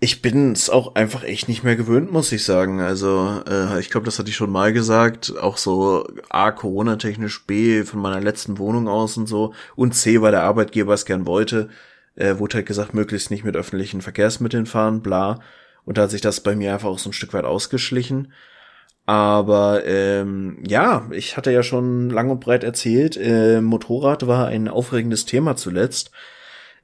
Ich 0.00 0.22
bin 0.22 0.52
es 0.52 0.70
auch 0.70 0.94
einfach 0.94 1.24
echt 1.24 1.48
nicht 1.48 1.62
mehr 1.62 1.76
gewöhnt, 1.76 2.10
muss 2.10 2.32
ich 2.32 2.42
sagen. 2.44 2.80
Also 2.80 3.42
äh, 3.46 3.78
ich 3.80 3.90
glaube, 3.90 4.06
das 4.06 4.18
hatte 4.18 4.30
ich 4.30 4.36
schon 4.36 4.50
mal 4.50 4.72
gesagt. 4.72 5.34
Auch 5.38 5.58
so 5.58 6.06
A, 6.30 6.52
Corona-technisch, 6.52 7.44
B, 7.46 7.82
von 7.84 8.00
meiner 8.00 8.20
letzten 8.20 8.56
Wohnung 8.56 8.88
aus 8.88 9.18
und 9.18 9.26
so. 9.26 9.52
Und 9.76 9.94
C, 9.94 10.22
weil 10.22 10.32
der 10.32 10.44
Arbeitgeber 10.44 10.94
es 10.94 11.04
gern 11.04 11.26
wollte. 11.26 11.68
Äh, 12.18 12.40
wurde 12.40 12.56
halt 12.56 12.66
gesagt, 12.66 12.94
möglichst 12.94 13.30
nicht 13.30 13.44
mit 13.44 13.56
öffentlichen 13.56 14.02
Verkehrsmitteln 14.02 14.66
fahren, 14.66 15.02
bla. 15.02 15.38
Und 15.84 15.98
da 15.98 16.02
hat 16.02 16.10
sich 16.10 16.20
das 16.20 16.40
bei 16.40 16.56
mir 16.56 16.72
einfach 16.72 16.88
auch 16.88 16.98
so 16.98 17.10
ein 17.10 17.12
Stück 17.12 17.32
weit 17.32 17.44
ausgeschlichen. 17.44 18.32
Aber 19.06 19.86
ähm, 19.86 20.62
ja, 20.66 21.08
ich 21.12 21.36
hatte 21.36 21.52
ja 21.52 21.62
schon 21.62 22.10
lang 22.10 22.28
und 22.28 22.40
breit 22.40 22.64
erzählt, 22.64 23.16
äh, 23.16 23.60
Motorrad 23.60 24.26
war 24.26 24.48
ein 24.48 24.68
aufregendes 24.68 25.26
Thema 25.26 25.54
zuletzt. 25.56 26.10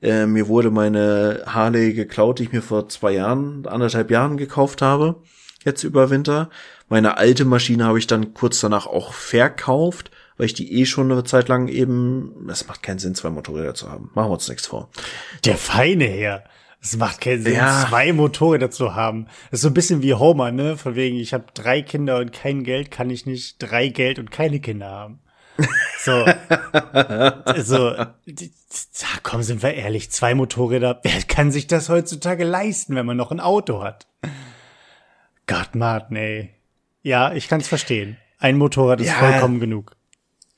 Äh, 0.00 0.26
mir 0.26 0.46
wurde 0.46 0.70
meine 0.70 1.42
Harley 1.46 1.94
geklaut, 1.94 2.38
die 2.38 2.44
ich 2.44 2.52
mir 2.52 2.62
vor 2.62 2.88
zwei 2.88 3.12
Jahren, 3.12 3.66
anderthalb 3.66 4.10
Jahren 4.12 4.36
gekauft 4.36 4.82
habe, 4.82 5.16
jetzt 5.64 5.82
über 5.82 6.10
Winter. 6.10 6.48
Meine 6.88 7.16
alte 7.18 7.44
Maschine 7.44 7.84
habe 7.86 7.98
ich 7.98 8.06
dann 8.06 8.34
kurz 8.34 8.60
danach 8.60 8.86
auch 8.86 9.12
verkauft, 9.12 10.10
weil 10.36 10.46
ich 10.46 10.54
die 10.54 10.80
eh 10.80 10.86
schon 10.86 11.10
eine 11.10 11.24
Zeit 11.24 11.48
lang 11.48 11.68
eben, 11.68 12.48
es 12.50 12.66
macht 12.66 12.82
keinen 12.82 12.98
Sinn, 12.98 13.14
zwei 13.14 13.30
Motorräder 13.30 13.74
zu 13.74 13.90
haben. 13.90 14.10
Machen 14.14 14.28
wir 14.28 14.34
uns 14.34 14.48
nichts 14.48 14.66
vor. 14.66 14.90
Der 15.44 15.56
feine 15.56 16.04
Herr. 16.06 16.44
Es 16.80 16.96
macht 16.98 17.22
keinen 17.22 17.42
Sinn, 17.42 17.54
ja. 17.54 17.86
zwei 17.88 18.12
Motorräder 18.12 18.70
zu 18.70 18.94
haben. 18.94 19.26
Das 19.50 19.58
ist 19.58 19.62
so 19.62 19.68
ein 19.68 19.74
bisschen 19.74 20.02
wie 20.02 20.12
Homer, 20.12 20.52
ne? 20.52 20.76
Von 20.76 20.96
wegen, 20.96 21.16
ich 21.16 21.32
habe 21.32 21.46
drei 21.54 21.80
Kinder 21.80 22.18
und 22.18 22.32
kein 22.32 22.62
Geld, 22.62 22.90
kann 22.90 23.08
ich 23.08 23.24
nicht 23.24 23.56
drei 23.58 23.88
Geld 23.88 24.18
und 24.18 24.30
keine 24.30 24.60
Kinder 24.60 24.90
haben. 24.90 25.20
So, 25.98 26.12
also, 26.92 27.94
komm, 29.22 29.42
sind 29.42 29.62
wir 29.62 29.72
ehrlich, 29.72 30.10
zwei 30.10 30.34
Motorräder, 30.34 31.00
wer 31.02 31.22
kann 31.22 31.50
sich 31.50 31.66
das 31.66 31.88
heutzutage 31.88 32.44
leisten, 32.44 32.94
wenn 32.96 33.06
man 33.06 33.16
noch 33.16 33.30
ein 33.30 33.40
Auto 33.40 33.82
hat? 33.82 34.06
Gott, 35.46 35.74
Martin, 35.74 36.16
ey. 36.16 36.50
Ja, 37.02 37.32
ich 37.32 37.48
kann's 37.48 37.68
verstehen. 37.68 38.16
Ein 38.38 38.58
Motorrad 38.58 39.00
ist 39.00 39.08
ja, 39.08 39.14
vollkommen 39.14 39.60
genug. 39.60 39.96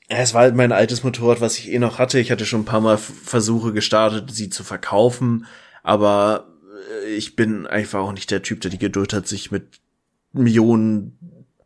Es 0.07 0.33
war 0.33 0.41
halt 0.43 0.55
mein 0.55 0.71
altes 0.71 1.03
Motorrad, 1.03 1.41
was 1.41 1.57
ich 1.57 1.71
eh 1.71 1.79
noch 1.79 1.99
hatte. 1.99 2.19
Ich 2.19 2.31
hatte 2.31 2.45
schon 2.45 2.61
ein 2.61 2.65
paar 2.65 2.81
Mal 2.81 2.97
Versuche 2.97 3.73
gestartet, 3.73 4.31
sie 4.31 4.49
zu 4.49 4.63
verkaufen, 4.63 5.45
aber 5.83 6.47
äh, 7.03 7.09
ich 7.09 7.35
bin 7.35 7.67
einfach 7.67 7.99
auch 7.99 8.13
nicht 8.13 8.31
der 8.31 8.41
Typ, 8.41 8.61
der 8.61 8.71
die 8.71 8.77
Geduld 8.77 9.13
hat, 9.13 9.27
sich 9.27 9.51
mit 9.51 9.81
Millionen 10.31 11.17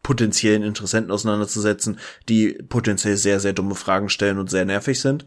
potenziellen 0.04 0.64
Interessenten 0.64 1.12
auseinanderzusetzen, 1.12 2.00
die 2.28 2.54
potenziell 2.54 3.18
sehr, 3.18 3.40
sehr 3.40 3.54
dumme 3.54 3.76
Fragen 3.76 4.10
stellen 4.10 4.40
und 4.40 4.50
sehr 4.50 4.66
nervig 4.66 5.00
sind. 5.00 5.26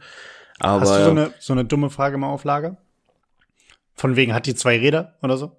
Aber 0.59 0.81
Hast 0.81 0.99
du 0.99 1.05
so 1.05 1.11
eine, 1.11 1.35
so 1.39 1.53
eine 1.53 1.65
dumme 1.65 1.91
Frage 1.91 2.19
mal 2.19 2.29
auf 2.29 2.45
Lager? 2.45 2.77
Von 3.95 4.17
wegen 4.17 4.35
hat 4.35 4.47
die 4.47 4.55
zwei 4.55 4.79
Räder 4.79 5.17
oder 5.23 5.37
so? 5.37 5.57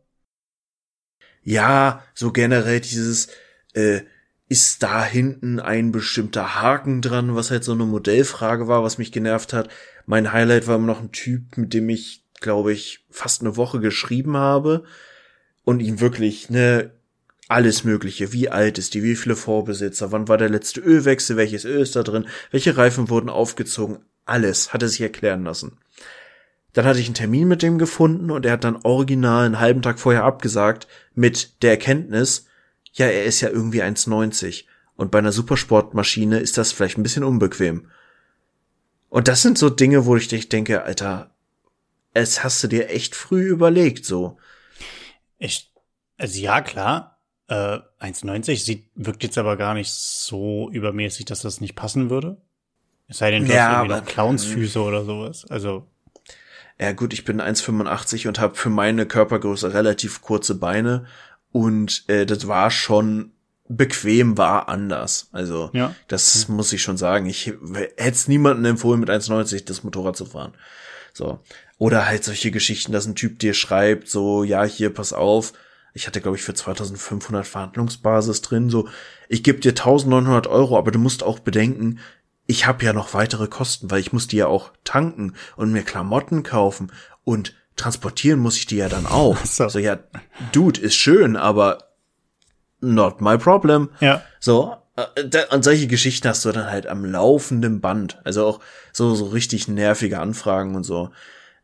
Ja, 1.41 2.03
so 2.13 2.31
generell 2.31 2.81
dieses, 2.81 3.29
äh, 3.73 4.01
ist 4.47 4.83
da 4.83 5.03
hinten 5.03 5.59
ein 5.59 5.91
bestimmter 5.91 6.61
Haken 6.61 7.01
dran, 7.01 7.35
was 7.35 7.51
halt 7.51 7.63
so 7.63 7.71
eine 7.71 7.85
Modellfrage 7.85 8.67
war, 8.67 8.83
was 8.83 8.97
mich 8.97 9.11
genervt 9.11 9.53
hat. 9.53 9.69
Mein 10.05 10.31
Highlight 10.31 10.67
war 10.67 10.75
immer 10.75 10.85
noch 10.85 11.01
ein 11.01 11.11
Typ, 11.11 11.57
mit 11.57 11.73
dem 11.73 11.89
ich, 11.89 12.23
glaube 12.41 12.71
ich, 12.71 13.05
fast 13.09 13.41
eine 13.41 13.57
Woche 13.57 13.79
geschrieben 13.79 14.37
habe 14.37 14.83
und 15.63 15.79
ihm 15.79 15.99
wirklich 15.99 16.49
ne 16.49 16.91
alles 17.47 17.83
Mögliche. 17.83 18.33
Wie 18.33 18.49
alt 18.49 18.77
ist 18.77 18.93
die? 18.93 19.03
Wie 19.03 19.15
viele 19.15 19.35
Vorbesitzer? 19.35 20.11
Wann 20.11 20.27
war 20.27 20.37
der 20.37 20.49
letzte 20.49 20.79
Ölwechsel? 20.81 21.37
Welches 21.37 21.65
Öl 21.65 21.81
ist 21.81 21.95
da 21.95 22.03
drin? 22.03 22.27
Welche 22.51 22.77
Reifen 22.77 23.09
wurden 23.09 23.29
aufgezogen? 23.29 23.99
Alles 24.25 24.73
hat 24.73 24.81
er 24.81 24.89
sich 24.89 25.01
erklären 25.01 25.43
lassen. 25.43 25.77
Dann 26.73 26.85
hatte 26.85 26.99
ich 26.99 27.05
einen 27.05 27.15
Termin 27.15 27.47
mit 27.47 27.61
dem 27.61 27.77
gefunden 27.77 28.31
und 28.31 28.45
er 28.45 28.53
hat 28.53 28.63
dann 28.63 28.79
original 28.83 29.45
einen 29.45 29.59
halben 29.59 29.81
Tag 29.81 29.99
vorher 29.99 30.23
abgesagt 30.23 30.87
mit 31.13 31.61
der 31.61 31.71
Erkenntnis, 31.71 32.47
ja, 32.95 33.07
er 33.07 33.25
ist 33.25 33.41
ja 33.41 33.49
irgendwie 33.49 33.83
1,90 33.83 34.63
und 34.95 35.11
bei 35.11 35.19
einer 35.19 35.31
Supersportmaschine 35.31 36.39
ist 36.39 36.57
das 36.57 36.71
vielleicht 36.71 36.97
ein 36.97 37.03
bisschen 37.03 37.23
unbequem. 37.23 37.89
Und 39.09 39.27
das 39.27 39.41
sind 39.41 39.57
so 39.57 39.69
Dinge, 39.69 40.05
wo 40.05 40.15
ich 40.15 40.27
dich 40.27 40.49
denke, 40.49 40.83
Alter, 40.83 41.31
es 42.13 42.43
hast 42.43 42.63
du 42.63 42.67
dir 42.67 42.89
echt 42.89 43.15
früh 43.15 43.47
überlegt, 43.47 44.05
so. 44.05 44.37
Ich, 45.37 45.71
also 46.17 46.39
ja, 46.39 46.61
klar, 46.61 47.19
äh, 47.47 47.79
1,90 47.99 48.63
sieht, 48.63 48.87
wirkt 48.95 49.23
jetzt 49.23 49.37
aber 49.37 49.57
gar 49.57 49.73
nicht 49.73 49.91
so 49.91 50.69
übermäßig, 50.71 51.25
dass 51.25 51.41
das 51.41 51.61
nicht 51.61 51.75
passen 51.75 52.09
würde. 52.09 52.37
Es 53.07 53.17
sei 53.17 53.31
denn, 53.31 53.45
du 53.45 53.53
ja, 53.53 53.67
hast 53.67 53.75
irgendwie 53.83 53.99
noch 53.99 54.05
Clownsfüße 54.05 54.81
oder 54.81 55.03
sowas. 55.03 55.45
Also. 55.49 55.87
Ja 56.79 56.91
gut, 56.93 57.13
ich 57.13 57.23
bin 57.23 57.41
1,85 57.41 58.27
und 58.27 58.39
habe 58.39 58.55
für 58.55 58.69
meine 58.69 59.05
Körpergröße 59.05 59.73
relativ 59.73 60.21
kurze 60.21 60.55
Beine 60.55 61.05
und 61.55 62.03
äh, 62.09 62.25
das 62.25 62.49
war 62.49 62.69
schon 62.69 63.31
bequem 63.69 64.37
war 64.37 64.67
anders. 64.67 65.29
Also 65.31 65.69
ja. 65.71 65.95
das 66.09 66.49
muss 66.49 66.73
ich 66.73 66.81
schon 66.81 66.97
sagen. 66.97 67.27
Ich 67.27 67.45
hätte 67.45 67.93
es 67.97 68.27
niemandem 68.27 68.65
empfohlen, 68.65 68.99
mit 68.99 69.09
1,90 69.09 69.63
das 69.63 69.81
Motorrad 69.81 70.17
zu 70.17 70.25
fahren. 70.25 70.51
So. 71.13 71.39
Oder 71.77 72.07
halt 72.07 72.25
solche 72.25 72.51
Geschichten, 72.51 72.91
dass 72.91 73.05
ein 73.05 73.15
Typ 73.15 73.39
dir 73.39 73.53
schreibt, 73.53 74.09
so, 74.09 74.43
ja, 74.43 74.65
hier, 74.65 74.93
pass 74.93 75.13
auf, 75.13 75.53
ich 75.93 76.07
hatte, 76.07 76.19
glaube 76.19 76.35
ich, 76.35 76.43
für 76.43 76.53
2500 76.53 77.47
Verhandlungsbasis 77.47 78.41
drin, 78.41 78.69
so, 78.69 78.89
ich 79.29 79.41
gebe 79.41 79.61
dir 79.61 79.71
1900 79.71 80.47
Euro, 80.47 80.77
aber 80.77 80.91
du 80.91 80.99
musst 80.99 81.23
auch 81.23 81.39
bedenken, 81.39 81.99
ich 82.47 82.67
habe 82.67 82.83
ja 82.83 82.91
noch 82.91 83.13
weitere 83.13 83.47
Kosten, 83.47 83.89
weil 83.89 84.01
ich 84.01 84.11
muss 84.11 84.27
die 84.27 84.35
ja 84.35 84.47
auch 84.47 84.73
tanken 84.83 85.35
und 85.55 85.71
mir 85.71 85.83
Klamotten 85.83 86.43
kaufen 86.43 86.91
und 87.23 87.53
transportieren 87.75 88.39
muss 88.39 88.57
ich 88.57 88.65
die 88.65 88.77
ja 88.77 88.89
dann 88.89 89.05
auch. 89.05 89.37
So, 89.45 89.67
so 89.69 89.79
ja, 89.79 89.99
Dude, 90.51 90.79
ist 90.79 90.95
schön, 90.95 91.35
aber 91.35 91.79
not 92.81 93.21
my 93.21 93.37
problem. 93.37 93.89
Ja. 93.99 94.21
So, 94.39 94.75
äh, 94.95 95.45
und 95.51 95.63
solche 95.63 95.87
Geschichten 95.87 96.27
hast 96.27 96.45
du 96.45 96.51
dann 96.51 96.69
halt 96.69 96.87
am 96.87 97.05
laufenden 97.05 97.81
Band. 97.81 98.19
Also 98.23 98.45
auch 98.45 98.59
so, 98.93 99.13
so 99.15 99.25
richtig 99.25 99.67
nervige 99.67 100.19
Anfragen 100.19 100.75
und 100.75 100.83
so 100.83 101.11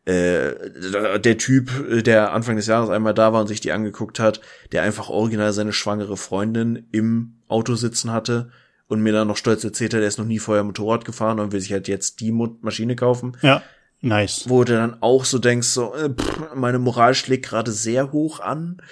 äh, 0.04 1.18
der 1.20 1.38
Typ, 1.38 2.02
der 2.04 2.32
Anfang 2.32 2.56
des 2.56 2.66
Jahres 2.66 2.90
einmal 2.90 3.14
da 3.14 3.32
war 3.32 3.40
und 3.40 3.46
sich 3.46 3.60
die 3.60 3.72
angeguckt 3.72 4.18
hat, 4.18 4.40
der 4.72 4.82
einfach 4.82 5.08
original 5.08 5.52
seine 5.52 5.72
schwangere 5.72 6.16
Freundin 6.16 6.88
im 6.90 7.36
Auto 7.48 7.76
sitzen 7.76 8.10
hatte 8.12 8.50
und 8.88 9.00
mir 9.00 9.12
dann 9.12 9.28
noch 9.28 9.36
stolz 9.36 9.62
erzählt 9.62 9.94
hat, 9.94 10.00
er 10.00 10.08
ist 10.08 10.18
noch 10.18 10.26
nie 10.26 10.40
vorher 10.40 10.64
Motorrad 10.64 11.04
gefahren 11.04 11.38
und 11.38 11.52
will 11.52 11.60
sich 11.60 11.72
halt 11.72 11.86
jetzt 11.86 12.20
die 12.20 12.32
Maschine 12.32 12.96
kaufen. 12.96 13.36
Ja, 13.42 13.62
nice. 14.02 14.44
Wo 14.48 14.62
du 14.64 14.74
dann 14.74 15.02
auch 15.02 15.24
so 15.24 15.38
denkst, 15.38 15.68
so, 15.68 15.94
äh, 15.94 16.10
pff, 16.10 16.54
meine 16.54 16.78
Moral 16.78 17.14
schlägt 17.14 17.46
gerade 17.46 17.72
sehr 17.72 18.12
hoch 18.12 18.40
an. 18.40 18.82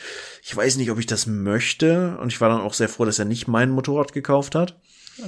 Ich 0.43 0.57
weiß 0.57 0.77
nicht, 0.77 0.91
ob 0.91 0.99
ich 0.99 1.07
das 1.07 1.27
möchte 1.27 2.17
und 2.19 2.33
ich 2.33 2.41
war 2.41 2.49
dann 2.49 2.63
auch 2.63 2.75
sehr 2.75 2.89
froh, 2.89 3.05
dass 3.05 3.19
er 3.19 3.27
nicht 3.27 3.49
mein 3.49 3.71
Motorrad 3.71 4.13
gekauft 4.13 4.55
hat 4.55 4.77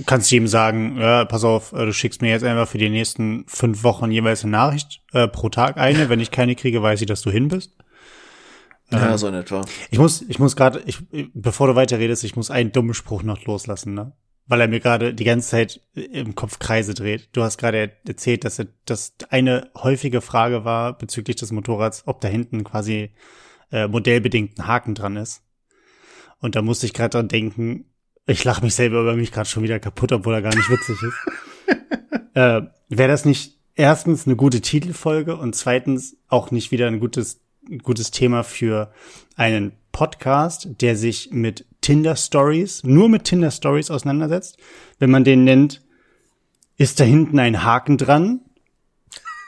kannst 0.06 0.30
du 0.30 0.36
ihm 0.36 0.48
sagen, 0.48 0.96
ja, 0.98 1.24
pass 1.24 1.44
auf, 1.44 1.72
äh, 1.72 1.84
du 1.84 1.92
schickst 1.92 2.22
mir 2.22 2.30
jetzt 2.30 2.44
einfach 2.44 2.68
für 2.68 2.78
die 2.78 2.88
nächsten 2.88 3.44
fünf 3.46 3.82
Wochen 3.82 4.10
jeweils 4.10 4.42
eine 4.42 4.52
Nachricht 4.52 5.02
äh, 5.12 5.28
pro 5.28 5.48
Tag 5.48 5.76
eine. 5.76 6.08
Wenn 6.08 6.20
ich 6.20 6.30
keine 6.30 6.54
kriege, 6.54 6.82
weiß 6.82 7.00
ich, 7.00 7.06
dass 7.06 7.22
du 7.22 7.30
hin 7.30 7.48
bist. 7.48 7.76
Ja, 8.90 9.10
ähm, 9.10 9.18
so 9.18 9.28
in 9.28 9.34
etwa. 9.34 9.64
Ich 9.90 9.98
muss, 9.98 10.22
ich 10.22 10.38
muss 10.38 10.56
gerade, 10.56 10.82
ich, 10.86 10.98
bevor 11.34 11.66
du 11.66 11.74
weiterredest, 11.74 12.24
ich 12.24 12.36
muss 12.36 12.50
einen 12.50 12.72
dummen 12.72 12.94
Spruch 12.94 13.22
noch 13.22 13.44
loslassen, 13.44 13.94
ne? 13.94 14.12
Weil 14.52 14.60
er 14.60 14.68
mir 14.68 14.80
gerade 14.80 15.14
die 15.14 15.24
ganze 15.24 15.48
Zeit 15.48 15.80
im 15.94 16.34
Kopf 16.34 16.58
Kreise 16.58 16.92
dreht. 16.92 17.30
Du 17.32 17.42
hast 17.42 17.56
gerade 17.56 17.90
erzählt, 18.06 18.44
dass 18.44 18.62
das 18.84 19.14
eine 19.30 19.70
häufige 19.74 20.20
Frage 20.20 20.66
war 20.66 20.98
bezüglich 20.98 21.36
des 21.36 21.52
Motorrads, 21.52 22.02
ob 22.04 22.20
da 22.20 22.28
hinten 22.28 22.62
quasi 22.62 23.12
äh, 23.70 23.88
modellbedingt 23.88 24.58
ein 24.58 24.66
Haken 24.66 24.94
dran 24.94 25.16
ist. 25.16 25.40
Und 26.38 26.54
da 26.54 26.60
musste 26.60 26.84
ich 26.84 26.92
gerade 26.92 27.08
dran 27.08 27.28
denken, 27.28 27.86
ich 28.26 28.44
lache 28.44 28.62
mich 28.62 28.74
selber 28.74 29.00
über 29.00 29.16
mich 29.16 29.32
gerade 29.32 29.48
schon 29.48 29.62
wieder 29.62 29.80
kaputt, 29.80 30.12
obwohl 30.12 30.34
er 30.34 30.42
gar 30.42 30.54
nicht 30.54 30.68
witzig 30.68 30.98
ist. 31.02 32.34
äh, 32.34 32.60
Wäre 32.90 33.08
das 33.08 33.24
nicht 33.24 33.58
erstens 33.74 34.26
eine 34.26 34.36
gute 34.36 34.60
Titelfolge 34.60 35.34
und 35.34 35.56
zweitens 35.56 36.18
auch 36.28 36.50
nicht 36.50 36.70
wieder 36.72 36.88
ein 36.88 37.00
gutes, 37.00 37.40
ein 37.70 37.78
gutes 37.78 38.10
Thema 38.10 38.44
für 38.44 38.92
einen 39.34 39.72
Podcast, 39.92 40.68
der 40.82 40.94
sich 40.94 41.30
mit 41.30 41.64
Tinder 41.82 42.16
Stories, 42.16 42.82
nur 42.84 43.10
mit 43.10 43.24
Tinder 43.24 43.50
Stories 43.50 43.90
auseinandersetzt. 43.90 44.56
Wenn 44.98 45.10
man 45.10 45.24
den 45.24 45.44
nennt, 45.44 45.82
ist 46.78 46.98
da 46.98 47.04
hinten 47.04 47.38
ein 47.38 47.62
Haken 47.62 47.98
dran? 47.98 48.40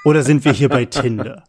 Oder 0.04 0.22
sind 0.22 0.44
wir 0.44 0.52
hier 0.52 0.68
bei 0.68 0.84
Tinder? 0.84 1.44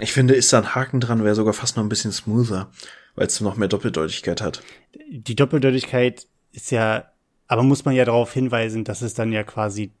Ich 0.00 0.12
finde, 0.12 0.34
ist 0.34 0.50
da 0.52 0.58
ein 0.58 0.74
Haken 0.74 1.00
dran, 1.00 1.22
wäre 1.22 1.34
sogar 1.34 1.52
fast 1.52 1.76
noch 1.76 1.84
ein 1.84 1.90
bisschen 1.90 2.12
smoother 2.12 2.70
weil 3.14 3.26
es 3.26 3.40
noch 3.40 3.56
mehr 3.56 3.68
Doppeldeutigkeit 3.68 4.40
hat. 4.40 4.62
Die 5.10 5.36
Doppeldeutigkeit 5.36 6.26
ist 6.52 6.70
ja, 6.70 7.04
aber 7.46 7.62
muss 7.62 7.84
man 7.84 7.94
ja 7.94 8.04
darauf 8.04 8.32
hinweisen, 8.32 8.84
dass 8.84 9.02
es 9.02 9.14
dann 9.14 9.32
ja 9.32 9.42
quasi 9.42 9.92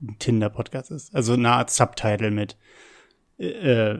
ein 0.00 0.18
Tinder-Podcast 0.18 0.90
ist. 0.90 1.14
Also 1.14 1.34
eine 1.34 1.50
Art 1.50 1.70
Subtitle 1.70 2.30
mit, 2.30 2.56
äh, 3.38 3.98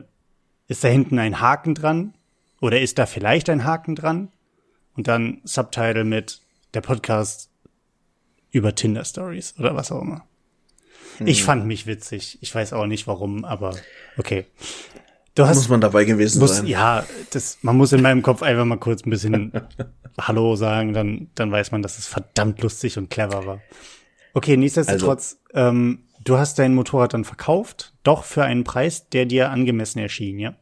ist 0.67 0.83
da 0.83 0.87
hinten 0.87 1.19
ein 1.19 1.41
Haken 1.41 1.75
dran? 1.75 2.13
Oder 2.61 2.79
ist 2.79 2.97
da 2.99 3.05
vielleicht 3.05 3.49
ein 3.49 3.65
Haken 3.65 3.95
dran? 3.95 4.29
Und 4.95 5.07
dann 5.07 5.41
Subtitle 5.43 6.05
mit 6.05 6.41
der 6.73 6.81
Podcast 6.81 7.49
über 8.51 8.75
Tinder 8.75 9.03
Stories 9.03 9.55
oder 9.57 9.75
was 9.75 9.91
auch 9.91 10.01
immer. 10.01 10.25
Hm. 11.17 11.27
Ich 11.27 11.43
fand 11.43 11.65
mich 11.65 11.87
witzig. 11.87 12.37
Ich 12.41 12.53
weiß 12.53 12.73
auch 12.73 12.85
nicht 12.85 13.07
warum, 13.07 13.43
aber 13.43 13.75
okay. 14.17 14.45
Du 15.33 15.45
hast, 15.45 15.57
muss 15.57 15.69
man 15.69 15.81
dabei 15.81 16.03
gewesen 16.03 16.39
muss, 16.39 16.57
sein. 16.57 16.67
Ja, 16.67 17.05
das, 17.31 17.57
man 17.61 17.77
muss 17.77 17.93
in 17.93 18.01
meinem 18.01 18.21
Kopf 18.21 18.43
einfach 18.43 18.65
mal 18.65 18.77
kurz 18.77 19.05
ein 19.05 19.09
bisschen 19.09 19.53
Hallo 20.19 20.55
sagen, 20.55 20.93
dann, 20.93 21.29
dann 21.35 21.51
weiß 21.51 21.71
man, 21.71 21.81
dass 21.81 21.97
es 21.97 22.05
verdammt 22.05 22.61
lustig 22.61 22.97
und 22.97 23.09
clever 23.09 23.45
war. 23.45 23.61
Okay, 24.33 24.57
nichtsdestotrotz, 24.57 25.37
also, 25.53 25.69
ähm, 25.69 25.99
du 26.23 26.37
hast 26.37 26.59
dein 26.59 26.75
Motorrad 26.75 27.13
dann 27.13 27.23
verkauft, 27.23 27.93
doch 28.03 28.25
für 28.25 28.43
einen 28.43 28.65
Preis, 28.65 29.09
der 29.09 29.25
dir 29.25 29.49
angemessen 29.49 29.99
erschien, 29.99 30.37
ja? 30.37 30.55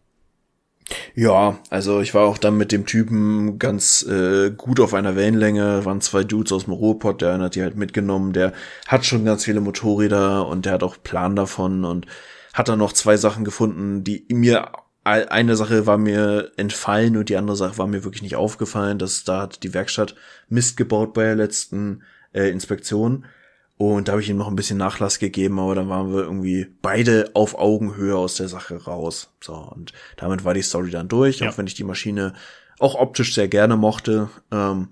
Ja, 1.15 1.59
also 1.69 2.01
ich 2.01 2.13
war 2.13 2.23
auch 2.23 2.37
dann 2.37 2.57
mit 2.57 2.71
dem 2.71 2.85
Typen 2.85 3.59
ganz 3.59 4.03
äh, 4.03 4.51
gut 4.51 4.79
auf 4.79 4.93
einer 4.93 5.15
Wellenlänge. 5.15 5.85
Waren 5.85 6.01
zwei 6.01 6.23
Dudes 6.23 6.51
aus 6.51 6.65
dem 6.65 6.73
Ruhrpott, 6.73 7.21
der 7.21 7.33
eine 7.33 7.45
hat 7.45 7.55
die 7.55 7.61
halt 7.61 7.75
mitgenommen. 7.75 8.33
Der 8.33 8.53
hat 8.87 9.05
schon 9.05 9.25
ganz 9.25 9.45
viele 9.45 9.61
Motorräder 9.61 10.47
und 10.47 10.65
der 10.65 10.73
hat 10.73 10.83
auch 10.83 10.97
Plan 11.01 11.35
davon 11.35 11.85
und 11.85 12.07
hat 12.53 12.69
dann 12.69 12.79
noch 12.79 12.93
zwei 12.93 13.17
Sachen 13.17 13.45
gefunden, 13.45 14.03
die 14.03 14.25
mir 14.31 14.71
eine 15.03 15.55
Sache 15.55 15.87
war 15.87 15.97
mir 15.97 16.51
entfallen 16.57 17.17
und 17.17 17.29
die 17.29 17.37
andere 17.37 17.55
Sache 17.55 17.77
war 17.77 17.87
mir 17.87 18.03
wirklich 18.03 18.21
nicht 18.21 18.35
aufgefallen, 18.35 18.99
dass 18.99 19.23
da 19.23 19.41
hat 19.41 19.63
die 19.63 19.73
Werkstatt 19.73 20.15
Mist 20.49 20.77
gebaut 20.77 21.13
bei 21.13 21.23
der 21.23 21.35
letzten 21.35 22.03
äh, 22.33 22.49
Inspektion. 22.49 23.25
Und 23.81 24.09
da 24.09 24.11
habe 24.11 24.21
ich 24.21 24.29
ihm 24.29 24.35
noch 24.35 24.49
ein 24.49 24.57
bisschen 24.57 24.77
Nachlass 24.77 25.19
gegeben, 25.19 25.57
aber 25.57 25.73
dann 25.73 25.87
waren 25.87 26.11
wir 26.11 26.23
irgendwie 26.23 26.67
beide 26.81 27.31
auf 27.33 27.57
Augenhöhe 27.57 28.17
aus 28.17 28.35
der 28.35 28.49
Sache 28.49 28.83
raus. 28.83 29.33
So, 29.39 29.53
und 29.53 29.93
damit 30.17 30.43
war 30.43 30.53
die 30.53 30.63
Story 30.63 30.91
dann 30.91 31.07
durch, 31.07 31.39
ja. 31.39 31.49
auch 31.49 31.57
wenn 31.57 31.65
ich 31.65 31.75
die 31.75 31.85
Maschine 31.85 32.33
auch 32.77 32.95
optisch 32.95 33.33
sehr 33.33 33.47
gerne 33.47 33.77
mochte. 33.77 34.29
Ähm, 34.51 34.89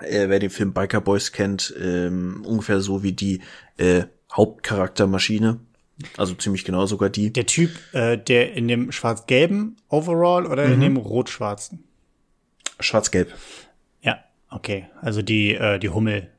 äh, 0.00 0.28
wer 0.28 0.40
den 0.40 0.50
Film 0.50 0.72
Biker 0.72 1.00
Boys 1.00 1.30
kennt, 1.30 1.72
ähm, 1.80 2.42
ungefähr 2.44 2.80
so 2.80 3.04
wie 3.04 3.12
die 3.12 3.42
äh, 3.76 4.06
Hauptcharaktermaschine. 4.32 5.60
Also 6.16 6.34
ziemlich 6.34 6.64
genau 6.64 6.86
sogar 6.86 7.10
die. 7.10 7.32
Der 7.32 7.46
Typ, 7.46 7.70
äh, 7.92 8.18
der 8.18 8.54
in 8.54 8.66
dem 8.66 8.90
schwarz-gelben 8.90 9.76
Overall 9.88 10.46
oder 10.46 10.66
mhm. 10.66 10.72
in 10.72 10.80
dem 10.80 10.96
rot-schwarzen? 10.96 11.84
Schwarz-gelb. 12.80 13.32
Ja, 14.00 14.18
okay. 14.50 14.88
Also 15.00 15.22
die, 15.22 15.54
äh, 15.54 15.78
die 15.78 15.90
Hummel 15.90 16.32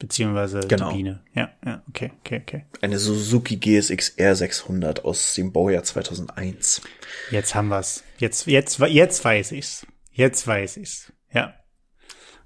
beziehungsweise 0.00 0.60
genau. 0.66 0.90
die 0.90 0.96
Biene. 0.96 1.22
Ja, 1.34 1.50
ja, 1.64 1.82
okay, 1.88 2.10
okay, 2.20 2.42
okay. 2.42 2.64
Eine 2.80 2.98
Suzuki 2.98 3.56
GSX 3.56 4.08
R 4.16 4.34
600 4.34 5.04
aus 5.04 5.34
dem 5.34 5.52
Baujahr 5.52 5.84
2001. 5.84 6.82
Jetzt 7.30 7.54
haben 7.54 7.68
wir's. 7.68 8.02
Jetzt, 8.18 8.46
jetzt, 8.46 8.80
jetzt 8.80 9.24
weiß 9.24 9.52
ich's. 9.52 9.86
Jetzt 10.10 10.46
weiß 10.46 10.78
ich's. 10.78 11.12
Ja. 11.32 11.54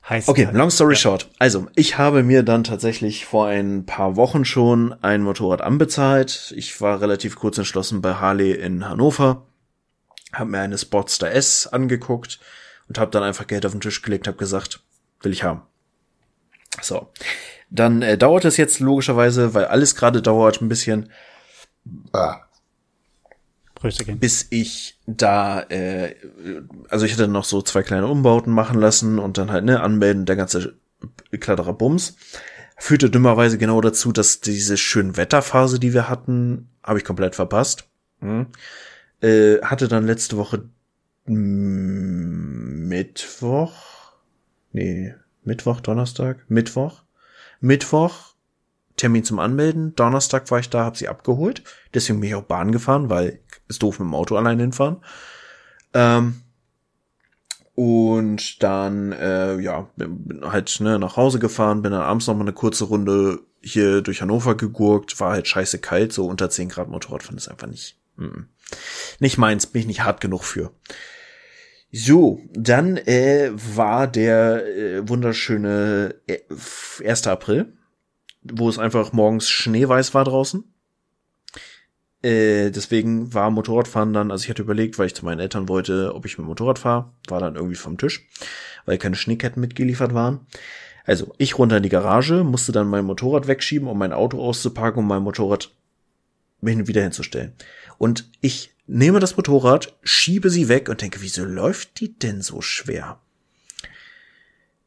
Heißt 0.06 0.28
okay, 0.28 0.46
halt, 0.46 0.56
long 0.56 0.68
story 0.68 0.92
ja. 0.92 0.98
short. 0.98 1.30
Also, 1.38 1.66
ich 1.76 1.96
habe 1.96 2.22
mir 2.22 2.42
dann 2.42 2.64
tatsächlich 2.64 3.24
vor 3.24 3.46
ein 3.46 3.86
paar 3.86 4.16
Wochen 4.16 4.44
schon 4.44 4.92
ein 5.02 5.22
Motorrad 5.22 5.62
anbezahlt. 5.62 6.52
Ich 6.56 6.78
war 6.82 7.00
relativ 7.00 7.36
kurz 7.36 7.56
entschlossen 7.56 8.02
bei 8.02 8.14
Harley 8.14 8.52
in 8.52 8.86
Hannover, 8.86 9.46
habe 10.32 10.50
mir 10.50 10.60
eine 10.60 10.76
Sportster 10.76 11.30
S 11.30 11.66
angeguckt 11.66 12.38
und 12.88 12.98
habe 12.98 13.10
dann 13.12 13.22
einfach 13.22 13.46
Geld 13.46 13.64
auf 13.64 13.72
den 13.72 13.80
Tisch 13.80 14.02
gelegt, 14.02 14.26
habe 14.26 14.36
gesagt, 14.36 14.80
will 15.22 15.32
ich 15.32 15.42
haben. 15.42 15.62
So, 16.82 17.08
dann 17.70 18.02
äh, 18.02 18.18
dauert 18.18 18.44
es 18.44 18.56
jetzt 18.56 18.80
logischerweise, 18.80 19.54
weil 19.54 19.64
alles 19.66 19.94
gerade 19.94 20.22
dauert 20.22 20.60
ein 20.60 20.68
bisschen. 20.68 21.10
Ah. 22.12 22.40
Bis 24.18 24.46
ich 24.48 24.98
da, 25.06 25.60
äh, 25.68 26.14
also 26.88 27.04
ich 27.04 27.12
hatte 27.12 27.28
noch 27.28 27.44
so 27.44 27.60
zwei 27.60 27.82
kleine 27.82 28.06
Umbauten 28.06 28.50
machen 28.52 28.80
lassen 28.80 29.18
und 29.18 29.36
dann 29.36 29.52
halt, 29.52 29.66
ne, 29.66 29.80
anmelden, 29.80 30.24
der 30.24 30.36
ganze 30.36 30.76
Kladderer 31.38 31.74
Bums. 31.74 32.16
Führte 32.78 33.10
dummerweise 33.10 33.58
genau 33.58 33.80
dazu, 33.82 34.10
dass 34.12 34.40
diese 34.40 34.78
schönen 34.78 35.18
Wetterphase, 35.18 35.78
die 35.78 35.92
wir 35.92 36.08
hatten, 36.08 36.70
habe 36.82 36.98
ich 36.98 37.04
komplett 37.04 37.34
verpasst. 37.34 37.88
Hm. 38.20 38.46
Äh, 39.20 39.58
hatte 39.62 39.86
dann 39.88 40.06
letzte 40.06 40.38
Woche 40.38 40.64
Mittwoch, 42.86 43.12
nee, 44.72 45.14
Mittwoch, 45.44 45.80
Donnerstag, 45.80 46.44
Mittwoch, 46.48 47.02
Mittwoch 47.60 48.34
Termin 48.96 49.24
zum 49.24 49.38
Anmelden. 49.38 49.94
Donnerstag 49.96 50.50
war 50.50 50.60
ich 50.60 50.70
da, 50.70 50.84
habe 50.84 50.96
sie 50.96 51.08
abgeholt. 51.08 51.62
Deswegen 51.92 52.20
bin 52.20 52.28
ich 52.28 52.34
auch 52.34 52.44
Bahn 52.44 52.72
gefahren, 52.72 53.10
weil 53.10 53.40
ist 53.68 53.82
doof 53.82 53.98
mit 53.98 54.06
dem 54.06 54.14
Auto 54.14 54.36
allein 54.36 54.60
hinfahren. 54.60 54.98
Ähm, 55.94 56.42
und 57.74 58.62
dann, 58.62 59.12
äh, 59.12 59.58
ja, 59.58 59.88
bin 59.96 60.42
halt 60.44 60.78
ne, 60.80 60.98
nach 60.98 61.16
Hause 61.16 61.40
gefahren, 61.40 61.82
bin 61.82 61.92
dann 61.92 62.02
abends 62.02 62.26
noch 62.26 62.34
mal 62.34 62.42
eine 62.42 62.52
kurze 62.52 62.84
Runde 62.84 63.40
hier 63.60 64.02
durch 64.02 64.22
Hannover 64.22 64.56
gegurkt, 64.56 65.18
war 65.18 65.32
halt 65.32 65.48
scheiße 65.48 65.80
kalt, 65.80 66.12
so 66.12 66.26
unter 66.26 66.50
10 66.50 66.68
Grad 66.68 66.88
Motorrad 66.88 67.24
fand 67.24 67.40
es 67.40 67.48
einfach 67.48 67.66
nicht. 67.66 67.96
Mm, 68.16 68.42
nicht 69.18 69.38
meins, 69.38 69.66
bin 69.66 69.80
ich 69.80 69.86
nicht 69.88 70.04
hart 70.04 70.20
genug 70.20 70.44
für. 70.44 70.70
So, 71.96 72.40
dann 72.52 72.96
äh, 72.96 73.52
war 73.54 74.08
der 74.08 74.66
äh, 74.66 75.08
wunderschöne 75.08 76.16
äh, 76.26 76.40
1. 77.06 77.28
April, 77.28 77.72
wo 78.42 78.68
es 78.68 78.80
einfach 78.80 79.12
morgens 79.12 79.48
schneeweiß 79.48 80.12
war 80.12 80.24
draußen. 80.24 80.64
Äh, 82.20 82.72
deswegen 82.72 83.32
war 83.32 83.48
Motorradfahren 83.52 84.12
dann, 84.12 84.32
also 84.32 84.42
ich 84.42 84.50
hatte 84.50 84.62
überlegt, 84.62 84.98
weil 84.98 85.06
ich 85.06 85.14
zu 85.14 85.24
meinen 85.24 85.38
Eltern 85.38 85.68
wollte, 85.68 86.16
ob 86.16 86.26
ich 86.26 86.36
mit 86.36 86.48
Motorrad 86.48 86.80
fahre, 86.80 87.12
war 87.28 87.38
dann 87.38 87.54
irgendwie 87.54 87.76
vom 87.76 87.96
Tisch, 87.96 88.26
weil 88.86 88.98
keine 88.98 89.14
Schneeketten 89.14 89.60
mitgeliefert 89.60 90.14
waren. 90.14 90.48
Also 91.04 91.32
ich 91.38 91.58
runter 91.58 91.76
in 91.76 91.84
die 91.84 91.90
Garage, 91.90 92.42
musste 92.42 92.72
dann 92.72 92.88
mein 92.88 93.04
Motorrad 93.04 93.46
wegschieben, 93.46 93.86
um 93.86 93.98
mein 93.98 94.12
Auto 94.12 94.42
auszuparken, 94.42 94.98
um 94.98 95.06
mein 95.06 95.22
Motorrad 95.22 95.70
hin 96.60 96.88
wieder 96.88 97.02
hinzustellen. 97.02 97.52
Und 97.98 98.28
ich 98.40 98.73
nehme 98.86 99.20
das 99.20 99.36
Motorrad, 99.36 99.94
schiebe 100.02 100.50
sie 100.50 100.68
weg 100.68 100.88
und 100.88 101.00
denke, 101.00 101.20
wieso 101.22 101.44
läuft 101.44 102.00
die 102.00 102.18
denn 102.18 102.42
so 102.42 102.60
schwer? 102.60 103.18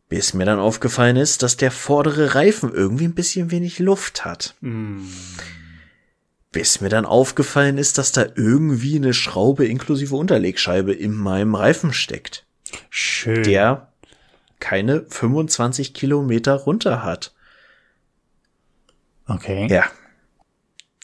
Bis 0.10 0.34
mir 0.34 0.46
dann 0.46 0.60
aufgefallen 0.60 1.18
ist, 1.18 1.44
dass 1.44 1.58
der 1.58 1.72
vordere 1.72 2.36
Reifen 2.36 2.74
irgendwie 2.74 3.06
ein 3.06 3.16
bisschen 3.16 3.52
wenig 3.52 3.80
Luft 3.80 4.24
hat. 4.24 4.56
Mm. 4.62 5.02
Bis 6.52 6.80
mir 6.80 6.90
dann 6.90 7.06
aufgefallen 7.06 7.78
ist, 7.78 7.98
dass 7.98 8.14
da 8.14 8.26
irgendwie 8.36 8.96
eine 8.96 9.14
Schraube 9.14 9.66
inklusive 9.66 10.16
Unterlegscheibe 10.16 10.94
in 10.94 11.14
meinem 11.14 11.56
Reifen 11.56 11.94
steckt. 11.94 12.46
Schön. 12.90 13.44
Der 13.44 13.92
keine 14.60 15.06
25 15.10 15.94
Kilometer 15.94 16.54
runter 16.54 17.04
hat. 17.04 17.34
Okay. 19.28 19.68
Ja, 19.70 19.92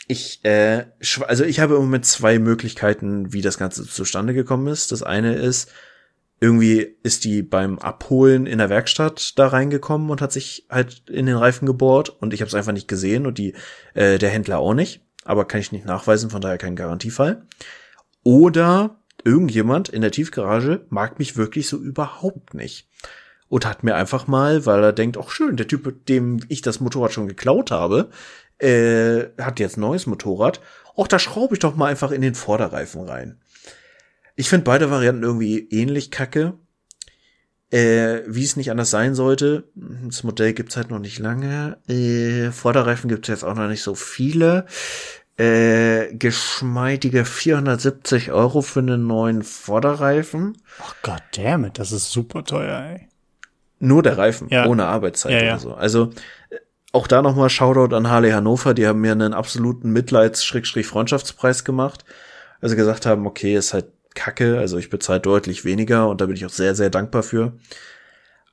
ich, 0.07 0.43
äh, 0.43 0.85
also 1.27 1.43
ich 1.43 1.59
habe 1.59 1.75
im 1.75 1.81
Moment 1.81 2.05
zwei 2.05 2.39
Möglichkeiten, 2.39 3.31
wie 3.33 3.41
das 3.41 3.57
Ganze 3.57 3.87
zustande 3.87 4.33
gekommen 4.33 4.67
ist. 4.67 4.91
Das 4.91 5.03
eine 5.03 5.35
ist, 5.35 5.71
irgendwie 6.39 6.97
ist 7.03 7.23
die 7.23 7.41
beim 7.41 7.79
Abholen 7.79 8.45
in 8.45 8.57
der 8.57 8.69
Werkstatt 8.69 9.39
da 9.39 9.47
reingekommen 9.47 10.09
und 10.09 10.21
hat 10.21 10.33
sich 10.33 10.65
halt 10.69 11.09
in 11.09 11.25
den 11.25 11.37
Reifen 11.37 11.65
gebohrt 11.65 12.09
und 12.09 12.33
ich 12.33 12.41
habe 12.41 12.49
es 12.49 12.55
einfach 12.55 12.73
nicht 12.73 12.89
gesehen 12.89 13.25
und 13.25 13.37
die 13.37 13.53
äh, 13.93 14.17
der 14.17 14.29
Händler 14.29 14.59
auch 14.59 14.73
nicht, 14.73 15.01
aber 15.23 15.45
kann 15.45 15.61
ich 15.61 15.71
nicht 15.71 15.85
nachweisen, 15.85 16.29
von 16.29 16.41
daher 16.41 16.57
kein 16.57 16.75
Garantiefall. 16.75 17.43
Oder 18.23 18.99
irgendjemand 19.23 19.87
in 19.87 20.01
der 20.01 20.11
Tiefgarage 20.11 20.85
mag 20.89 21.17
mich 21.17 21.37
wirklich 21.37 21.69
so 21.69 21.77
überhaupt 21.77 22.53
nicht 22.53 22.89
und 23.47 23.65
hat 23.65 23.83
mir 23.83 23.95
einfach 23.95 24.27
mal, 24.27 24.65
weil 24.65 24.83
er 24.83 24.93
denkt, 24.93 25.17
ach 25.17 25.29
schön, 25.29 25.57
der 25.57 25.67
Typ, 25.67 26.07
dem 26.07 26.39
ich 26.49 26.61
das 26.61 26.79
Motorrad 26.79 27.13
schon 27.13 27.27
geklaut 27.27 27.71
habe, 27.71 28.09
äh, 28.63 29.29
hat 29.41 29.59
jetzt 29.59 29.77
neues 29.77 30.07
Motorrad. 30.07 30.61
Auch 30.95 31.07
da 31.07 31.19
schraube 31.19 31.55
ich 31.55 31.59
doch 31.59 31.75
mal 31.75 31.87
einfach 31.87 32.11
in 32.11 32.21
den 32.21 32.35
Vorderreifen 32.35 33.07
rein. 33.07 33.39
Ich 34.35 34.49
finde 34.49 34.65
beide 34.65 34.89
Varianten 34.89 35.23
irgendwie 35.23 35.67
ähnlich 35.69 36.11
kacke. 36.11 36.53
Äh, 37.71 38.21
wie 38.27 38.43
es 38.43 38.55
nicht 38.55 38.69
anders 38.69 38.91
sein 38.91 39.15
sollte. 39.15 39.63
Das 39.73 40.23
Modell 40.23 40.53
gibt's 40.53 40.77
halt 40.77 40.91
noch 40.91 40.99
nicht 40.99 41.17
lange. 41.17 41.77
Äh, 41.87 42.51
Vorderreifen 42.51 43.09
gibt's 43.09 43.29
jetzt 43.29 43.43
auch 43.43 43.55
noch 43.55 43.67
nicht 43.67 43.81
so 43.81 43.95
viele. 43.95 44.67
Äh, 45.37 46.13
geschmeidige 46.13 47.25
470 47.25 48.31
Euro 48.31 48.61
für 48.61 48.81
einen 48.81 49.07
neuen 49.07 49.41
Vorderreifen. 49.41 50.55
Ach 50.79 50.95
Gott 51.01 51.23
damn 51.35 51.65
it, 51.65 51.79
das 51.79 51.91
ist 51.91 52.11
super 52.11 52.43
teuer, 52.43 52.79
ey. 52.79 53.07
Nur 53.79 54.03
der 54.03 54.19
Reifen, 54.19 54.49
ja. 54.49 54.67
ohne 54.67 54.85
Arbeitszeit 54.85 55.31
ja, 55.31 55.43
ja. 55.43 55.51
oder 55.53 55.59
so. 55.59 55.73
Also 55.73 56.11
auch 56.93 57.07
da 57.07 57.21
nochmal 57.21 57.49
Shoutout 57.49 57.93
an 57.95 58.09
Harley 58.09 58.31
Hannover, 58.31 58.73
die 58.73 58.87
haben 58.87 59.01
mir 59.01 59.11
einen 59.11 59.33
absoluten 59.33 59.91
Mitleids-Freundschaftspreis 59.91 61.65
gemacht. 61.65 62.05
Also 62.61 62.75
gesagt 62.75 63.05
haben, 63.05 63.27
okay, 63.27 63.55
ist 63.55 63.73
halt 63.73 63.87
kacke, 64.15 64.59
also 64.59 64.77
ich 64.77 64.89
bezahle 64.89 65.19
deutlich 65.19 65.65
weniger 65.65 66.07
und 66.07 66.21
da 66.21 66.27
bin 66.27 66.35
ich 66.35 66.45
auch 66.45 66.51
sehr, 66.51 66.75
sehr 66.75 66.91
dankbar 66.91 67.23
für. 67.23 67.53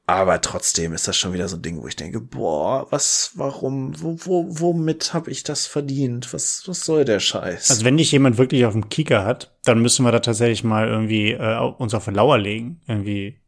Aber 0.07 0.41
trotzdem 0.41 0.93
ist 0.93 1.07
das 1.07 1.17
schon 1.17 1.35
wieder 1.35 1.47
so 1.47 1.57
ein 1.57 1.63
Ding, 1.63 1.81
wo 1.81 1.87
ich 1.87 1.95
denke, 1.95 2.21
boah, 2.21 2.91
was, 2.91 3.33
warum, 3.35 3.93
wo, 4.03 4.17
wo, 4.25 4.47
womit 4.49 5.15
habe 5.15 5.31
ich 5.31 5.45
das 5.45 5.67
verdient? 5.67 6.33
Was, 6.33 6.65
was 6.67 6.85
soll 6.85 7.05
der 7.05 7.21
Scheiß? 7.21 7.71
Also 7.71 7.85
wenn 7.85 7.97
dich 7.97 8.11
jemand 8.11 8.37
wirklich 8.37 8.65
auf 8.65 8.73
dem 8.73 8.89
Kicker 8.89 9.25
hat, 9.25 9.55
dann 9.65 9.81
müssen 9.81 10.05
wir 10.05 10.11
da 10.11 10.19
tatsächlich 10.19 10.65
mal 10.65 10.89
irgendwie 10.89 11.33
äh, 11.33 11.59
uns 11.59 11.95
auf 11.95 12.07
den 12.07 12.15
Lauer 12.15 12.39
legen, 12.39 12.81
irgendwie. 12.89 13.39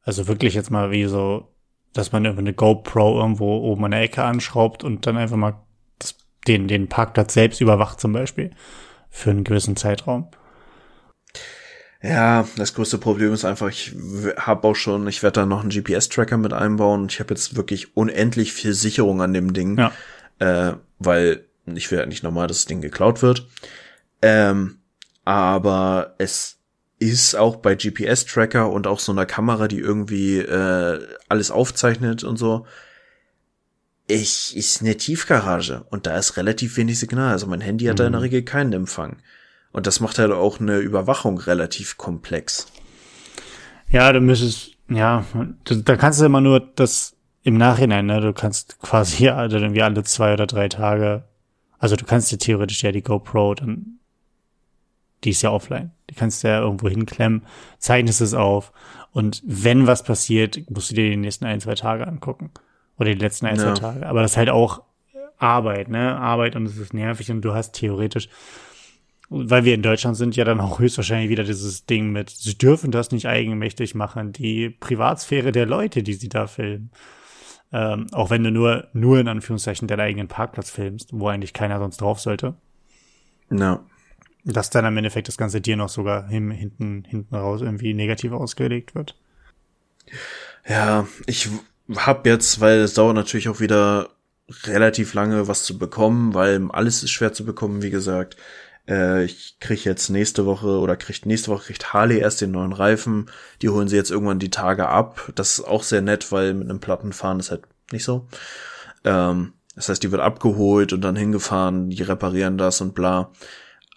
Also 0.00 0.28
wirklich 0.28 0.54
jetzt 0.54 0.70
mal 0.70 0.92
wie 0.92 1.04
so 1.06 1.55
dass 1.96 2.12
man 2.12 2.24
irgendwie 2.24 2.42
eine 2.42 2.54
GoPro 2.54 3.18
irgendwo 3.18 3.58
oben 3.58 3.84
an 3.84 3.90
der 3.92 4.02
Ecke 4.02 4.22
anschraubt 4.22 4.84
und 4.84 5.06
dann 5.06 5.16
einfach 5.16 5.36
mal 5.36 5.60
das, 5.98 6.16
den, 6.46 6.68
den 6.68 6.88
Parkplatz 6.88 7.34
selbst 7.34 7.60
überwacht 7.60 8.00
zum 8.00 8.12
Beispiel 8.12 8.50
für 9.10 9.30
einen 9.30 9.44
gewissen 9.44 9.76
Zeitraum. 9.76 10.28
Ja, 12.02 12.46
das 12.56 12.74
größte 12.74 12.98
Problem 12.98 13.32
ist 13.32 13.44
einfach, 13.44 13.68
ich 13.68 13.94
habe 14.36 14.68
auch 14.68 14.76
schon, 14.76 15.08
ich 15.08 15.22
werde 15.22 15.40
da 15.40 15.46
noch 15.46 15.62
einen 15.62 15.70
GPS-Tracker 15.70 16.36
mit 16.36 16.52
einbauen 16.52 17.02
und 17.02 17.12
ich 17.12 17.20
habe 17.20 17.34
jetzt 17.34 17.56
wirklich 17.56 17.96
unendlich 17.96 18.52
viel 18.52 18.74
Sicherung 18.74 19.22
an 19.22 19.32
dem 19.32 19.52
Ding, 19.54 19.78
ja. 19.78 19.92
äh, 20.38 20.76
weil 20.98 21.46
ich 21.74 21.90
will 21.90 21.98
ja 21.98 22.06
nicht 22.06 22.22
normal, 22.22 22.46
dass 22.46 22.58
das 22.58 22.66
Ding 22.66 22.80
geklaut 22.80 23.22
wird. 23.22 23.48
Ähm, 24.22 24.78
aber 25.24 26.14
es 26.18 26.55
ist 26.98 27.34
auch 27.34 27.56
bei 27.56 27.74
GPS-Tracker 27.74 28.70
und 28.70 28.86
auch 28.86 29.00
so 29.00 29.12
einer 29.12 29.26
Kamera, 29.26 29.68
die 29.68 29.78
irgendwie 29.78 30.38
äh, 30.38 31.00
alles 31.28 31.50
aufzeichnet 31.50 32.24
und 32.24 32.36
so. 32.36 32.66
Ich 34.08 34.56
ist 34.56 34.80
eine 34.80 34.96
Tiefgarage 34.96 35.84
und 35.90 36.06
da 36.06 36.16
ist 36.16 36.36
relativ 36.36 36.76
wenig 36.76 36.98
Signal. 36.98 37.32
Also 37.32 37.46
mein 37.46 37.60
Handy 37.60 37.86
hat 37.86 37.98
da 37.98 38.06
in 38.06 38.12
der 38.12 38.20
mhm. 38.20 38.24
Regel 38.24 38.42
keinen 38.42 38.72
Empfang. 38.72 39.16
Und 39.72 39.86
das 39.86 40.00
macht 40.00 40.18
halt 40.18 40.32
auch 40.32 40.60
eine 40.60 40.78
Überwachung 40.78 41.38
relativ 41.38 41.98
komplex. 41.98 42.66
Ja, 43.90 44.12
du 44.12 44.20
müsstest, 44.20 44.72
ja, 44.88 45.24
da 45.64 45.96
kannst 45.96 46.20
du 46.20 46.24
immer 46.24 46.40
nur 46.40 46.60
das 46.60 47.14
im 47.42 47.58
Nachhinein, 47.58 48.06
ne? 48.06 48.20
Du 48.20 48.32
kannst 48.32 48.80
quasi 48.80 49.24
ja, 49.26 49.36
also 49.36 49.58
irgendwie 49.58 49.82
alle 49.82 50.02
zwei 50.04 50.32
oder 50.32 50.46
drei 50.46 50.68
Tage, 50.68 51.24
also 51.78 51.96
du 51.96 52.04
kannst 52.04 52.32
dir 52.32 52.38
theoretisch 52.38 52.82
ja 52.82 52.92
die 52.92 53.02
GoPro 53.02 53.54
dann, 53.54 53.95
die 55.26 55.30
ist 55.30 55.42
ja 55.42 55.50
offline. 55.50 55.90
Die 56.08 56.14
kannst 56.14 56.42
du 56.42 56.48
ja 56.48 56.60
irgendwo 56.60 56.88
hinklemmen, 56.88 57.42
zeichnest 57.78 58.20
es 58.20 58.32
auf 58.32 58.72
und 59.10 59.42
wenn 59.44 59.86
was 59.86 60.04
passiert, 60.04 60.70
musst 60.70 60.90
du 60.90 60.94
dir 60.94 61.10
die 61.10 61.16
nächsten 61.16 61.44
ein, 61.44 61.60
zwei 61.60 61.74
Tage 61.74 62.06
angucken. 62.06 62.50
Oder 62.98 63.12
die 63.12 63.20
letzten 63.20 63.46
ein, 63.46 63.56
ja. 63.56 63.74
zwei 63.74 63.80
Tage. 63.80 64.06
Aber 64.06 64.22
das 64.22 64.32
ist 64.32 64.36
halt 64.38 64.48
auch 64.48 64.82
Arbeit, 65.36 65.88
ne? 65.88 66.16
Arbeit 66.16 66.56
und 66.56 66.64
es 66.64 66.78
ist 66.78 66.94
nervig 66.94 67.30
und 67.30 67.42
du 67.42 67.52
hast 67.52 67.72
theoretisch 67.72 68.28
weil 69.28 69.64
wir 69.64 69.74
in 69.74 69.82
Deutschland 69.82 70.16
sind, 70.16 70.36
ja 70.36 70.44
dann 70.44 70.60
auch 70.60 70.78
höchstwahrscheinlich 70.78 71.30
wieder 71.30 71.42
dieses 71.42 71.84
Ding 71.84 72.12
mit, 72.12 72.30
sie 72.30 72.56
dürfen 72.56 72.92
das 72.92 73.10
nicht 73.10 73.26
eigenmächtig 73.26 73.94
machen, 73.94 74.32
die 74.32 74.70
Privatsphäre 74.70 75.50
der 75.50 75.66
Leute, 75.66 76.02
die 76.02 76.14
sie 76.14 76.28
da 76.28 76.46
filmen. 76.46 76.90
Ähm, 77.72 78.06
auch 78.12 78.30
wenn 78.30 78.44
du 78.44 78.52
nur, 78.52 78.86
nur 78.92 79.18
in 79.18 79.26
Anführungszeichen 79.26 79.88
deinen 79.88 80.00
eigenen 80.00 80.28
Parkplatz 80.28 80.70
filmst, 80.70 81.10
wo 81.12 81.26
eigentlich 81.26 81.52
keiner 81.52 81.80
sonst 81.80 82.00
drauf 82.00 82.20
sollte. 82.20 82.54
Ja. 83.50 83.80
Dass 84.48 84.70
dann 84.70 84.84
am 84.84 84.96
Endeffekt 84.96 85.26
das 85.26 85.36
ganze 85.36 85.60
dir 85.60 85.76
noch 85.76 85.88
sogar 85.88 86.28
hin, 86.28 86.52
hinten, 86.52 87.04
hinten 87.04 87.34
raus 87.34 87.62
irgendwie 87.62 87.94
negativ 87.94 88.30
ausgelegt 88.30 88.94
wird. 88.94 89.16
Ja, 90.68 91.08
ich 91.26 91.48
hab 91.96 92.24
jetzt, 92.26 92.60
weil 92.60 92.78
es 92.78 92.94
dauert 92.94 93.16
natürlich 93.16 93.48
auch 93.48 93.58
wieder 93.58 94.10
relativ 94.64 95.14
lange 95.14 95.48
was 95.48 95.64
zu 95.64 95.76
bekommen, 95.78 96.32
weil 96.32 96.70
alles 96.70 97.02
ist 97.02 97.10
schwer 97.10 97.32
zu 97.32 97.44
bekommen, 97.44 97.82
wie 97.82 97.90
gesagt. 97.90 98.36
Äh, 98.88 99.24
ich 99.24 99.58
krieg 99.58 99.84
jetzt 99.84 100.10
nächste 100.10 100.46
Woche 100.46 100.78
oder 100.78 100.96
kriegt 100.96 101.26
nächste 101.26 101.50
Woche 101.50 101.66
kriegt 101.66 101.92
Harley 101.92 102.18
erst 102.18 102.40
den 102.40 102.52
neuen 102.52 102.72
Reifen. 102.72 103.28
Die 103.62 103.68
holen 103.68 103.88
sie 103.88 103.96
jetzt 103.96 104.12
irgendwann 104.12 104.38
die 104.38 104.50
Tage 104.50 104.88
ab. 104.88 105.32
Das 105.34 105.58
ist 105.58 105.64
auch 105.64 105.82
sehr 105.82 106.02
nett, 106.02 106.30
weil 106.30 106.54
mit 106.54 106.70
einem 106.70 106.80
Plattenfahren 106.80 107.40
ist 107.40 107.50
halt 107.50 107.64
nicht 107.90 108.04
so. 108.04 108.28
Ähm, 109.04 109.54
das 109.74 109.88
heißt, 109.88 110.02
die 110.02 110.12
wird 110.12 110.22
abgeholt 110.22 110.92
und 110.92 111.02
dann 111.02 111.16
hingefahren, 111.16 111.90
die 111.90 112.02
reparieren 112.02 112.58
das 112.58 112.80
und 112.80 112.94
bla. 112.94 113.32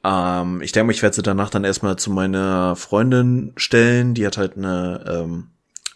Ähm, 0.04 0.62
ich 0.62 0.72
denke 0.72 0.94
ich 0.94 1.02
werde 1.02 1.16
sie 1.16 1.22
danach 1.22 1.50
dann 1.50 1.64
erstmal 1.64 1.98
zu 1.98 2.12
meiner 2.12 2.76
Freundin 2.76 3.54
stellen. 3.58 4.14
Die 4.14 4.26
hat 4.26 4.38
halt 4.38 4.58
eine 4.58 5.04
ähm, 5.08 5.48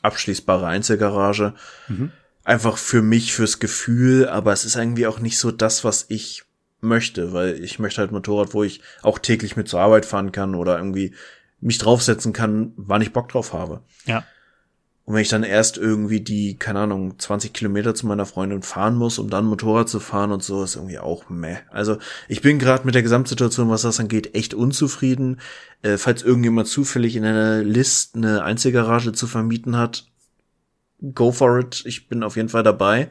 abschließbare 0.01 0.67
Einzelgarage. 0.67 1.53
Mhm. 1.87 2.11
Einfach 2.43 2.77
für 2.77 3.01
mich, 3.01 3.33
fürs 3.33 3.59
Gefühl, 3.59 4.27
aber 4.27 4.51
es 4.51 4.65
ist 4.65 4.75
irgendwie 4.75 5.07
auch 5.07 5.19
nicht 5.19 5.37
so 5.37 5.51
das, 5.51 5.83
was 5.83 6.05
ich 6.09 6.43
möchte, 6.81 7.31
weil 7.31 7.63
ich 7.63 7.79
möchte 7.79 8.01
halt 8.01 8.11
Motorrad, 8.11 8.53
wo 8.53 8.63
ich 8.63 8.81
auch 9.01 9.17
täglich 9.17 9.55
mit 9.55 9.69
zur 9.69 9.79
Arbeit 9.79 10.05
fahren 10.05 10.33
kann 10.33 10.53
oder 10.53 10.77
irgendwie 10.77 11.15
mich 11.61 11.77
draufsetzen 11.77 12.33
kann, 12.33 12.73
wann 12.75 13.01
ich 13.01 13.13
Bock 13.13 13.29
drauf 13.29 13.53
habe. 13.53 13.81
Ja. 14.05 14.25
Und 15.05 15.15
wenn 15.15 15.21
ich 15.21 15.29
dann 15.29 15.43
erst 15.43 15.77
irgendwie 15.77 16.21
die, 16.21 16.57
keine 16.57 16.79
Ahnung, 16.79 17.19
20 17.19 17.51
Kilometer 17.51 17.93
zu 17.93 18.07
meiner 18.07 18.25
Freundin 18.25 18.61
fahren 18.61 18.95
muss, 18.95 19.19
um 19.19 19.29
dann 19.29 19.45
Motorrad 19.45 19.89
zu 19.89 19.99
fahren 19.99 20.31
und 20.31 20.43
so, 20.43 20.63
ist 20.63 20.75
irgendwie 20.75 20.99
auch 20.99 21.29
meh. 21.29 21.57
Also 21.71 21.97
ich 22.29 22.41
bin 22.41 22.57
gerade 22.57 22.85
mit 22.85 22.95
der 22.95 23.03
Gesamtsituation, 23.03 23.69
was 23.69 23.81
das 23.81 23.99
angeht, 23.99 24.33
echt 24.33 24.53
unzufrieden. 24.53 25.41
Äh, 25.81 25.97
falls 25.97 26.23
irgendjemand 26.23 26.69
zufällig 26.69 27.17
in 27.17 27.25
einer 27.25 27.63
List 27.63 28.15
eine 28.15 28.43
Einzelgarage 28.43 29.11
zu 29.11 29.27
vermieten 29.27 29.77
hat, 29.77 30.05
go 31.13 31.33
for 31.33 31.59
it. 31.59 31.83
Ich 31.85 32.07
bin 32.07 32.23
auf 32.23 32.37
jeden 32.37 32.49
Fall 32.49 32.63
dabei. 32.63 33.09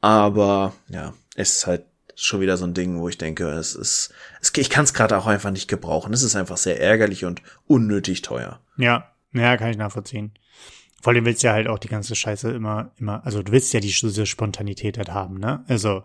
Aber 0.00 0.74
ja, 0.88 1.14
es 1.36 1.58
ist 1.58 1.66
halt 1.68 1.84
schon 2.16 2.40
wieder 2.40 2.56
so 2.56 2.64
ein 2.64 2.74
Ding, 2.74 2.98
wo 2.98 3.08
ich 3.08 3.18
denke, 3.18 3.48
es 3.50 3.76
ist, 3.76 4.12
es, 4.40 4.52
ich 4.56 4.70
kann 4.70 4.84
es 4.84 4.94
gerade 4.94 5.16
auch 5.16 5.26
einfach 5.26 5.52
nicht 5.52 5.68
gebrauchen. 5.68 6.12
Es 6.12 6.22
ist 6.22 6.34
einfach 6.34 6.56
sehr 6.56 6.80
ärgerlich 6.80 7.24
und 7.24 7.40
unnötig 7.66 8.22
teuer. 8.22 8.60
Ja, 8.76 9.12
ja, 9.32 9.56
kann 9.56 9.70
ich 9.70 9.76
nachvollziehen. 9.76 10.32
Vor 11.04 11.12
allem 11.12 11.26
willst 11.26 11.42
du 11.42 11.48
ja 11.48 11.52
halt 11.52 11.68
auch 11.68 11.78
die 11.78 11.88
ganze 11.88 12.14
Scheiße 12.14 12.50
immer, 12.50 12.90
immer, 12.98 13.26
also 13.26 13.42
du 13.42 13.52
willst 13.52 13.74
ja 13.74 13.80
die, 13.80 13.88
diese 13.88 14.24
Spontanität 14.24 14.96
halt 14.96 15.12
haben, 15.12 15.38
ne? 15.38 15.62
Also 15.68 16.02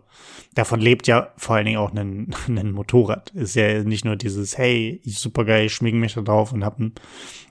davon 0.56 0.82
lebt 0.82 1.08
ja 1.08 1.32
vor 1.38 1.56
allen 1.56 1.68
Dingen 1.68 1.78
auch 1.78 1.94
ein, 1.94 2.36
ein 2.50 2.74
Motorrad. 2.74 3.30
Ist 3.30 3.56
ja 3.56 3.82
nicht 3.86 4.04
nur 4.04 4.18
dieses, 4.18 4.58
hey, 4.58 5.00
ich 5.06 5.20
super 5.20 5.46
geil, 5.46 5.68
ich 5.68 5.74
schminke 5.74 6.02
mich 6.02 6.16
da 6.16 6.22
drauf 6.22 6.52
und 6.52 6.66
hab 6.66 6.82
ein, 6.82 6.96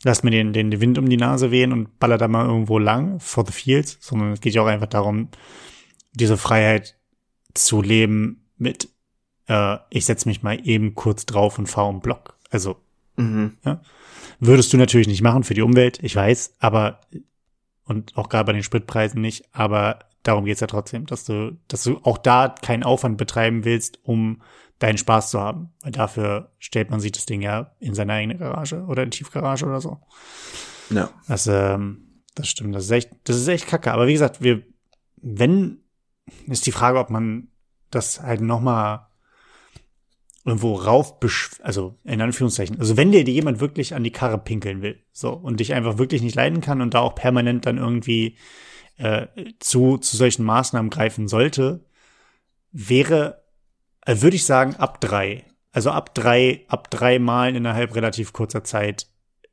lass 0.04 0.22
mir 0.22 0.30
den, 0.30 0.52
den 0.52 0.78
Wind 0.78 0.98
um 0.98 1.08
die 1.08 1.16
Nase 1.16 1.50
wehen 1.50 1.72
und 1.72 1.98
baller 1.98 2.18
da 2.18 2.28
mal 2.28 2.44
irgendwo 2.44 2.78
lang 2.78 3.18
for 3.18 3.46
the 3.46 3.52
fields, 3.52 3.96
sondern 4.02 4.32
es 4.32 4.42
geht 4.42 4.52
ja 4.52 4.60
auch 4.60 4.66
einfach 4.66 4.86
darum, 4.86 5.30
diese 6.12 6.36
Freiheit 6.36 6.98
zu 7.54 7.80
leben, 7.80 8.44
mit, 8.58 8.90
äh, 9.46 9.78
ich 9.88 10.04
setze 10.04 10.28
mich 10.28 10.42
mal 10.42 10.60
eben 10.68 10.94
kurz 10.94 11.24
drauf 11.24 11.58
und 11.58 11.66
fahre 11.66 11.88
um 11.88 12.00
Block. 12.00 12.36
Also, 12.50 12.76
mhm. 13.16 13.56
ja. 13.64 13.80
Würdest 14.38 14.70
du 14.70 14.76
natürlich 14.76 15.08
nicht 15.08 15.22
machen 15.22 15.44
für 15.44 15.54
die 15.54 15.62
Umwelt, 15.62 15.98
ich 16.02 16.14
weiß, 16.14 16.56
aber, 16.58 17.00
und 17.88 18.16
auch 18.16 18.28
gerade 18.28 18.44
bei 18.44 18.52
den 18.52 18.62
Spritpreisen 18.62 19.20
nicht, 19.20 19.46
aber 19.52 20.00
darum 20.22 20.44
geht's 20.44 20.60
ja 20.60 20.66
trotzdem, 20.66 21.06
dass 21.06 21.24
du, 21.24 21.58
dass 21.68 21.82
du 21.82 21.98
auch 22.02 22.18
da 22.18 22.54
keinen 22.62 22.82
Aufwand 22.82 23.16
betreiben 23.16 23.64
willst, 23.64 23.98
um 24.02 24.42
deinen 24.78 24.98
Spaß 24.98 25.30
zu 25.30 25.40
haben. 25.40 25.72
Weil 25.82 25.92
dafür 25.92 26.52
stellt 26.58 26.90
man 26.90 27.00
sich 27.00 27.12
das 27.12 27.26
Ding 27.26 27.40
ja 27.40 27.72
in 27.80 27.94
seine 27.94 28.12
eigene 28.12 28.36
Garage 28.36 28.84
oder 28.84 29.02
in 29.02 29.10
Tiefgarage 29.10 29.64
oder 29.64 29.80
so. 29.80 29.98
Ja. 30.90 31.10
Das, 31.26 31.46
ähm, 31.46 32.22
das 32.34 32.48
stimmt, 32.48 32.74
das 32.74 32.84
ist 32.84 32.90
echt, 32.90 33.10
das 33.24 33.36
ist 33.36 33.48
echt 33.48 33.66
kacke. 33.66 33.92
Aber 33.92 34.06
wie 34.06 34.12
gesagt, 34.12 34.42
wir, 34.42 34.62
wenn, 35.16 35.80
ist 36.46 36.66
die 36.66 36.72
Frage, 36.72 36.98
ob 36.98 37.10
man 37.10 37.48
das 37.90 38.20
halt 38.22 38.42
nochmal 38.42 39.07
irgendwo 40.48 40.74
rauf, 40.74 41.14
also 41.62 41.98
in 42.04 42.20
Anführungszeichen, 42.20 42.78
also 42.78 42.96
wenn 42.96 43.12
dir 43.12 43.22
jemand 43.22 43.60
wirklich 43.60 43.94
an 43.94 44.04
die 44.04 44.10
Karre 44.10 44.38
pinkeln 44.38 44.82
will, 44.82 45.02
so, 45.12 45.32
und 45.32 45.60
dich 45.60 45.74
einfach 45.74 45.98
wirklich 45.98 46.22
nicht 46.22 46.34
leiden 46.34 46.60
kann 46.60 46.80
und 46.80 46.94
da 46.94 47.00
auch 47.00 47.14
permanent 47.14 47.66
dann 47.66 47.78
irgendwie 47.78 48.36
äh, 48.96 49.26
zu, 49.60 49.98
zu 49.98 50.16
solchen 50.16 50.44
Maßnahmen 50.44 50.90
greifen 50.90 51.28
sollte, 51.28 51.84
wäre, 52.72 53.42
äh, 54.04 54.20
würde 54.20 54.36
ich 54.36 54.44
sagen, 54.44 54.76
ab 54.76 55.00
drei. 55.00 55.44
Also 55.72 55.90
ab 55.90 56.14
drei, 56.14 56.64
ab 56.68 56.90
drei 56.90 57.18
Malen 57.18 57.54
innerhalb 57.54 57.94
relativ 57.94 58.32
kurzer 58.32 58.64
Zeit 58.64 59.06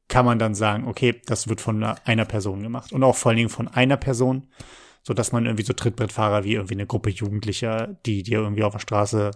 kann 0.07 0.25
man 0.25 0.39
dann 0.39 0.55
sagen, 0.55 0.87
okay, 0.87 1.21
das 1.25 1.47
wird 1.47 1.61
von 1.61 1.83
einer 1.83 2.25
Person 2.25 2.61
gemacht. 2.61 2.93
Und 2.93 3.03
auch 3.03 3.15
vor 3.15 3.29
allen 3.29 3.37
Dingen 3.37 3.49
von 3.49 3.67
einer 3.67 3.97
Person 3.97 4.47
so 5.05 5.13
dass 5.13 5.31
man 5.31 5.45
irgendwie 5.45 5.63
so 5.63 5.73
Trittbrettfahrer 5.73 6.43
wie 6.43 6.55
irgendwie 6.55 6.73
eine 6.73 6.87
Gruppe 6.87 7.11
Jugendlicher, 7.11 7.95
die 8.05 8.23
dir 8.23 8.39
irgendwie 8.39 8.63
auf 8.63 8.73
der 8.73 8.79
Straße 8.79 9.31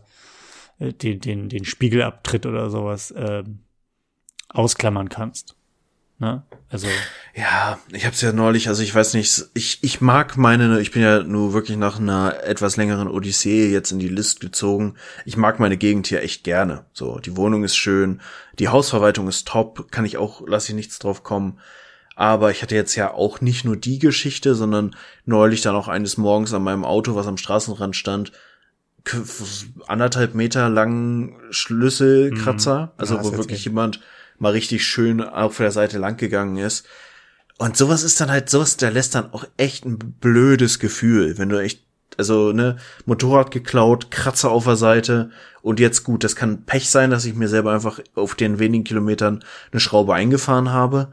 den, 0.79 1.19
den, 1.19 1.49
den 1.49 1.65
Spiegel 1.65 2.01
abtritt 2.01 2.45
oder 2.45 2.69
sowas, 2.69 3.11
äh, 3.11 3.43
ausklammern 4.49 5.09
kannst. 5.09 5.55
Ne? 6.19 6.43
Also. 6.69 6.87
Ja, 7.33 7.79
ich 7.93 8.05
hab's 8.05 8.21
ja 8.21 8.33
neulich, 8.33 8.67
also 8.67 8.83
ich 8.83 8.93
weiß 8.93 9.13
nicht, 9.13 9.45
ich, 9.53 9.79
ich 9.81 10.01
mag 10.01 10.35
meine, 10.35 10.81
ich 10.81 10.91
bin 10.91 11.01
ja 11.01 11.23
nur 11.23 11.53
wirklich 11.53 11.77
nach 11.77 11.97
einer 11.97 12.43
etwas 12.43 12.75
längeren 12.75 13.07
Odyssee 13.07 13.71
jetzt 13.71 13.91
in 13.91 13.99
die 13.99 14.09
List 14.09 14.41
gezogen. 14.41 14.95
Ich 15.25 15.37
mag 15.37 15.59
meine 15.59 15.77
Gegend 15.77 16.07
hier 16.07 16.21
echt 16.21 16.43
gerne. 16.43 16.85
So, 16.91 17.19
die 17.19 17.37
Wohnung 17.37 17.63
ist 17.63 17.77
schön, 17.77 18.19
die 18.59 18.67
Hausverwaltung 18.67 19.29
ist 19.29 19.47
top, 19.47 19.91
kann 19.91 20.03
ich 20.03 20.17
auch, 20.17 20.45
lasse 20.45 20.69
ich 20.69 20.75
nichts 20.75 20.99
drauf 20.99 21.23
kommen. 21.23 21.59
Aber 22.17 22.51
ich 22.51 22.61
hatte 22.61 22.75
jetzt 22.75 22.95
ja 22.95 23.13
auch 23.13 23.39
nicht 23.39 23.63
nur 23.63 23.77
die 23.77 23.97
Geschichte, 23.97 24.53
sondern 24.53 24.97
neulich 25.25 25.61
dann 25.61 25.75
auch 25.75 25.87
eines 25.87 26.17
Morgens 26.17 26.53
an 26.53 26.63
meinem 26.63 26.83
Auto, 26.83 27.15
was 27.15 27.27
am 27.27 27.37
Straßenrand 27.37 27.95
stand, 27.95 28.33
anderthalb 29.87 30.35
Meter 30.35 30.69
langen 30.69 31.35
Schlüsselkratzer, 31.51 32.85
mhm. 32.85 32.91
also 32.97 33.23
wo 33.23 33.37
wirklich 33.37 33.65
jemand 33.65 34.01
mal 34.37 34.51
richtig 34.51 34.85
schön 34.85 35.21
auf 35.21 35.57
der 35.57 35.71
Seite 35.71 35.97
lang 35.97 36.17
gegangen 36.17 36.57
ist. 36.57 36.87
Und 37.57 37.75
sowas 37.75 38.03
ist 38.03 38.21
dann 38.21 38.31
halt, 38.31 38.49
sowas, 38.49 38.77
der 38.77 38.91
lässt 38.91 39.15
dann 39.15 39.33
auch 39.33 39.45
echt 39.57 39.85
ein 39.85 39.97
blödes 39.97 40.79
Gefühl, 40.79 41.37
wenn 41.37 41.49
du 41.49 41.61
echt, 41.61 41.83
also, 42.17 42.53
ne, 42.53 42.77
Motorrad 43.05 43.51
geklaut, 43.51 44.11
Kratzer 44.11 44.49
auf 44.49 44.63
der 44.63 44.77
Seite 44.77 45.31
und 45.61 45.79
jetzt 45.79 46.03
gut, 46.03 46.23
das 46.23 46.35
kann 46.35 46.63
Pech 46.65 46.89
sein, 46.89 47.11
dass 47.11 47.25
ich 47.25 47.35
mir 47.35 47.49
selber 47.49 47.73
einfach 47.73 47.99
auf 48.15 48.35
den 48.35 48.59
wenigen 48.59 48.85
Kilometern 48.85 49.43
eine 49.71 49.79
Schraube 49.79 50.13
eingefahren 50.13 50.71
habe. 50.71 51.11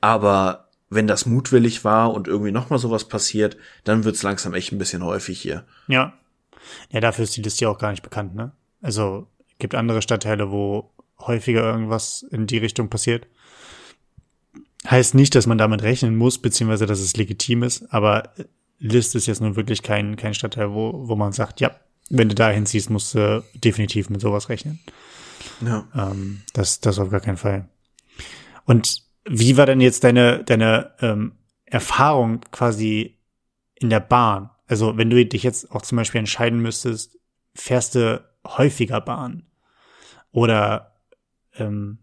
Aber 0.00 0.68
wenn 0.90 1.06
das 1.06 1.24
mutwillig 1.24 1.84
war 1.84 2.12
und 2.12 2.28
irgendwie 2.28 2.52
nochmal 2.52 2.78
sowas 2.78 3.04
passiert, 3.04 3.56
dann 3.84 4.04
wird's 4.04 4.22
langsam 4.22 4.54
echt 4.54 4.72
ein 4.72 4.78
bisschen 4.78 5.04
häufig 5.04 5.40
hier. 5.40 5.64
Ja. 5.86 6.12
Ja, 6.90 7.00
dafür 7.00 7.24
ist 7.24 7.36
die 7.36 7.42
Liste 7.42 7.64
ja 7.64 7.70
auch 7.70 7.78
gar 7.78 7.90
nicht 7.90 8.02
bekannt, 8.02 8.34
ne? 8.34 8.52
Also, 8.82 9.26
gibt 9.58 9.74
andere 9.74 10.02
Stadtteile, 10.02 10.50
wo 10.50 10.90
häufiger 11.18 11.62
irgendwas 11.62 12.22
in 12.30 12.46
die 12.46 12.58
Richtung 12.58 12.88
passiert. 12.88 13.26
Heißt 14.88 15.14
nicht, 15.14 15.34
dass 15.34 15.46
man 15.46 15.58
damit 15.58 15.82
rechnen 15.82 16.16
muss, 16.16 16.38
beziehungsweise 16.38 16.86
dass 16.86 17.00
es 17.00 17.16
legitim 17.16 17.62
ist, 17.62 17.92
aber 17.92 18.32
List 18.78 19.14
ist 19.14 19.26
jetzt 19.26 19.42
nun 19.42 19.56
wirklich 19.56 19.82
kein, 19.82 20.16
kein 20.16 20.32
Stadtteil, 20.32 20.72
wo, 20.72 21.06
wo 21.06 21.16
man 21.16 21.32
sagt, 21.32 21.60
ja, 21.60 21.76
wenn 22.08 22.30
du 22.30 22.34
da 22.34 22.50
hinziehst, 22.50 22.88
musst 22.88 23.14
du 23.14 23.44
definitiv 23.54 24.08
mit 24.08 24.20
sowas 24.20 24.48
rechnen. 24.48 24.80
Ja. 25.60 25.86
Ähm, 25.94 26.42
das, 26.54 26.80
das 26.80 26.98
auf 26.98 27.10
gar 27.10 27.20
keinen 27.20 27.36
Fall. 27.36 27.68
Und 28.64 29.02
wie 29.24 29.56
war 29.56 29.66
denn 29.66 29.80
jetzt 29.80 30.02
deine, 30.04 30.42
deine 30.44 30.92
ähm, 31.00 31.32
Erfahrung 31.66 32.40
quasi 32.50 33.18
in 33.74 33.90
der 33.90 34.00
Bahn? 34.00 34.50
Also 34.70 34.96
wenn 34.96 35.10
du 35.10 35.26
dich 35.26 35.42
jetzt 35.42 35.72
auch 35.72 35.82
zum 35.82 35.96
Beispiel 35.96 36.20
entscheiden 36.20 36.62
müsstest, 36.62 37.18
fährst 37.56 37.96
du 37.96 38.24
häufiger 38.46 39.00
Bahn? 39.00 39.42
Oder 40.30 40.94
ähm, 41.56 41.98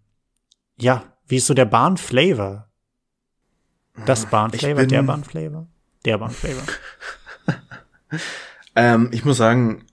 ja, 0.77 1.05
wie 1.27 1.37
ist 1.37 1.47
so 1.47 1.53
der 1.53 1.63
Bahnflavor? 1.63 2.67
Das 4.05 4.25
Bahnflavor, 4.25 4.85
der 4.85 5.01
Bahnflavor? 5.01 5.67
Der 6.03 6.17
Bahnflavor. 6.17 6.63
ähm, 8.75 9.11
ich 9.13 9.23
muss 9.23 9.37
sagen, 9.37 9.85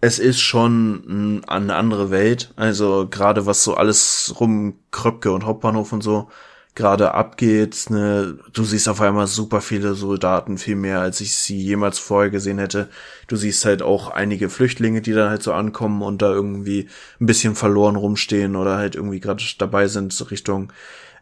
es 0.00 0.18
ist 0.18 0.40
schon 0.40 1.44
eine 1.46 1.76
andere 1.76 2.10
Welt. 2.10 2.54
Also 2.56 3.08
gerade 3.10 3.44
was 3.44 3.62
so 3.62 3.74
alles 3.74 4.34
rum 4.40 4.78
Kröpke 4.90 5.32
und 5.32 5.44
Hauptbahnhof 5.44 5.92
und 5.92 6.00
so 6.00 6.30
gerade 6.74 7.12
abgeht, 7.12 7.90
ne, 7.90 8.38
du 8.52 8.64
siehst 8.64 8.88
auf 8.88 9.00
einmal 9.00 9.26
super 9.26 9.60
viele 9.60 9.94
Soldaten, 9.94 10.56
viel 10.56 10.76
mehr 10.76 11.00
als 11.00 11.20
ich 11.20 11.36
sie 11.36 11.60
jemals 11.60 11.98
vorher 11.98 12.30
gesehen 12.30 12.58
hätte. 12.58 12.88
Du 13.26 13.36
siehst 13.36 13.64
halt 13.64 13.82
auch 13.82 14.10
einige 14.10 14.48
Flüchtlinge, 14.48 15.02
die 15.02 15.12
dann 15.12 15.28
halt 15.28 15.42
so 15.42 15.52
ankommen 15.52 16.00
und 16.00 16.22
da 16.22 16.30
irgendwie 16.30 16.88
ein 17.20 17.26
bisschen 17.26 17.54
verloren 17.54 17.96
rumstehen 17.96 18.56
oder 18.56 18.76
halt 18.78 18.94
irgendwie 18.94 19.20
gerade 19.20 19.44
dabei 19.58 19.86
sind, 19.86 20.14
so 20.14 20.24
Richtung 20.24 20.72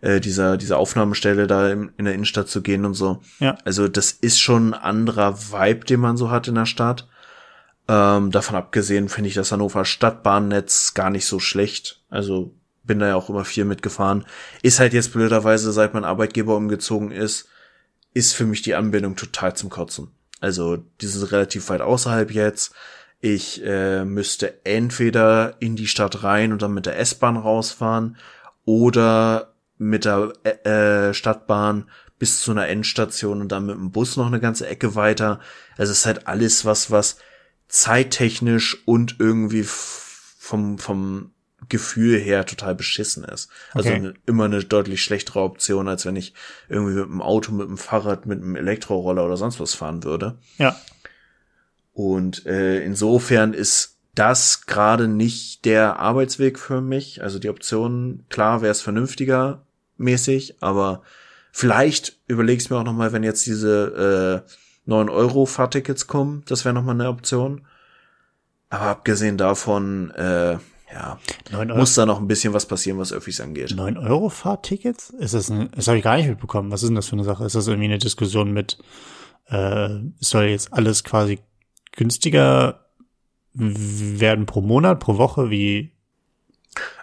äh, 0.03 0.20
dieser, 0.20 0.57
dieser 0.57 0.78
Aufnahmestelle 0.78 1.48
da 1.48 1.68
in, 1.70 1.90
in 1.96 2.05
der 2.05 2.14
Innenstadt 2.14 2.48
zu 2.48 2.62
gehen 2.62 2.84
und 2.84 2.94
so. 2.94 3.20
Ja. 3.40 3.59
Also 3.64 3.88
das 3.88 4.12
ist 4.12 4.40
schon 4.40 4.72
ein 4.72 4.80
anderer 4.80 5.36
Vibe, 5.36 5.84
den 5.84 6.01
man 6.01 6.16
so 6.16 6.30
hat 6.30 6.46
in 6.46 6.55
der 6.55 6.66
Stadt. 6.66 7.09
Ähm, 7.88 8.30
davon 8.30 8.55
abgesehen 8.55 9.09
finde 9.09 9.28
ich 9.28 9.34
das 9.34 9.51
Hannover 9.51 9.84
Stadtbahnnetz 9.84 10.94
gar 10.94 11.11
nicht 11.11 11.26
so 11.26 11.40
schlecht. 11.40 12.03
Also 12.09 12.55
bin 12.83 12.99
da 12.99 13.09
ja 13.09 13.16
auch 13.16 13.28
immer 13.28 13.45
viel 13.45 13.64
mitgefahren. 13.64 14.24
Ist 14.62 14.81
halt 14.81 14.93
jetzt 14.93 15.12
blöderweise, 15.12 15.72
seit 15.72 15.95
mein 15.95 16.05
Arbeitgeber 16.05 16.57
umgezogen 16.57 17.11
ist, 17.11 17.49
ist 18.14 18.33
für 18.33 18.47
mich 18.47 18.62
die 18.62 18.74
Anbindung 18.74 19.16
total 19.16 19.55
zum 19.55 19.70
Kotzen. 19.70 20.09
Also, 20.41 20.76
die 20.76 21.07
sind 21.07 21.31
relativ 21.31 21.68
weit 21.68 21.81
außerhalb 21.83 22.31
jetzt. 22.31 22.74
Ich 23.20 23.62
äh, 23.64 24.05
müsste 24.05 24.64
entweder 24.64 25.57
in 25.61 25.76
die 25.76 25.87
Stadt 25.87 26.22
rein 26.22 26.53
und 26.53 26.62
dann 26.62 26.72
mit 26.72 26.87
der 26.87 26.99
S-Bahn 26.99 27.37
rausfahren 27.37 28.16
oder 28.64 29.53
mit 29.76 30.07
der 30.07 30.33
äh, 30.45 31.12
Stadtbahn 31.12 31.91
bis 32.18 32.41
zu 32.41 32.51
einer 32.51 32.68
Endstation 32.68 33.41
und 33.41 33.49
dann 33.53 33.66
mit 33.66 33.76
dem 33.76 33.93
Bus 33.93 34.16
noch 34.16 34.26
eine 34.26 34.41
ganze 34.41 34.66
Ecke 34.66 34.95
weiter. 34.95 35.41
Also 35.76 35.93
es 35.93 36.01
ist 36.01 36.07
halt 36.07 36.26
alles 36.26 36.64
was, 36.64 36.91
was 36.91 37.16
zeittechnisch 37.68 38.87
und 38.87 39.16
irgendwie 39.18 39.64
vom, 39.64 40.78
vom 40.78 41.33
Gefühl 41.70 42.18
her 42.18 42.44
total 42.44 42.74
beschissen 42.74 43.24
ist. 43.24 43.48
Also 43.72 43.88
okay. 43.88 44.12
immer 44.26 44.44
eine 44.44 44.62
deutlich 44.62 45.02
schlechtere 45.02 45.40
Option, 45.40 45.88
als 45.88 46.04
wenn 46.04 46.16
ich 46.16 46.34
irgendwie 46.68 46.92
mit 46.92 47.04
dem 47.04 47.22
Auto, 47.22 47.52
mit 47.52 47.66
dem 47.66 47.78
Fahrrad, 47.78 48.26
mit 48.26 48.42
einem 48.42 48.56
Elektroroller 48.56 49.24
oder 49.24 49.38
sonst 49.38 49.58
was 49.58 49.74
fahren 49.74 50.04
würde. 50.04 50.36
Ja. 50.58 50.76
Und 51.94 52.44
äh, 52.44 52.84
insofern 52.84 53.54
ist 53.54 53.96
das 54.14 54.66
gerade 54.66 55.08
nicht 55.08 55.64
der 55.64 55.98
Arbeitsweg 55.98 56.58
für 56.58 56.80
mich. 56.80 57.22
Also 57.22 57.38
die 57.38 57.48
Option, 57.48 58.24
klar, 58.28 58.60
wäre 58.60 58.72
es 58.72 58.82
vernünftiger 58.82 59.64
mäßig, 59.96 60.56
aber 60.60 61.02
vielleicht 61.52 62.18
überleg's 62.26 62.70
mir 62.70 62.76
auch 62.76 62.84
noch 62.84 62.92
mal, 62.92 63.12
wenn 63.12 63.22
jetzt 63.22 63.46
diese 63.46 64.44
äh, 64.46 64.50
9 64.86 65.08
Euro 65.08 65.46
Fahrtickets 65.46 66.06
kommen, 66.06 66.42
das 66.46 66.64
wäre 66.64 66.74
noch 66.74 66.82
mal 66.82 66.92
eine 66.92 67.08
Option. 67.08 67.66
Aber 68.70 68.86
abgesehen 68.86 69.36
davon, 69.36 70.10
äh, 70.12 70.58
ja, 70.93 71.18
muss 71.74 71.95
da 71.95 72.07
noch 72.07 72.20
ein 72.20 72.26
bisschen 72.26 72.53
was 72.53 72.66
passieren, 72.66 72.99
was 72.99 73.12
Öffis 73.12 73.41
angeht. 73.41 73.74
9 73.74 73.97
Euro 73.97 74.28
Fahrtickets? 74.28 75.11
Ist 75.11 75.34
das 75.34 75.51
ein, 75.51 75.70
das 75.74 75.86
habe 75.88 75.99
ich 75.99 76.05
gar 76.05 76.16
nicht 76.16 76.28
mitbekommen. 76.28 76.70
Was 76.70 76.82
ist 76.82 76.88
denn 76.88 76.97
das 76.97 77.09
für 77.09 77.14
eine 77.14 77.24
Sache? 77.24 77.45
Ist 77.45 77.55
das 77.55 77.68
irgendwie 77.68 77.86
eine 77.86 77.99
Diskussion 77.99 78.53
mit, 78.53 78.78
äh, 79.47 79.88
soll 80.18 80.45
jetzt 80.45 80.72
alles 80.72 81.05
quasi 81.05 81.41
günstiger 81.93 82.86
werden 83.53 84.47
pro 84.47 84.61
Monat, 84.61 85.01
pro 85.01 85.16
Woche, 85.16 85.51
wie? 85.51 85.93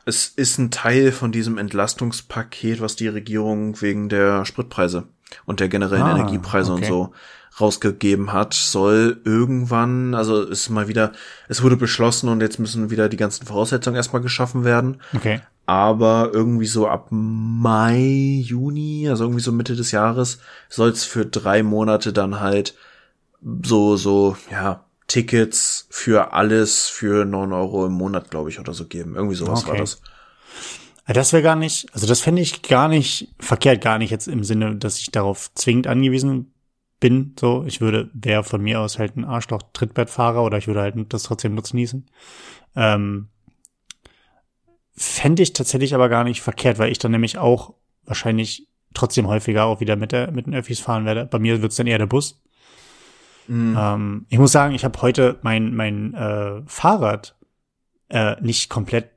Es 0.06 0.28
ist 0.28 0.58
ein 0.58 0.72
Teil 0.72 1.12
von 1.12 1.32
diesem 1.32 1.58
Entlastungspaket, 1.58 2.80
was 2.80 2.96
die 2.96 3.10
Regierung 3.10 3.82
wegen 3.82 4.08
der 4.08 4.46
Spritpreise 4.46 5.08
und 5.46 5.60
der 5.60 5.68
generellen 5.68 6.04
ah, 6.04 6.16
Energiepreise 6.16 6.72
okay. 6.72 6.84
und 6.84 6.88
so 6.88 7.14
rausgegeben 7.60 8.34
hat, 8.34 8.54
soll 8.54 9.22
irgendwann, 9.24 10.14
also 10.14 10.44
ist 10.44 10.70
mal 10.70 10.88
wieder, 10.88 11.12
es 11.48 11.64
wurde 11.64 11.78
beschlossen 11.78 12.30
und 12.30 12.42
jetzt 12.42 12.60
müssen 12.60 12.90
wieder 12.90 13.10
die 13.10 13.18
ganzen 13.18 13.46
Voraussetzungen 13.46 13.96
erstmal 13.96 14.22
geschaffen 14.22 14.64
werden. 14.64 15.02
Okay. 15.16 15.42
Aber 15.66 16.32
irgendwie 16.34 16.66
so 16.66 16.88
ab 16.88 17.08
Mai, 17.10 18.42
Juni, 18.44 19.10
also 19.10 19.26
irgendwie 19.26 19.42
so 19.42 19.52
Mitte 19.52 19.76
des 19.76 19.92
Jahres, 19.92 20.40
soll 20.70 20.90
es 20.90 21.04
für 21.04 21.26
drei 21.26 21.64
Monate 21.64 22.14
dann 22.14 22.40
halt 22.40 22.76
so, 23.64 23.98
so, 23.98 24.38
ja, 24.52 24.86
Tickets 25.08 25.88
für 25.90 26.34
alles 26.34 26.88
für 26.88 27.26
neun 27.26 27.54
Euro 27.54 27.86
im 27.86 27.94
Monat, 27.94 28.30
glaube 28.30 28.50
ich, 28.50 28.60
oder 28.60 28.74
so 28.74 28.86
geben. 28.86 29.16
Irgendwie 29.16 29.36
sowas 29.36 29.64
okay. 29.64 29.72
war 29.72 29.78
das. 29.78 30.02
Das 31.08 31.32
wäre 31.32 31.44
gar 31.44 31.56
nicht, 31.56 31.88
also 31.94 32.06
das 32.06 32.20
fände 32.20 32.42
ich 32.42 32.64
gar 32.64 32.90
nicht 32.90 33.34
verkehrt, 33.40 33.82
gar 33.82 33.98
nicht 33.98 34.12
jetzt 34.12 34.28
im 34.28 34.44
Sinne, 34.44 34.76
dass 34.76 35.00
ich 35.00 35.10
darauf 35.10 35.50
zwingend 35.56 35.88
angewiesen 35.88 36.52
bin. 37.00 37.36
So, 37.40 37.64
ich 37.66 37.82
würde, 37.82 38.10
wäre 38.14 38.44
von 38.44 38.62
mir 38.62 38.82
aus 38.82 39.00
halt 39.00 39.16
ein 39.16 39.26
Arschloch 39.26 39.62
Trittbettfahrer 39.74 40.44
oder 40.44 40.58
ich 40.58 40.68
würde 40.68 40.82
halt 40.82 40.96
das 41.14 41.24
trotzdem 41.24 41.56
nutzen. 41.56 42.06
Ähm, 42.76 43.30
Fände 44.96 45.44
ich 45.44 45.54
tatsächlich 45.54 45.94
aber 45.94 46.10
gar 46.10 46.24
nicht 46.24 46.42
verkehrt, 46.42 46.80
weil 46.80 46.92
ich 46.92 46.98
dann 46.98 47.12
nämlich 47.12 47.38
auch 47.38 47.76
wahrscheinlich 48.04 48.68
trotzdem 48.94 49.28
häufiger 49.28 49.66
auch 49.66 49.80
wieder 49.80 49.96
mit 49.96 50.12
der 50.12 50.32
mit 50.32 50.48
den 50.48 50.56
Öffis 50.56 50.80
fahren 50.80 51.06
werde. 51.06 51.26
Bei 51.26 51.38
mir 51.38 51.62
wird's 51.62 51.76
dann 51.76 51.86
eher 51.86 52.00
der 52.00 52.08
Bus. 52.08 52.42
Mhm. 53.48 53.78
Ähm, 53.80 54.26
ich 54.30 54.40
muss 54.40 54.52
sagen, 54.52 54.74
ich 54.74 54.84
habe 54.84 55.00
heute 55.04 55.38
mein 55.44 55.76
mein 55.76 56.16
äh, 56.16 56.62
Fahrrad 56.66 57.36
äh, 58.10 58.42
nicht 58.42 58.70
komplett 58.70 59.12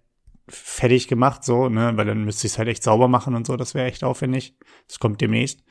fertig 0.48 1.08
gemacht, 1.08 1.44
so, 1.44 1.68
ne, 1.68 1.92
weil 1.96 2.06
dann 2.06 2.24
müsste 2.24 2.46
ich 2.46 2.54
es 2.54 2.58
halt 2.58 2.68
echt 2.68 2.82
sauber 2.82 3.08
machen 3.08 3.34
und 3.34 3.46
so, 3.46 3.56
das 3.56 3.74
wäre 3.74 3.86
echt 3.86 4.04
aufwendig. 4.04 4.56
Das 4.88 4.98
kommt 4.98 5.20
demnächst. 5.20 5.62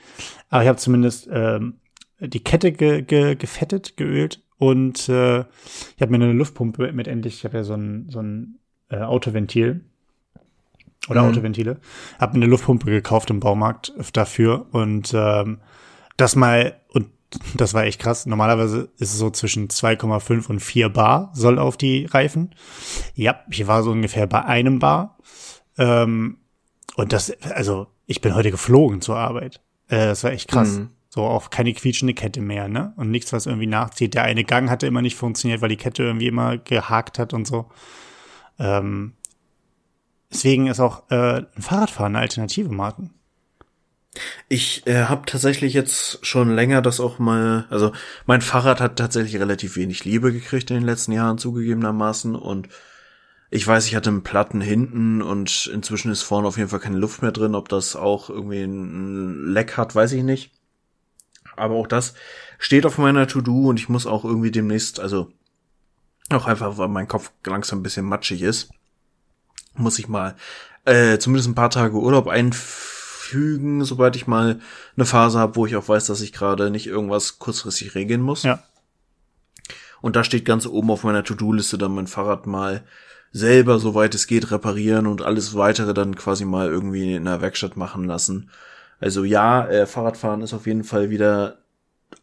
Aber 0.50 0.64
ich 0.64 0.70
habe 0.70 0.78
zumindest 0.78 1.28
ähm, 1.32 1.82
die 2.20 2.44
Kette 2.44 2.72
ge, 2.72 3.02
ge, 3.02 3.36
gefettet, 3.36 3.98
geölt 3.98 4.42
und 4.58 5.08
äh, 5.10 5.40
ich 5.40 6.02
habe 6.02 6.12
mir 6.12 6.16
eine 6.16 6.34
Luftpumpe 6.34 6.92
mit 6.92 7.08
endlich, 7.08 7.36
ich 7.36 7.46
habe 7.46 7.58
ja 7.58 7.64
so 7.64 7.74
ein, 7.74 8.08
so 8.10 8.20
ein 8.20 8.60
äh, 8.90 8.98
Autoventil 8.98 9.86
oder 11.10 11.24
mhm. 11.24 11.30
Autoventile, 11.30 11.80
habe 12.20 12.38
mir 12.38 12.44
eine 12.44 12.52
Luftpumpe 12.52 12.86
gekauft 12.92 13.30
im 13.30 13.40
Baumarkt 13.40 13.94
dafür 14.14 14.68
und 14.72 15.14
ähm, 15.14 15.60
das 16.18 16.36
mal 16.36 16.76
und 16.90 17.08
das 17.56 17.74
war 17.74 17.84
echt 17.84 18.02
krass. 18.02 18.26
Normalerweise 18.26 18.90
ist 18.98 19.14
es 19.14 19.18
so 19.18 19.30
zwischen 19.30 19.68
2,5 19.68 20.50
und 20.50 20.60
4 20.60 20.90
Bar 20.90 21.32
soll 21.34 21.60
auf 21.60 21.78
die 21.78 22.06
Reifen. 22.06 22.56
Ja, 23.16 23.42
ich 23.50 23.68
war 23.68 23.84
so 23.84 23.92
ungefähr 23.92 24.28
bei 24.28 24.44
einem 24.44 24.80
Bar. 24.80 25.18
Ähm, 25.78 26.38
und 26.96 27.14
das, 27.14 27.32
also 27.52 27.88
ich 28.08 28.22
bin 28.22 28.36
heute 28.36 28.52
geflogen 28.52 29.02
zur 29.02 29.18
Arbeit. 29.18 29.62
Äh, 29.88 30.08
das 30.08 30.24
war 30.24 30.32
echt 30.32 30.50
krass. 30.50 30.80
Mhm. 30.80 30.90
So 31.10 31.24
auch 31.24 31.50
keine 31.50 31.74
quietschende 31.74 32.14
Kette 32.14 32.40
mehr, 32.40 32.68
ne? 32.68 32.94
Und 32.96 33.10
nichts, 33.10 33.34
was 33.34 33.48
irgendwie 33.48 33.66
nachzieht. 33.66 34.14
Der 34.14 34.24
eine 34.24 34.44
Gang 34.44 34.70
hatte 34.70 34.86
immer 34.86 35.02
nicht 35.02 35.18
funktioniert, 35.18 35.60
weil 35.62 35.70
die 35.70 35.78
Kette 35.78 36.04
irgendwie 36.04 36.28
immer 36.28 36.58
gehakt 36.60 37.18
hat 37.18 37.34
und 37.34 37.48
so. 37.48 37.72
Ähm, 38.60 39.14
deswegen 40.32 40.68
ist 40.68 40.80
auch 40.80 41.10
äh, 41.10 41.38
ein 41.56 41.62
Fahrradfahren 41.62 42.16
eine 42.16 42.22
Alternative, 42.22 42.70
Martin. 42.70 43.10
Ich 44.50 44.86
äh, 44.86 45.06
habe 45.06 45.26
tatsächlich 45.26 45.74
jetzt 45.74 46.24
schon 46.26 46.54
länger 46.54 46.82
das 46.82 47.00
auch 47.00 47.18
mal, 47.18 47.66
also 47.72 47.92
mein 48.28 48.42
Fahrrad 48.42 48.80
hat 48.80 48.98
tatsächlich 48.98 49.40
relativ 49.40 49.78
wenig 49.78 50.06
Liebe 50.06 50.32
gekriegt 50.32 50.70
in 50.70 50.78
den 50.78 50.86
letzten 50.86 51.12
Jahren 51.12 51.38
zugegebenermaßen 51.38 52.36
und 52.36 52.70
ich 53.52 53.66
weiß, 53.66 53.88
ich 53.88 53.96
hatte 53.96 54.10
einen 54.10 54.24
Platten 54.24 54.62
hinten 54.62 55.24
und 55.24 55.72
inzwischen 55.74 56.12
ist 56.12 56.22
vorne 56.22 56.48
auf 56.48 56.58
jeden 56.58 56.70
Fall 56.70 56.80
keine 56.80 56.98
Luft 56.98 57.24
mehr 57.24 57.32
drin. 57.32 57.56
Ob 57.56 57.68
das 57.68 57.96
auch 57.96 58.30
irgendwie 58.30 58.62
ein 58.62 59.52
Leck 59.52 59.76
hat, 59.76 59.96
weiß 59.96 60.12
ich 60.12 60.24
nicht 60.24 60.59
aber 61.60 61.76
auch 61.76 61.88
das 61.88 62.14
steht 62.58 62.86
auf 62.86 62.98
meiner 62.98 63.28
To-Do 63.28 63.70
und 63.70 63.80
ich 63.80 63.90
muss 63.90 64.06
auch 64.06 64.26
irgendwie 64.26 64.52
demnächst, 64.52 65.00
also 65.00 65.32
auch 66.30 66.46
einfach, 66.46 66.78
weil 66.78 66.88
mein 66.88 67.08
Kopf 67.08 67.32
langsam 67.46 67.80
ein 67.80 67.84
bisschen 67.84 68.06
matschig 68.06 68.42
ist, 68.42 68.70
muss 69.74 70.00
ich 70.00 70.08
mal 70.08 70.36
äh, 70.86 71.18
zumindest 71.18 71.50
ein 71.50 71.56
paar 71.56 71.70
Tage 71.70 71.96
Urlaub 71.96 72.28
einfügen, 72.28 73.84
sobald 73.84 74.16
ich 74.16 74.28
mal 74.28 74.60
eine 74.96 75.06
Phase 75.06 75.40
habe, 75.40 75.56
wo 75.56 75.66
ich 75.66 75.76
auch 75.76 75.88
weiß, 75.88 76.06
dass 76.06 76.22
ich 76.22 76.34
gerade 76.34 76.70
nicht 76.70 76.88
irgendwas 76.88 77.40
kurzfristig 77.40 77.96
regeln 77.96 78.22
muss. 78.22 78.44
Ja. 78.44 78.64
Und 80.02 80.16
da 80.16 80.24
steht 80.24 80.46
ganz 80.46 80.66
oben 80.66 80.92
auf 80.92 81.04
meiner 81.04 81.24
To-Do-Liste 81.24 81.78
dann 81.78 81.94
mein 81.94 82.08
Fahrrad 82.08 82.48
mal 82.48 82.84
selber, 83.32 83.80
soweit 83.80 84.16
es 84.16 84.28
geht, 84.28 84.52
reparieren 84.52 85.08
und 85.08 85.22
alles 85.22 85.56
weitere 85.56 85.94
dann 85.94 86.16
quasi 86.16 86.46
mal 86.46 86.68
irgendwie 86.68 87.14
in 87.14 87.26
der 87.26 87.42
Werkstatt 87.42 87.78
machen 87.78 88.06
lassen. 88.06 88.50
Also 89.00 89.24
ja, 89.24 89.68
äh, 89.68 89.86
Fahrradfahren 89.86 90.42
ist 90.42 90.54
auf 90.54 90.68
jeden 90.68 90.84
Fall 90.84 91.10
wieder 91.10 91.60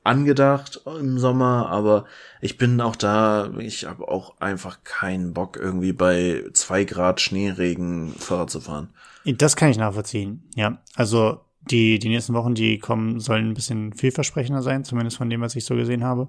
angedacht 0.03 0.81
im 0.87 1.19
Sommer, 1.19 1.69
aber 1.69 2.05
ich 2.41 2.59
bin 2.59 2.81
auch 2.81 2.97
da, 2.97 3.51
ich 3.59 3.87
habe 3.87 4.09
auch 4.09 4.41
einfach 4.41 4.85
keinen 4.85 5.33
Bock, 5.33 5.57
irgendwie 5.57 5.93
bei 5.93 6.45
zwei 6.53 6.85
Grad 6.85 7.21
Schneeregen 7.21 8.13
Fahrrad 8.19 8.51
zu 8.51 8.61
fahren. 8.61 8.89
Das 9.25 9.57
kann 9.57 9.71
ich 9.71 9.79
nachvollziehen, 9.79 10.45
ja. 10.55 10.79
Also 10.95 11.41
die, 11.71 11.99
die 11.99 12.09
nächsten 12.09 12.35
Wochen, 12.35 12.55
die 12.55 12.79
kommen, 12.79 13.19
sollen 13.19 13.51
ein 13.51 13.55
bisschen 13.55 13.93
vielversprechender 13.93 14.63
sein, 14.63 14.85
zumindest 14.85 15.17
von 15.17 15.31
dem, 15.31 15.41
was 15.41 15.57
ich 15.57 15.65
so 15.65 15.75
gesehen 15.75 16.05
habe. 16.05 16.29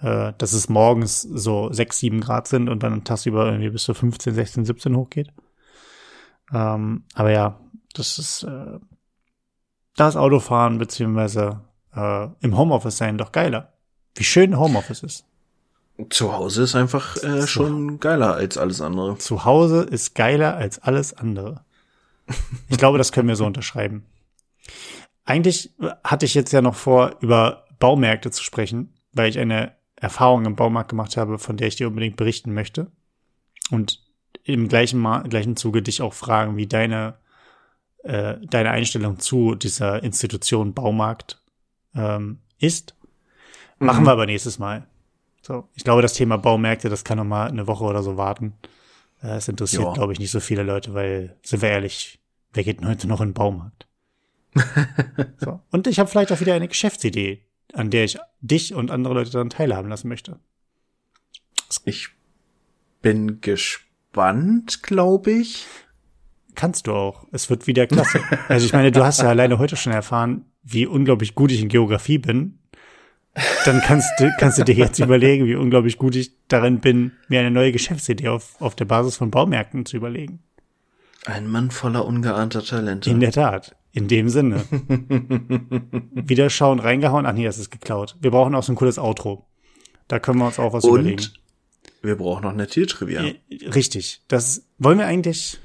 Äh, 0.00 0.32
dass 0.38 0.52
es 0.52 0.68
morgens 0.68 1.22
so 1.22 1.72
sechs, 1.72 1.98
sieben 1.98 2.20
Grad 2.20 2.46
sind 2.46 2.68
und 2.68 2.82
dann 2.82 3.02
tagsüber 3.02 3.46
irgendwie 3.46 3.70
bis 3.70 3.82
zu 3.84 3.94
15, 3.94 4.34
16, 4.34 4.64
17 4.64 4.96
hochgeht. 4.96 5.32
Ähm, 6.52 7.02
aber 7.14 7.32
ja, 7.32 7.60
das 7.94 8.18
ist 8.18 8.44
äh, 8.44 8.78
das 10.00 10.16
Autofahren 10.16 10.78
beziehungsweise 10.78 11.60
äh, 11.94 12.28
im 12.40 12.56
Homeoffice 12.56 12.96
sein 12.96 13.18
doch 13.18 13.32
geiler. 13.32 13.72
Wie 14.14 14.24
schön 14.24 14.58
Homeoffice 14.58 15.02
ist. 15.02 15.24
Zu 16.10 16.32
Hause 16.32 16.62
ist 16.62 16.76
einfach 16.76 17.16
äh, 17.22 17.46
schon 17.46 17.98
geiler 17.98 18.34
als 18.34 18.56
alles 18.56 18.80
andere. 18.80 19.18
Zu 19.18 19.44
Hause 19.44 19.82
ist 19.82 20.14
geiler 20.14 20.56
als 20.56 20.78
alles 20.78 21.12
andere. 21.12 21.64
Ich 22.68 22.78
glaube, 22.78 22.98
das 22.98 23.10
können 23.10 23.28
wir 23.28 23.36
so 23.36 23.46
unterschreiben. 23.46 24.04
Eigentlich 25.24 25.74
hatte 26.04 26.26
ich 26.26 26.34
jetzt 26.34 26.52
ja 26.52 26.62
noch 26.62 26.74
vor, 26.74 27.16
über 27.20 27.64
Baumärkte 27.78 28.30
zu 28.30 28.42
sprechen, 28.42 28.94
weil 29.12 29.28
ich 29.28 29.38
eine 29.38 29.72
Erfahrung 29.96 30.44
im 30.46 30.56
Baumarkt 30.56 30.90
gemacht 30.90 31.16
habe, 31.16 31.38
von 31.38 31.56
der 31.56 31.68
ich 31.68 31.76
dir 31.76 31.88
unbedingt 31.88 32.16
berichten 32.16 32.54
möchte. 32.54 32.90
Und 33.70 34.00
im 34.44 34.68
gleichen, 34.68 34.98
Ma 35.00 35.22
gleichen 35.22 35.56
Zuge 35.56 35.82
dich 35.82 36.00
auch 36.00 36.14
fragen, 36.14 36.56
wie 36.56 36.66
deine, 36.66 37.14
äh, 38.08 38.38
deine 38.46 38.70
Einstellung 38.70 39.18
zu 39.18 39.54
dieser 39.54 40.02
Institution 40.02 40.72
Baumarkt 40.72 41.42
ähm, 41.94 42.38
ist. 42.58 42.94
Machen 43.78 44.02
mhm. 44.02 44.06
wir 44.06 44.12
aber 44.12 44.26
nächstes 44.26 44.58
Mal. 44.58 44.86
So, 45.42 45.68
ich 45.74 45.84
glaube, 45.84 46.02
das 46.02 46.14
Thema 46.14 46.38
Baumärkte, 46.38 46.88
das 46.88 47.04
kann 47.04 47.18
noch 47.18 47.24
mal 47.24 47.48
eine 47.48 47.66
Woche 47.66 47.84
oder 47.84 48.02
so 48.02 48.16
warten. 48.16 48.54
Äh, 49.22 49.36
es 49.36 49.48
interessiert, 49.48 49.94
glaube 49.94 50.14
ich, 50.14 50.18
nicht 50.18 50.30
so 50.30 50.40
viele 50.40 50.62
Leute, 50.62 50.94
weil, 50.94 51.36
sind 51.42 51.60
wir 51.60 51.68
ehrlich, 51.68 52.18
wer 52.54 52.64
geht 52.64 52.80
denn 52.80 52.88
heute 52.88 53.06
noch 53.08 53.20
in 53.20 53.28
den 53.28 53.34
Baumarkt? 53.34 53.86
so. 55.36 55.60
Und 55.70 55.86
ich 55.86 55.98
habe 55.98 56.08
vielleicht 56.08 56.32
auch 56.32 56.40
wieder 56.40 56.54
eine 56.54 56.68
Geschäftsidee, 56.68 57.44
an 57.74 57.90
der 57.90 58.04
ich 58.04 58.18
dich 58.40 58.74
und 58.74 58.90
andere 58.90 59.14
Leute 59.14 59.30
daran 59.30 59.50
teilhaben 59.50 59.90
lassen 59.90 60.08
möchte. 60.08 60.38
Ich 61.84 62.08
bin 63.02 63.42
gespannt, 63.42 64.82
glaube 64.82 65.30
ich. 65.32 65.66
Kannst 66.58 66.88
du 66.88 66.92
auch. 66.92 67.24
Es 67.30 67.48
wird 67.50 67.68
wieder 67.68 67.86
klasse. 67.86 68.20
also 68.48 68.66
ich 68.66 68.72
meine, 68.72 68.90
du 68.90 69.04
hast 69.04 69.22
ja 69.22 69.28
alleine 69.28 69.60
heute 69.60 69.76
schon 69.76 69.92
erfahren, 69.92 70.44
wie 70.64 70.86
unglaublich 70.86 71.36
gut 71.36 71.52
ich 71.52 71.62
in 71.62 71.68
Geografie 71.68 72.18
bin. 72.18 72.58
Dann 73.64 73.80
kannst 73.80 74.08
du, 74.18 74.28
kannst 74.40 74.58
du 74.58 74.64
dir 74.64 74.74
jetzt 74.74 74.98
überlegen, 74.98 75.46
wie 75.46 75.54
unglaublich 75.54 75.98
gut 75.98 76.16
ich 76.16 76.32
darin 76.48 76.80
bin, 76.80 77.12
mir 77.28 77.38
eine 77.38 77.52
neue 77.52 77.70
Geschäftsidee 77.70 78.26
auf, 78.26 78.60
auf 78.60 78.74
der 78.74 78.86
Basis 78.86 79.16
von 79.16 79.30
Baumärkten 79.30 79.86
zu 79.86 79.96
überlegen. 79.96 80.40
Ein 81.26 81.46
Mann 81.46 81.70
voller 81.70 82.04
ungeahnter 82.04 82.64
Talente. 82.64 83.08
In 83.08 83.20
der 83.20 83.30
Tat. 83.30 83.76
In 83.92 84.08
dem 84.08 84.28
Sinne. 84.28 84.64
Wieder 86.12 86.50
schauen, 86.50 86.80
reingehauen. 86.80 87.24
Ach 87.24 87.34
nee, 87.34 87.44
das 87.44 87.58
ist 87.58 87.70
geklaut. 87.70 88.16
Wir 88.20 88.32
brauchen 88.32 88.56
auch 88.56 88.64
so 88.64 88.72
ein 88.72 88.76
cooles 88.76 88.98
Outro. 88.98 89.46
Da 90.08 90.18
können 90.18 90.40
wir 90.40 90.46
uns 90.46 90.58
auch 90.58 90.72
was 90.72 90.82
Und 90.82 91.02
überlegen. 91.02 91.22
Wir 92.02 92.16
brauchen 92.16 92.42
noch 92.42 92.52
eine 92.52 92.66
Tiertrivia. 92.66 93.22
Richtig. 93.72 94.22
Das 94.26 94.64
wollen 94.78 94.98
wir 94.98 95.06
eigentlich. 95.06 95.60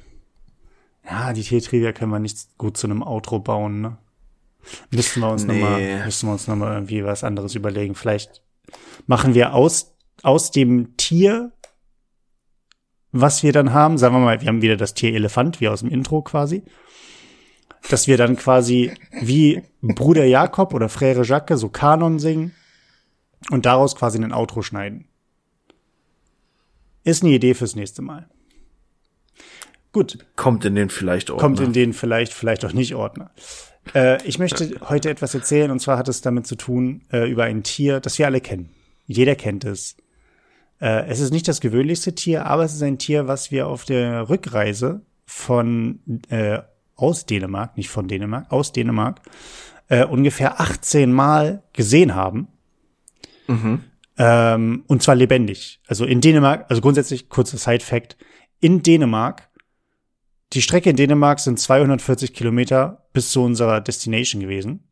Ja, 1.06 1.34
die 1.34 1.43
Tiertrivia 1.43 1.91
können 1.91 2.12
wir 2.12 2.20
nicht 2.20 2.58
gut 2.58 2.78
zu 2.78 2.88
einem 2.88 3.04
Outro 3.04 3.39
bauen, 3.39 3.82
ne? 3.82 3.97
Müssten 4.91 5.20
wir 5.20 5.30
uns 5.30 5.43
nee. 5.43 5.60
nochmal, 5.60 6.06
müssten 6.06 6.28
wir 6.28 6.32
uns 6.34 6.47
nochmal 6.47 6.74
irgendwie 6.74 7.04
was 7.04 7.26
anderes 7.26 7.54
überlegen. 7.54 7.95
Vielleicht 7.95 8.41
machen 9.08 9.34
wir 9.34 9.54
aus, 9.54 9.93
aus 10.22 10.51
dem 10.51 10.95
Tier, 10.95 11.51
was 13.12 13.43
wir 13.43 13.51
dann 13.51 13.74
haben, 13.74 13.97
sagen 13.97 14.16
wir 14.16 14.20
mal, 14.20 14.39
wir 14.39 14.47
haben 14.47 14.62
wieder 14.62 14.78
das 14.78 14.93
Tier 14.93 15.14
Elefant, 15.14 15.60
wie 15.60 15.68
aus 15.68 15.82
dem 15.82 15.89
Intro 15.89 16.22
quasi 16.22 16.64
dass 17.89 18.08
wir 18.08 18.18
dann 18.18 18.36
quasi 18.36 18.93
wie 19.12 19.64
Bruder 19.82 20.26
Jakob 20.26 20.74
oder 20.74 20.88
Frère 20.88 21.24
Jacques 21.24 21.60
so 21.60 21.70
Kanon 21.70 22.20
singen 22.20 22.54
und 23.49 23.66
daraus 23.66 23.95
quasi 23.95 24.18
ein 24.18 24.34
Outro 24.34 24.62
schneiden. 24.62 25.08
Ist 27.04 27.24
eine 27.24 27.34
Idee 27.34 27.54
fürs 27.54 27.76
nächste 27.76 28.01
Mal. 28.01 28.30
Gut. 29.94 30.18
Kommt 30.36 30.66
in 30.66 30.76
den 30.76 30.89
vielleicht 30.89 31.30
Ordner. 31.30 31.41
Kommt 31.48 31.60
in 31.62 31.72
den 31.72 31.94
vielleicht, 31.94 32.34
vielleicht 32.34 32.66
auch 32.66 32.74
nicht 32.74 32.96
Ordner. 32.96 33.32
Äh, 33.94 34.22
ich 34.28 34.39
möchte 34.39 34.76
heute 34.89 35.10
etwas 35.10 35.34
erzählen 35.36 35.72
und 35.72 35.80
zwar 35.80 35.98
hat 35.98 36.08
es 36.08 36.22
damit 36.22 36.48
zu 36.48 36.56
tun 36.56 37.04
äh, 37.12 37.30
über 37.30 37.44
ein 37.44 37.64
Tier, 37.64 38.00
das 38.00 38.18
wir 38.18 38.26
alle 38.26 38.41
kennen. 38.41 38.70
Jeder 39.06 39.36
kennt 39.36 39.64
es. 39.64 39.96
Äh, 40.82 41.06
es 41.08 41.20
ist 41.20 41.32
nicht 41.32 41.48
das 41.48 41.62
gewöhnlichste 41.62 42.16
Tier, 42.16 42.48
aber 42.48 42.64
es 42.64 42.74
ist 42.74 42.82
ein 42.82 42.98
Tier, 42.98 43.28
was 43.28 43.52
wir 43.52 43.68
auf 43.68 43.86
der 43.86 44.30
Rückreise 44.30 45.02
von 45.26 46.00
äh, 46.30 46.60
aus 46.96 47.26
Dänemark, 47.26 47.78
nicht 47.78 47.89
von 47.89 48.08
Dänemark, 48.08 48.52
aus 48.52 48.72
Dänemark, 48.72 49.22
äh, 49.89 50.06
ungefähr 50.06 50.60
18 50.60 51.12
Mal 51.12 51.62
gesehen 51.74 52.16
haben. 52.16 52.48
Mhm. 53.48 53.84
Ähm, 54.18 54.84
und 54.88 55.04
zwar 55.04 55.16
lebendig. 55.16 55.80
Also 55.88 56.06
in 56.06 56.22
Dänemark, 56.22 56.66
also 56.70 56.82
grundsätzlich, 56.82 57.30
kurzer 57.30 57.58
Side-Fact, 57.58 58.18
in 58.60 58.82
Dänemark, 58.82 59.50
die 60.54 60.62
Strecke 60.62 60.89
in 60.89 60.95
Dänemark 60.95 61.39
sind 61.39 61.60
240 61.60 62.34
Kilometer 62.34 63.06
bis 63.12 63.32
zu 63.32 63.41
unserer 63.41 63.82
Destination 63.82 64.41
gewesen. 64.41 64.84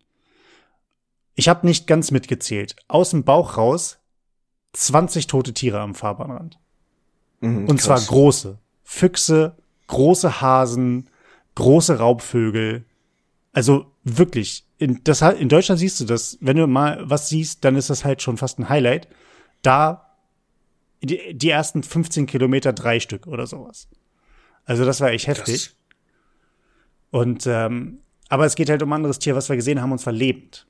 Ich 1.36 1.50
habe 1.50 1.66
nicht 1.68 1.88
ganz 1.88 2.12
mitgezählt. 2.12 2.76
Aus 2.88 3.12
dem 3.12 3.24
Bauch 3.24 3.58
raus 3.58 4.00
20 4.74 5.28
tote 5.28 5.54
Tiere 5.54 5.80
am 5.80 5.96
Fahrbahnrand. 5.96 6.60
Mhm, 7.42 7.68
und 7.68 7.82
zwar 7.82 8.00
große. 8.00 8.58
Füchse, 8.84 9.56
große 9.88 10.42
Hasen, 10.42 11.10
große 11.56 11.98
Raubvögel. 11.98 12.86
Also 13.54 13.86
wirklich, 14.04 14.66
in, 14.78 15.02
das, 15.04 15.22
in 15.22 15.50
Deutschland 15.50 15.80
siehst 15.80 16.00
du 16.00 16.06
das, 16.06 16.38
wenn 16.42 16.58
du 16.58 16.68
mal 16.68 17.02
was 17.04 17.30
siehst, 17.30 17.64
dann 17.66 17.76
ist 17.76 17.90
das 17.90 18.06
halt 18.06 18.22
schon 18.22 18.38
fast 18.38 18.60
ein 18.60 18.70
Highlight. 18.70 19.08
Da 19.62 20.08
die, 21.04 21.36
die 21.36 21.50
ersten 21.50 21.84
15 21.84 22.26
Kilometer 22.26 22.74
drei 22.74 23.00
Stück 23.00 23.28
oder 23.28 23.48
sowas. 23.48 23.88
Also 24.66 24.86
das 24.86 25.02
war 25.02 25.12
echt 25.12 25.28
heftig. 25.28 25.64
Das 25.64 25.76
und 27.12 27.46
ähm, 27.48 28.00
aber 28.30 28.46
es 28.46 28.56
geht 28.56 28.70
halt 28.70 28.82
um 28.82 28.90
ein 28.92 28.96
anderes 28.96 29.20
Tier, 29.20 29.36
was 29.36 29.50
wir 29.50 29.58
gesehen 29.58 29.82
haben, 29.82 29.92
und 29.92 30.00
zwar 30.00 30.14
lebend. 30.14 30.66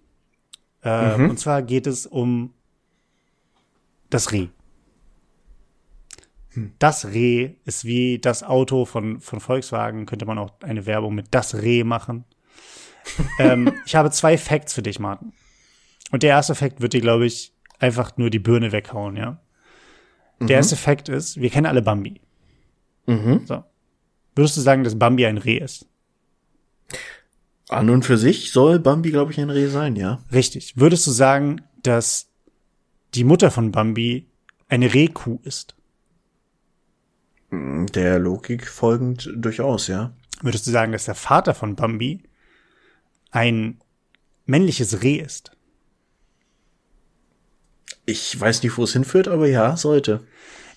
Äh, 0.83 1.17
mhm. 1.17 1.29
Und 1.29 1.39
zwar 1.39 1.61
geht 1.61 1.85
es 1.85 2.07
um 2.07 2.53
das 4.09 4.31
Reh. 4.31 4.47
Hm. 6.53 6.73
Das 6.79 7.05
Reh 7.05 7.55
ist 7.65 7.85
wie 7.85 8.19
das 8.19 8.43
Auto 8.43 8.85
von, 8.85 9.19
von 9.19 9.39
Volkswagen. 9.39 10.05
Könnte 10.05 10.25
man 10.25 10.37
auch 10.37 10.51
eine 10.61 10.85
Werbung 10.85 11.15
mit 11.15 11.27
das 11.31 11.55
Reh 11.55 11.83
machen. 11.83 12.25
ähm, 13.39 13.71
ich 13.85 13.95
habe 13.95 14.11
zwei 14.11 14.37
Facts 14.37 14.73
für 14.73 14.81
dich, 14.81 14.99
Martin. 14.99 15.33
Und 16.11 16.23
der 16.23 16.31
erste 16.31 16.55
Fact 16.55 16.81
wird 16.81 16.93
dir, 16.93 17.01
glaube 17.01 17.25
ich, 17.25 17.53
einfach 17.79 18.17
nur 18.17 18.29
die 18.29 18.39
Birne 18.39 18.71
weghauen, 18.71 19.15
ja. 19.15 19.39
Der 20.39 20.45
mhm. 20.45 20.51
erste 20.51 20.75
Fact 20.75 21.09
ist, 21.09 21.39
wir 21.39 21.49
kennen 21.49 21.67
alle 21.67 21.81
Bambi. 21.81 22.19
Mhm. 23.05 23.45
So. 23.45 23.63
Würdest 24.35 24.57
du 24.57 24.61
sagen, 24.61 24.83
dass 24.83 24.97
Bambi 24.97 25.25
ein 25.25 25.37
Reh 25.37 25.57
ist? 25.57 25.85
An 27.69 27.89
und 27.89 28.03
für 28.03 28.17
sich 28.17 28.51
soll 28.51 28.79
Bambi, 28.79 29.11
glaube 29.11 29.31
ich, 29.31 29.39
ein 29.39 29.49
Reh 29.49 29.67
sein, 29.67 29.95
ja. 29.95 30.23
Richtig. 30.31 30.77
Würdest 30.77 31.07
du 31.07 31.11
sagen, 31.11 31.61
dass 31.83 32.29
die 33.13 33.23
Mutter 33.23 33.51
von 33.51 33.71
Bambi 33.71 34.27
eine 34.67 34.93
Rehkuh 34.93 35.39
ist? 35.43 35.75
Der 37.51 38.19
Logik 38.19 38.67
folgend 38.67 39.29
durchaus, 39.35 39.87
ja. 39.87 40.13
Würdest 40.41 40.67
du 40.67 40.71
sagen, 40.71 40.91
dass 40.91 41.05
der 41.05 41.15
Vater 41.15 41.53
von 41.53 41.75
Bambi 41.75 42.23
ein 43.31 43.79
männliches 44.45 45.01
Reh 45.03 45.15
ist? 45.15 45.51
Ich 48.05 48.39
weiß 48.39 48.63
nicht, 48.63 48.77
wo 48.77 48.83
es 48.83 48.93
hinführt, 48.93 49.27
aber 49.27 49.47
ja, 49.47 49.77
sollte. 49.77 50.25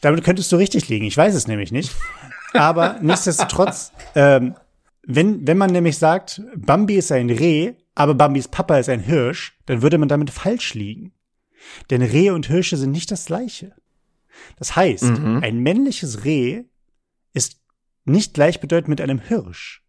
Damit 0.00 0.22
könntest 0.22 0.52
du 0.52 0.56
richtig 0.56 0.88
liegen. 0.88 1.06
Ich 1.06 1.16
weiß 1.16 1.34
es 1.34 1.48
nämlich 1.48 1.72
nicht. 1.72 1.90
Aber 2.54 2.98
nichtsdestotrotz, 3.02 3.92
ähm, 4.14 4.54
wenn, 5.02 5.46
wenn 5.46 5.58
man 5.58 5.70
nämlich 5.70 5.98
sagt, 5.98 6.40
Bambi 6.56 6.96
ist 6.96 7.12
ein 7.12 7.28
Reh, 7.30 7.74
aber 7.94 8.14
Bambis 8.14 8.48
Papa 8.48 8.78
ist 8.78 8.88
ein 8.88 9.00
Hirsch, 9.00 9.58
dann 9.66 9.82
würde 9.82 9.98
man 9.98 10.08
damit 10.08 10.30
falsch 10.30 10.74
liegen. 10.74 11.12
Denn 11.90 12.02
Rehe 12.02 12.34
und 12.34 12.46
Hirsche 12.46 12.76
sind 12.76 12.90
nicht 12.90 13.10
das 13.10 13.26
gleiche. 13.26 13.74
Das 14.56 14.76
heißt, 14.76 15.04
mhm. 15.04 15.40
ein 15.42 15.58
männliches 15.58 16.24
Reh 16.24 16.64
ist 17.32 17.60
nicht 18.04 18.34
gleichbedeutend 18.34 18.88
mit 18.88 19.00
einem 19.00 19.20
Hirsch. 19.20 19.82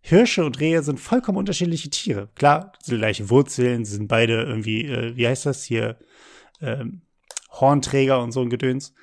Hirsche 0.00 0.44
und 0.44 0.58
Rehe 0.58 0.82
sind 0.82 0.98
vollkommen 0.98 1.38
unterschiedliche 1.38 1.90
Tiere. 1.90 2.28
Klar, 2.34 2.72
sie 2.82 2.96
gleiche 2.96 3.30
Wurzeln, 3.30 3.84
sie 3.84 3.94
sind 3.94 4.08
beide 4.08 4.42
irgendwie, 4.42 4.86
äh, 4.86 5.16
wie 5.16 5.28
heißt 5.28 5.46
das 5.46 5.62
hier, 5.62 5.98
ähm, 6.60 7.02
Hornträger 7.50 8.20
und 8.20 8.32
so 8.32 8.40
ein 8.40 8.50
Gedöns. 8.50 8.94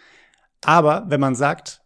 Aber 0.61 1.05
wenn 1.07 1.21
man 1.21 1.35
sagt, 1.35 1.81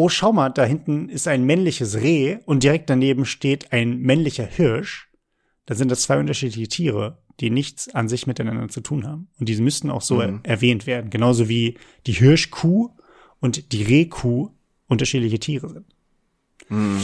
oh, 0.00 0.08
schau 0.08 0.32
mal, 0.32 0.48
da 0.48 0.64
hinten 0.64 1.10
ist 1.10 1.28
ein 1.28 1.44
männliches 1.44 1.96
Reh 1.96 2.38
und 2.46 2.62
direkt 2.62 2.88
daneben 2.88 3.26
steht 3.26 3.70
ein 3.70 3.98
männlicher 3.98 4.46
Hirsch, 4.46 5.10
dann 5.66 5.76
sind 5.76 5.90
das 5.90 6.02
zwei 6.02 6.18
unterschiedliche 6.18 6.68
Tiere, 6.68 7.18
die 7.38 7.50
nichts 7.50 7.94
an 7.94 8.08
sich 8.08 8.26
miteinander 8.26 8.68
zu 8.68 8.80
tun 8.80 9.06
haben. 9.06 9.28
Und 9.38 9.50
diese 9.50 9.62
müssten 9.62 9.90
auch 9.90 10.00
so 10.00 10.16
mhm. 10.16 10.40
erwähnt 10.42 10.86
werden. 10.86 11.10
Genauso 11.10 11.50
wie 11.50 11.76
die 12.06 12.12
Hirschkuh 12.12 12.90
und 13.40 13.72
die 13.72 13.82
Rehkuh 13.82 14.50
unterschiedliche 14.88 15.38
Tiere 15.38 15.68
sind. 15.68 15.86
Mhm. 16.70 17.02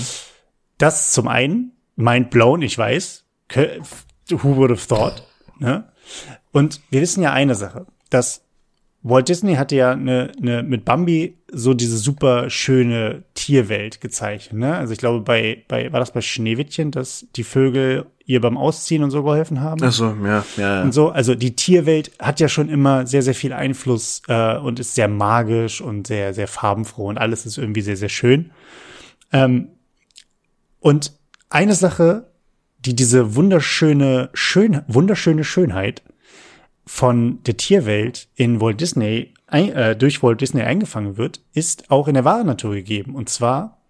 Das 0.78 1.12
zum 1.12 1.28
einen, 1.28 1.72
mind 1.97 2.30
blown, 2.30 2.62
ich 2.62 2.78
weiß. 2.78 3.26
Who 4.30 4.57
would 4.57 4.70
have 4.70 4.88
thought? 4.88 5.22
Ne? 5.59 5.92
Und 6.51 6.80
wir 6.90 7.03
wissen 7.03 7.22
ja 7.22 7.32
eine 7.32 7.55
Sache, 7.55 7.86
dass 8.09 8.45
Walt 9.09 9.29
Disney 9.29 9.55
hatte 9.55 9.77
ja 9.77 9.93
eine, 9.93 10.33
eine, 10.43 10.65
mit 10.65 10.85
Bambi 10.85 11.39
so 11.53 11.75
diese 11.75 11.97
super 11.97 12.51
schöne 12.51 13.23
Tierwelt 13.35 14.01
gezeichnet. 14.01 14.59
Ne? 14.59 14.77
Also 14.77 14.93
ich 14.93 14.99
glaube, 14.99 15.21
bei, 15.21 15.63
bei, 15.69 15.93
war 15.93 16.01
das 16.01 16.13
bei 16.13 16.21
Schneewittchen, 16.21 16.91
dass 16.91 17.25
die 17.37 17.45
Vögel 17.45 18.07
ihr 18.25 18.41
beim 18.41 18.57
Ausziehen 18.57 19.05
und 19.05 19.13
so 19.13 19.23
geholfen 19.23 19.61
haben? 19.61 19.81
Ach 19.85 19.93
so, 19.93 20.13
ja, 20.25 20.45
ja, 20.57 20.79
ja. 20.79 20.83
Und 20.83 20.93
so, 20.93 21.11
also 21.11 21.37
die 21.37 21.55
Tierwelt 21.55 22.11
hat 22.19 22.41
ja 22.41 22.49
schon 22.49 22.69
immer 22.69 23.07
sehr, 23.07 23.23
sehr 23.23 23.37
viel 23.37 23.53
Einfluss 23.53 24.23
äh, 24.27 24.57
und 24.57 24.81
ist 24.81 24.97
sehr 24.97 25.07
magisch 25.07 25.81
und 25.81 26.09
sehr, 26.09 26.35
sehr 26.35 26.49
farbenfroh 26.49 27.07
und 27.07 27.19
alles 27.19 27.47
ist 27.47 27.59
irgendwie 27.59 27.83
sehr, 27.83 27.97
sehr 27.97 28.09
schön. 28.09 28.51
Ähm, 29.33 29.69
und 30.81 31.13
eine 31.49 31.75
Sache, 31.75 32.27
die 32.81 32.97
diese 32.97 33.37
wunderschöne, 33.37 34.31
schön, 34.33 34.83
wunderschöne 34.89 35.45
Schönheit 35.45 36.03
von 36.87 37.43
der 37.43 37.57
Tierwelt 37.57 38.28
in 38.37 38.61
Walt 38.61 38.80
Disney, 38.80 39.34
äh, 39.49 39.97
durch 39.97 40.22
Walt 40.22 40.41
Disney 40.41 40.62
eingefangen 40.62 41.16
wird, 41.16 41.41
ist 41.53 41.91
auch 41.91 42.09
in 42.09 42.14
der 42.14 42.24
wahren 42.24 42.47
Natur 42.47 42.74
gegeben. 42.74 43.14
Und 43.14 43.28
zwar 43.28 43.82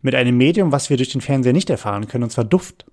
mit 0.00 0.14
einem 0.14 0.36
Medium, 0.36 0.72
was 0.72 0.90
wir 0.90 0.96
durch 0.96 1.10
den 1.10 1.20
Fernseher 1.20 1.52
nicht 1.52 1.70
erfahren 1.70 2.08
können, 2.08 2.24
und 2.24 2.30
zwar 2.30 2.44
Duft. 2.44 2.86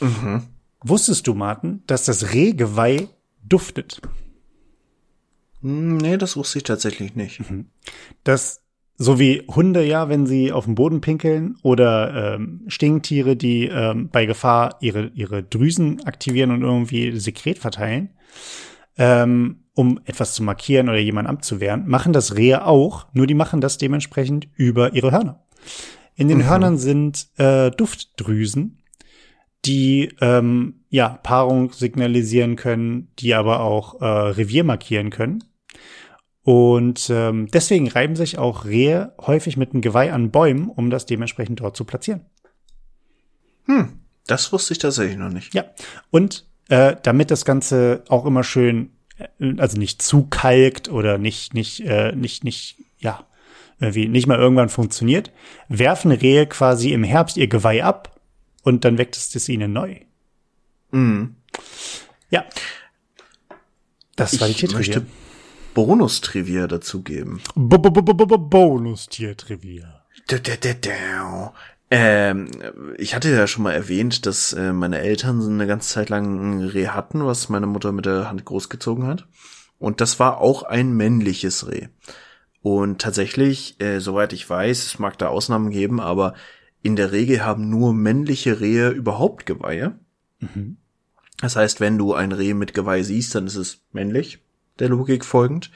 Mhm. 0.00 0.46
Wusstest 0.82 1.26
du, 1.26 1.34
Martin, 1.34 1.82
dass 1.86 2.04
das 2.04 2.32
Rehgeweih 2.32 3.08
duftet? 3.42 4.00
Hm, 5.62 5.98
nee, 5.98 6.16
das 6.16 6.36
wusste 6.36 6.58
ich 6.58 6.64
tatsächlich 6.64 7.14
nicht. 7.14 7.40
Mhm. 7.40 7.66
Das 8.24 8.62
so 9.02 9.18
wie 9.18 9.42
Hunde 9.48 9.82
ja, 9.82 10.10
wenn 10.10 10.26
sie 10.26 10.52
auf 10.52 10.66
den 10.66 10.74
Boden 10.74 11.00
pinkeln 11.00 11.56
oder 11.62 12.34
ähm, 12.34 12.64
Stinktiere, 12.66 13.34
die 13.34 13.64
ähm, 13.66 14.10
bei 14.12 14.26
Gefahr 14.26 14.76
ihre, 14.80 15.06
ihre 15.14 15.42
Drüsen 15.42 16.04
aktivieren 16.04 16.50
und 16.50 16.60
irgendwie 16.60 17.18
Sekret 17.18 17.58
verteilen, 17.58 18.10
ähm, 18.98 19.64
um 19.74 20.00
etwas 20.04 20.34
zu 20.34 20.42
markieren 20.42 20.90
oder 20.90 20.98
jemanden 20.98 21.30
abzuwehren, 21.30 21.88
machen 21.88 22.12
das 22.12 22.36
Rehe 22.36 22.66
auch, 22.66 23.06
nur 23.14 23.26
die 23.26 23.32
machen 23.32 23.62
das 23.62 23.78
dementsprechend 23.78 24.48
über 24.56 24.92
ihre 24.92 25.12
Hörner. 25.12 25.46
In 26.14 26.28
den 26.28 26.38
mhm. 26.38 26.48
Hörnern 26.50 26.76
sind 26.76 27.28
äh, 27.38 27.70
Duftdrüsen, 27.70 28.82
die 29.64 30.10
ähm, 30.20 30.84
ja 30.90 31.08
Paarung 31.22 31.72
signalisieren 31.72 32.56
können, 32.56 33.08
die 33.18 33.32
aber 33.32 33.60
auch 33.60 34.02
äh, 34.02 34.04
Revier 34.04 34.64
markieren 34.64 35.08
können. 35.08 35.42
Und 36.42 37.10
ähm, 37.10 37.48
deswegen 37.52 37.88
reiben 37.88 38.16
sich 38.16 38.38
auch 38.38 38.64
Rehe 38.64 39.12
häufig 39.20 39.56
mit 39.56 39.72
einem 39.72 39.82
Geweih 39.82 40.12
an 40.12 40.30
Bäumen, 40.30 40.68
um 40.68 40.90
das 40.90 41.06
dementsprechend 41.06 41.60
dort 41.60 41.76
zu 41.76 41.84
platzieren. 41.84 42.24
Hm, 43.66 44.00
das 44.26 44.52
wusste 44.52 44.72
ich 44.72 44.78
tatsächlich 44.78 45.18
noch 45.18 45.28
nicht. 45.28 45.54
Ja, 45.54 45.64
und 46.10 46.46
äh, 46.68 46.96
damit 47.02 47.30
das 47.30 47.44
Ganze 47.44 48.04
auch 48.08 48.24
immer 48.24 48.42
schön, 48.42 48.90
äh, 49.18 49.54
also 49.58 49.76
nicht 49.76 50.00
zu 50.00 50.26
kalkt 50.26 50.88
oder 50.88 51.18
nicht, 51.18 51.52
nicht, 51.52 51.80
äh, 51.80 52.12
nicht, 52.12 52.44
nicht, 52.44 52.78
ja, 52.98 53.26
irgendwie 53.78 54.08
nicht 54.08 54.26
mal 54.26 54.38
irgendwann 54.38 54.68
funktioniert, 54.68 55.30
werfen 55.68 56.10
Rehe 56.10 56.46
quasi 56.46 56.92
im 56.92 57.04
Herbst 57.04 57.36
ihr 57.36 57.48
Geweih 57.48 57.84
ab 57.84 58.20
und 58.62 58.84
dann 58.84 58.98
wächst 58.98 59.34
es 59.36 59.48
ihnen 59.48 59.72
neu. 59.72 59.96
Mhm. 60.90 61.36
Ja. 62.30 62.44
Das 64.16 64.34
ich 64.34 64.40
war 64.40 64.48
die 64.48 64.54
Titeltrivia. 64.54 65.02
Bonus-Trivia 65.74 66.66
dazugeben. 66.66 67.40
Bonus-Tier-Trivia. 68.38 70.04
Ähm, 71.90 72.48
ich 72.98 73.14
hatte 73.14 73.30
ja 73.30 73.46
schon 73.46 73.64
mal 73.64 73.72
erwähnt, 73.72 74.26
dass 74.26 74.52
äh, 74.52 74.72
meine 74.72 75.00
Eltern 75.00 75.42
eine 75.42 75.66
ganze 75.66 75.92
Zeit 75.92 76.08
lang 76.08 76.60
ein 76.60 76.68
Reh 76.68 76.88
hatten, 76.88 77.24
was 77.24 77.48
meine 77.48 77.66
Mutter 77.66 77.92
mit 77.92 78.06
der 78.06 78.28
Hand 78.28 78.44
großgezogen 78.44 79.06
hat. 79.06 79.26
Und 79.78 80.00
das 80.00 80.20
war 80.20 80.38
auch 80.40 80.62
ein 80.62 80.92
männliches 80.92 81.68
Reh. 81.68 81.88
Und 82.62 83.00
tatsächlich, 83.00 83.80
äh, 83.80 84.00
soweit 84.00 84.32
ich 84.32 84.48
weiß, 84.48 84.86
es 84.86 84.98
mag 84.98 85.18
da 85.18 85.28
Ausnahmen 85.28 85.70
geben, 85.70 86.00
aber 86.00 86.34
in 86.82 86.96
der 86.96 87.12
Regel 87.12 87.44
haben 87.44 87.68
nur 87.70 87.92
männliche 87.92 88.60
Rehe 88.60 88.90
überhaupt 88.90 89.46
Geweihe. 89.46 89.98
Mhm. 90.40 90.76
Das 91.40 91.56
heißt, 91.56 91.80
wenn 91.80 91.96
du 91.96 92.12
ein 92.12 92.32
Reh 92.32 92.54
mit 92.54 92.74
Geweih 92.74 93.02
siehst, 93.02 93.34
dann 93.34 93.46
ist 93.46 93.56
es 93.56 93.82
männlich 93.92 94.40
der 94.80 94.88
Logik 94.88 95.24
folgend. 95.24 95.70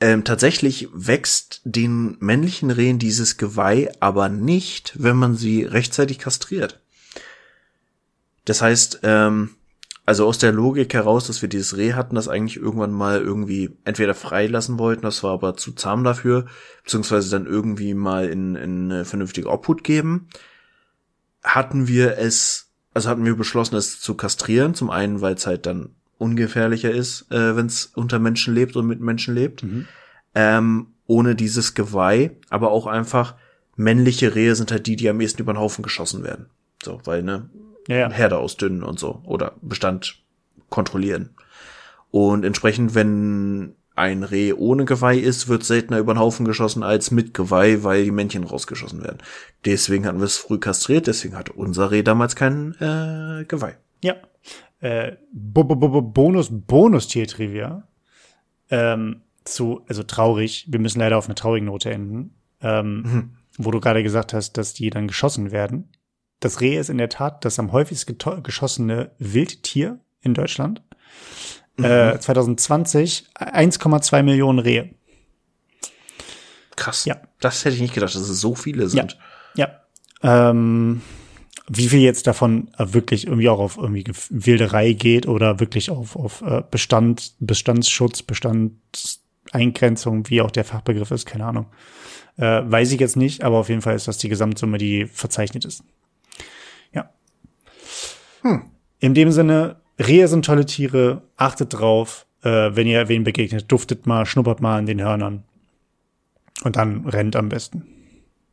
Ähm, 0.00 0.24
tatsächlich 0.24 0.88
wächst 0.92 1.60
den 1.64 2.16
männlichen 2.18 2.70
Rehen 2.72 2.98
dieses 2.98 3.36
Geweih 3.36 3.92
aber 4.00 4.28
nicht, 4.28 4.94
wenn 4.96 5.16
man 5.16 5.36
sie 5.36 5.62
rechtzeitig 5.62 6.18
kastriert. 6.18 6.80
Das 8.44 8.60
heißt, 8.62 9.00
ähm, 9.04 9.50
also 10.04 10.26
aus 10.26 10.38
der 10.38 10.50
Logik 10.50 10.92
heraus, 10.94 11.28
dass 11.28 11.42
wir 11.42 11.48
dieses 11.48 11.76
Reh 11.76 11.92
hatten, 11.92 12.16
das 12.16 12.26
eigentlich 12.26 12.56
irgendwann 12.56 12.90
mal 12.90 13.20
irgendwie 13.20 13.78
entweder 13.84 14.14
freilassen 14.14 14.78
wollten, 14.80 15.02
das 15.02 15.22
war 15.22 15.32
aber 15.32 15.56
zu 15.56 15.72
zahm 15.72 16.02
dafür, 16.02 16.46
beziehungsweise 16.82 17.30
dann 17.30 17.46
irgendwie 17.46 17.94
mal 17.94 18.28
in, 18.28 18.56
in 18.56 18.90
eine 18.90 19.04
vernünftige 19.04 19.48
Obhut 19.48 19.84
geben, 19.84 20.28
hatten 21.44 21.86
wir 21.86 22.18
es, 22.18 22.72
also 22.94 23.08
hatten 23.08 23.24
wir 23.24 23.36
beschlossen, 23.36 23.76
es 23.76 24.00
zu 24.00 24.16
kastrieren. 24.16 24.74
Zum 24.74 24.90
einen, 24.90 25.20
weil 25.20 25.34
es 25.34 25.46
halt 25.46 25.66
dann 25.66 25.94
ungefährlicher 26.22 26.90
ist, 26.90 27.30
äh, 27.30 27.56
wenn 27.56 27.66
es 27.66 27.86
unter 27.86 28.18
Menschen 28.18 28.54
lebt 28.54 28.76
und 28.76 28.86
mit 28.86 29.00
Menschen 29.00 29.34
lebt. 29.34 29.62
Mhm. 29.62 29.86
Ähm, 30.34 30.86
ohne 31.06 31.34
dieses 31.34 31.74
Geweih, 31.74 32.30
aber 32.48 32.70
auch 32.70 32.86
einfach 32.86 33.34
männliche 33.76 34.34
Rehe 34.34 34.54
sind 34.54 34.70
halt 34.70 34.86
die, 34.86 34.96
die 34.96 35.08
am 35.08 35.20
ehesten 35.20 35.42
über 35.42 35.52
den 35.52 35.58
Haufen 35.60 35.82
geschossen 35.82 36.22
werden. 36.22 36.46
So, 36.82 37.00
weil, 37.04 37.22
ne, 37.22 37.50
ja, 37.88 37.96
ja. 37.96 38.10
Herde 38.10 38.38
ausdünnen 38.38 38.82
und 38.82 38.98
so. 38.98 39.20
Oder 39.24 39.56
Bestand 39.60 40.22
kontrollieren. 40.70 41.30
Und 42.10 42.44
entsprechend, 42.44 42.94
wenn 42.94 43.74
ein 43.94 44.22
Reh 44.22 44.52
ohne 44.52 44.84
Geweih 44.84 45.18
ist, 45.18 45.48
wird 45.48 45.64
seltener 45.64 45.98
über 45.98 46.14
den 46.14 46.20
Haufen 46.20 46.46
geschossen 46.46 46.82
als 46.82 47.10
mit 47.10 47.34
Geweih, 47.34 47.82
weil 47.82 48.04
die 48.04 48.10
Männchen 48.10 48.44
rausgeschossen 48.44 49.02
werden. 49.02 49.18
Deswegen 49.64 50.06
hatten 50.06 50.18
wir 50.18 50.24
es 50.24 50.38
früh 50.38 50.58
kastriert, 50.58 51.06
deswegen 51.06 51.36
hatte 51.36 51.52
unser 51.52 51.90
Reh 51.90 52.02
damals 52.02 52.36
kein 52.36 52.74
äh, 52.80 53.44
Geweih. 53.44 53.76
Ja, 54.02 54.16
äh, 54.82 55.16
Bonus, 55.32 56.48
Bonus-Tier-Trivia 56.50 57.88
ähm, 58.70 59.22
zu, 59.44 59.82
also 59.88 60.02
traurig, 60.02 60.66
wir 60.68 60.80
müssen 60.80 60.98
leider 60.98 61.18
auf 61.18 61.26
eine 61.26 61.34
traurige 61.36 61.66
Note 61.66 61.90
enden, 61.90 62.34
ähm, 62.60 63.02
mhm. 63.02 63.30
wo 63.58 63.70
du 63.70 63.80
gerade 63.80 64.02
gesagt 64.02 64.34
hast, 64.34 64.54
dass 64.58 64.74
die 64.74 64.90
dann 64.90 65.06
geschossen 65.06 65.52
werden. 65.52 65.88
Das 66.40 66.60
Reh 66.60 66.76
ist 66.76 66.90
in 66.90 66.98
der 66.98 67.08
Tat 67.08 67.44
das 67.44 67.58
am 67.60 67.70
häufigst 67.70 68.12
geschossene 68.42 69.12
Wildtier 69.18 70.00
in 70.20 70.34
Deutschland. 70.34 70.82
Mhm. 71.76 71.84
Äh, 71.84 72.18
2020 72.18 73.26
1,2 73.36 74.22
Millionen 74.24 74.58
Rehe. 74.58 74.94
Krass. 76.74 77.04
Ja. 77.04 77.20
Das 77.38 77.64
hätte 77.64 77.76
ich 77.76 77.82
nicht 77.82 77.94
gedacht, 77.94 78.14
dass 78.14 78.22
es 78.22 78.40
so 78.40 78.56
viele 78.56 78.88
sind. 78.88 79.16
Ja. 79.54 79.68
ja. 80.22 80.50
Ähm, 80.50 81.02
wie 81.68 81.88
viel 81.88 82.00
jetzt 82.00 82.26
davon 82.26 82.68
äh, 82.78 82.92
wirklich 82.92 83.26
irgendwie 83.26 83.48
auch 83.48 83.60
auf 83.60 83.76
irgendwie 83.76 84.04
Wilderei 84.30 84.92
geht 84.92 85.26
oder 85.26 85.60
wirklich 85.60 85.90
auf, 85.90 86.16
auf 86.16 86.42
äh, 86.42 86.62
Bestand, 86.70 87.34
Bestandsschutz, 87.38 88.22
Bestandseingrenzung, 88.22 90.28
wie 90.28 90.42
auch 90.42 90.50
der 90.50 90.64
Fachbegriff 90.64 91.10
ist, 91.10 91.26
keine 91.26 91.46
Ahnung. 91.46 91.66
Äh, 92.36 92.62
weiß 92.64 92.92
ich 92.92 93.00
jetzt 93.00 93.16
nicht, 93.16 93.44
aber 93.44 93.58
auf 93.58 93.68
jeden 93.68 93.82
Fall 93.82 93.94
ist 93.94 94.08
das 94.08 94.18
die 94.18 94.28
Gesamtsumme, 94.28 94.78
die 94.78 95.06
verzeichnet 95.06 95.64
ist. 95.64 95.84
Ja. 96.92 97.10
Hm. 98.42 98.64
In 98.98 99.14
dem 99.14 99.32
Sinne, 99.32 99.76
Rehe 99.98 100.28
sind 100.28 100.44
tolle 100.44 100.66
Tiere, 100.66 101.22
achtet 101.36 101.74
drauf, 101.74 102.26
äh, 102.42 102.70
wenn 102.74 102.86
ihr 102.86 103.08
wen 103.08 103.24
begegnet, 103.24 103.70
duftet 103.70 104.06
mal, 104.06 104.26
schnuppert 104.26 104.60
mal 104.60 104.78
an 104.78 104.86
den 104.86 105.00
Hörnern. 105.00 105.44
Und 106.64 106.76
dann 106.76 107.06
rennt 107.06 107.36
am 107.36 107.48
besten. 107.48 107.91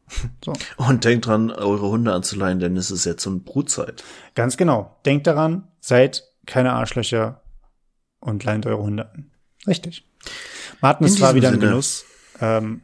So. 0.44 0.54
Und 0.78 1.06
denkt 1.06 1.28
dran, 1.28 1.52
eure 1.52 1.90
Hunde 1.90 2.14
anzuleihen, 2.14 2.60
denn 2.60 2.78
es 2.78 2.92
ist 2.92 3.06
jetzt 3.06 3.24
so 3.24 3.30
eine 3.30 3.40
Brutzeit. 3.40 4.04
Ganz 4.36 4.58
genau. 4.58 4.98
Denkt 5.06 5.28
daran, 5.28 5.68
seid 5.80 6.24
keine 6.46 6.74
Arschlöcher 6.74 7.42
und 8.20 8.44
leint 8.44 8.66
eure 8.66 8.82
Hunde 8.82 9.10
an. 9.12 9.32
Richtig. 9.68 10.06
Martin, 10.82 11.06
es 11.06 11.20
war 11.22 11.36
wieder 11.36 11.50
ein. 11.50 11.60
Genuss. 11.60 12.06
Ähm, 12.42 12.84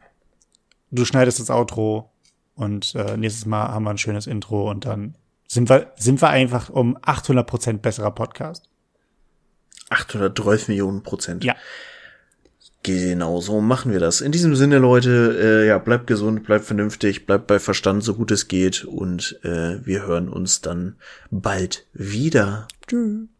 du 0.90 1.04
schneidest 1.04 1.40
das 1.40 1.50
Outro 1.50 2.12
und 2.54 2.94
äh, 2.94 3.16
nächstes 3.16 3.46
Mal 3.46 3.68
haben 3.68 3.84
wir 3.84 3.90
ein 3.90 3.98
schönes 3.98 4.26
Intro 4.26 4.70
und 4.70 4.84
dann 4.84 5.16
sind 5.48 5.68
wir, 5.68 5.92
sind 5.96 6.20
wir 6.20 6.28
einfach 6.28 6.68
um 6.70 6.98
800 7.02 7.46
Prozent 7.46 7.82
besserer 7.82 8.10
Podcast. 8.10 8.68
812 9.90 10.68
Millionen 10.68 11.02
Prozent. 11.02 11.44
Ja. 11.44 11.54
Genau, 12.86 13.40
so 13.40 13.60
machen 13.60 13.90
wir 13.90 13.98
das. 13.98 14.20
In 14.20 14.30
diesem 14.30 14.54
Sinne, 14.54 14.78
Leute, 14.78 15.36
äh, 15.40 15.66
ja, 15.66 15.76
bleibt 15.78 16.06
gesund, 16.06 16.44
bleibt 16.44 16.66
vernünftig, 16.66 17.26
bleibt 17.26 17.48
bei 17.48 17.58
Verstand, 17.58 18.04
so 18.04 18.14
gut 18.14 18.30
es 18.30 18.46
geht 18.46 18.84
und 18.84 19.40
äh, 19.42 19.84
wir 19.84 20.06
hören 20.06 20.28
uns 20.28 20.60
dann 20.60 20.94
bald 21.28 21.84
wieder. 21.94 22.68
Tschüss. 22.86 23.35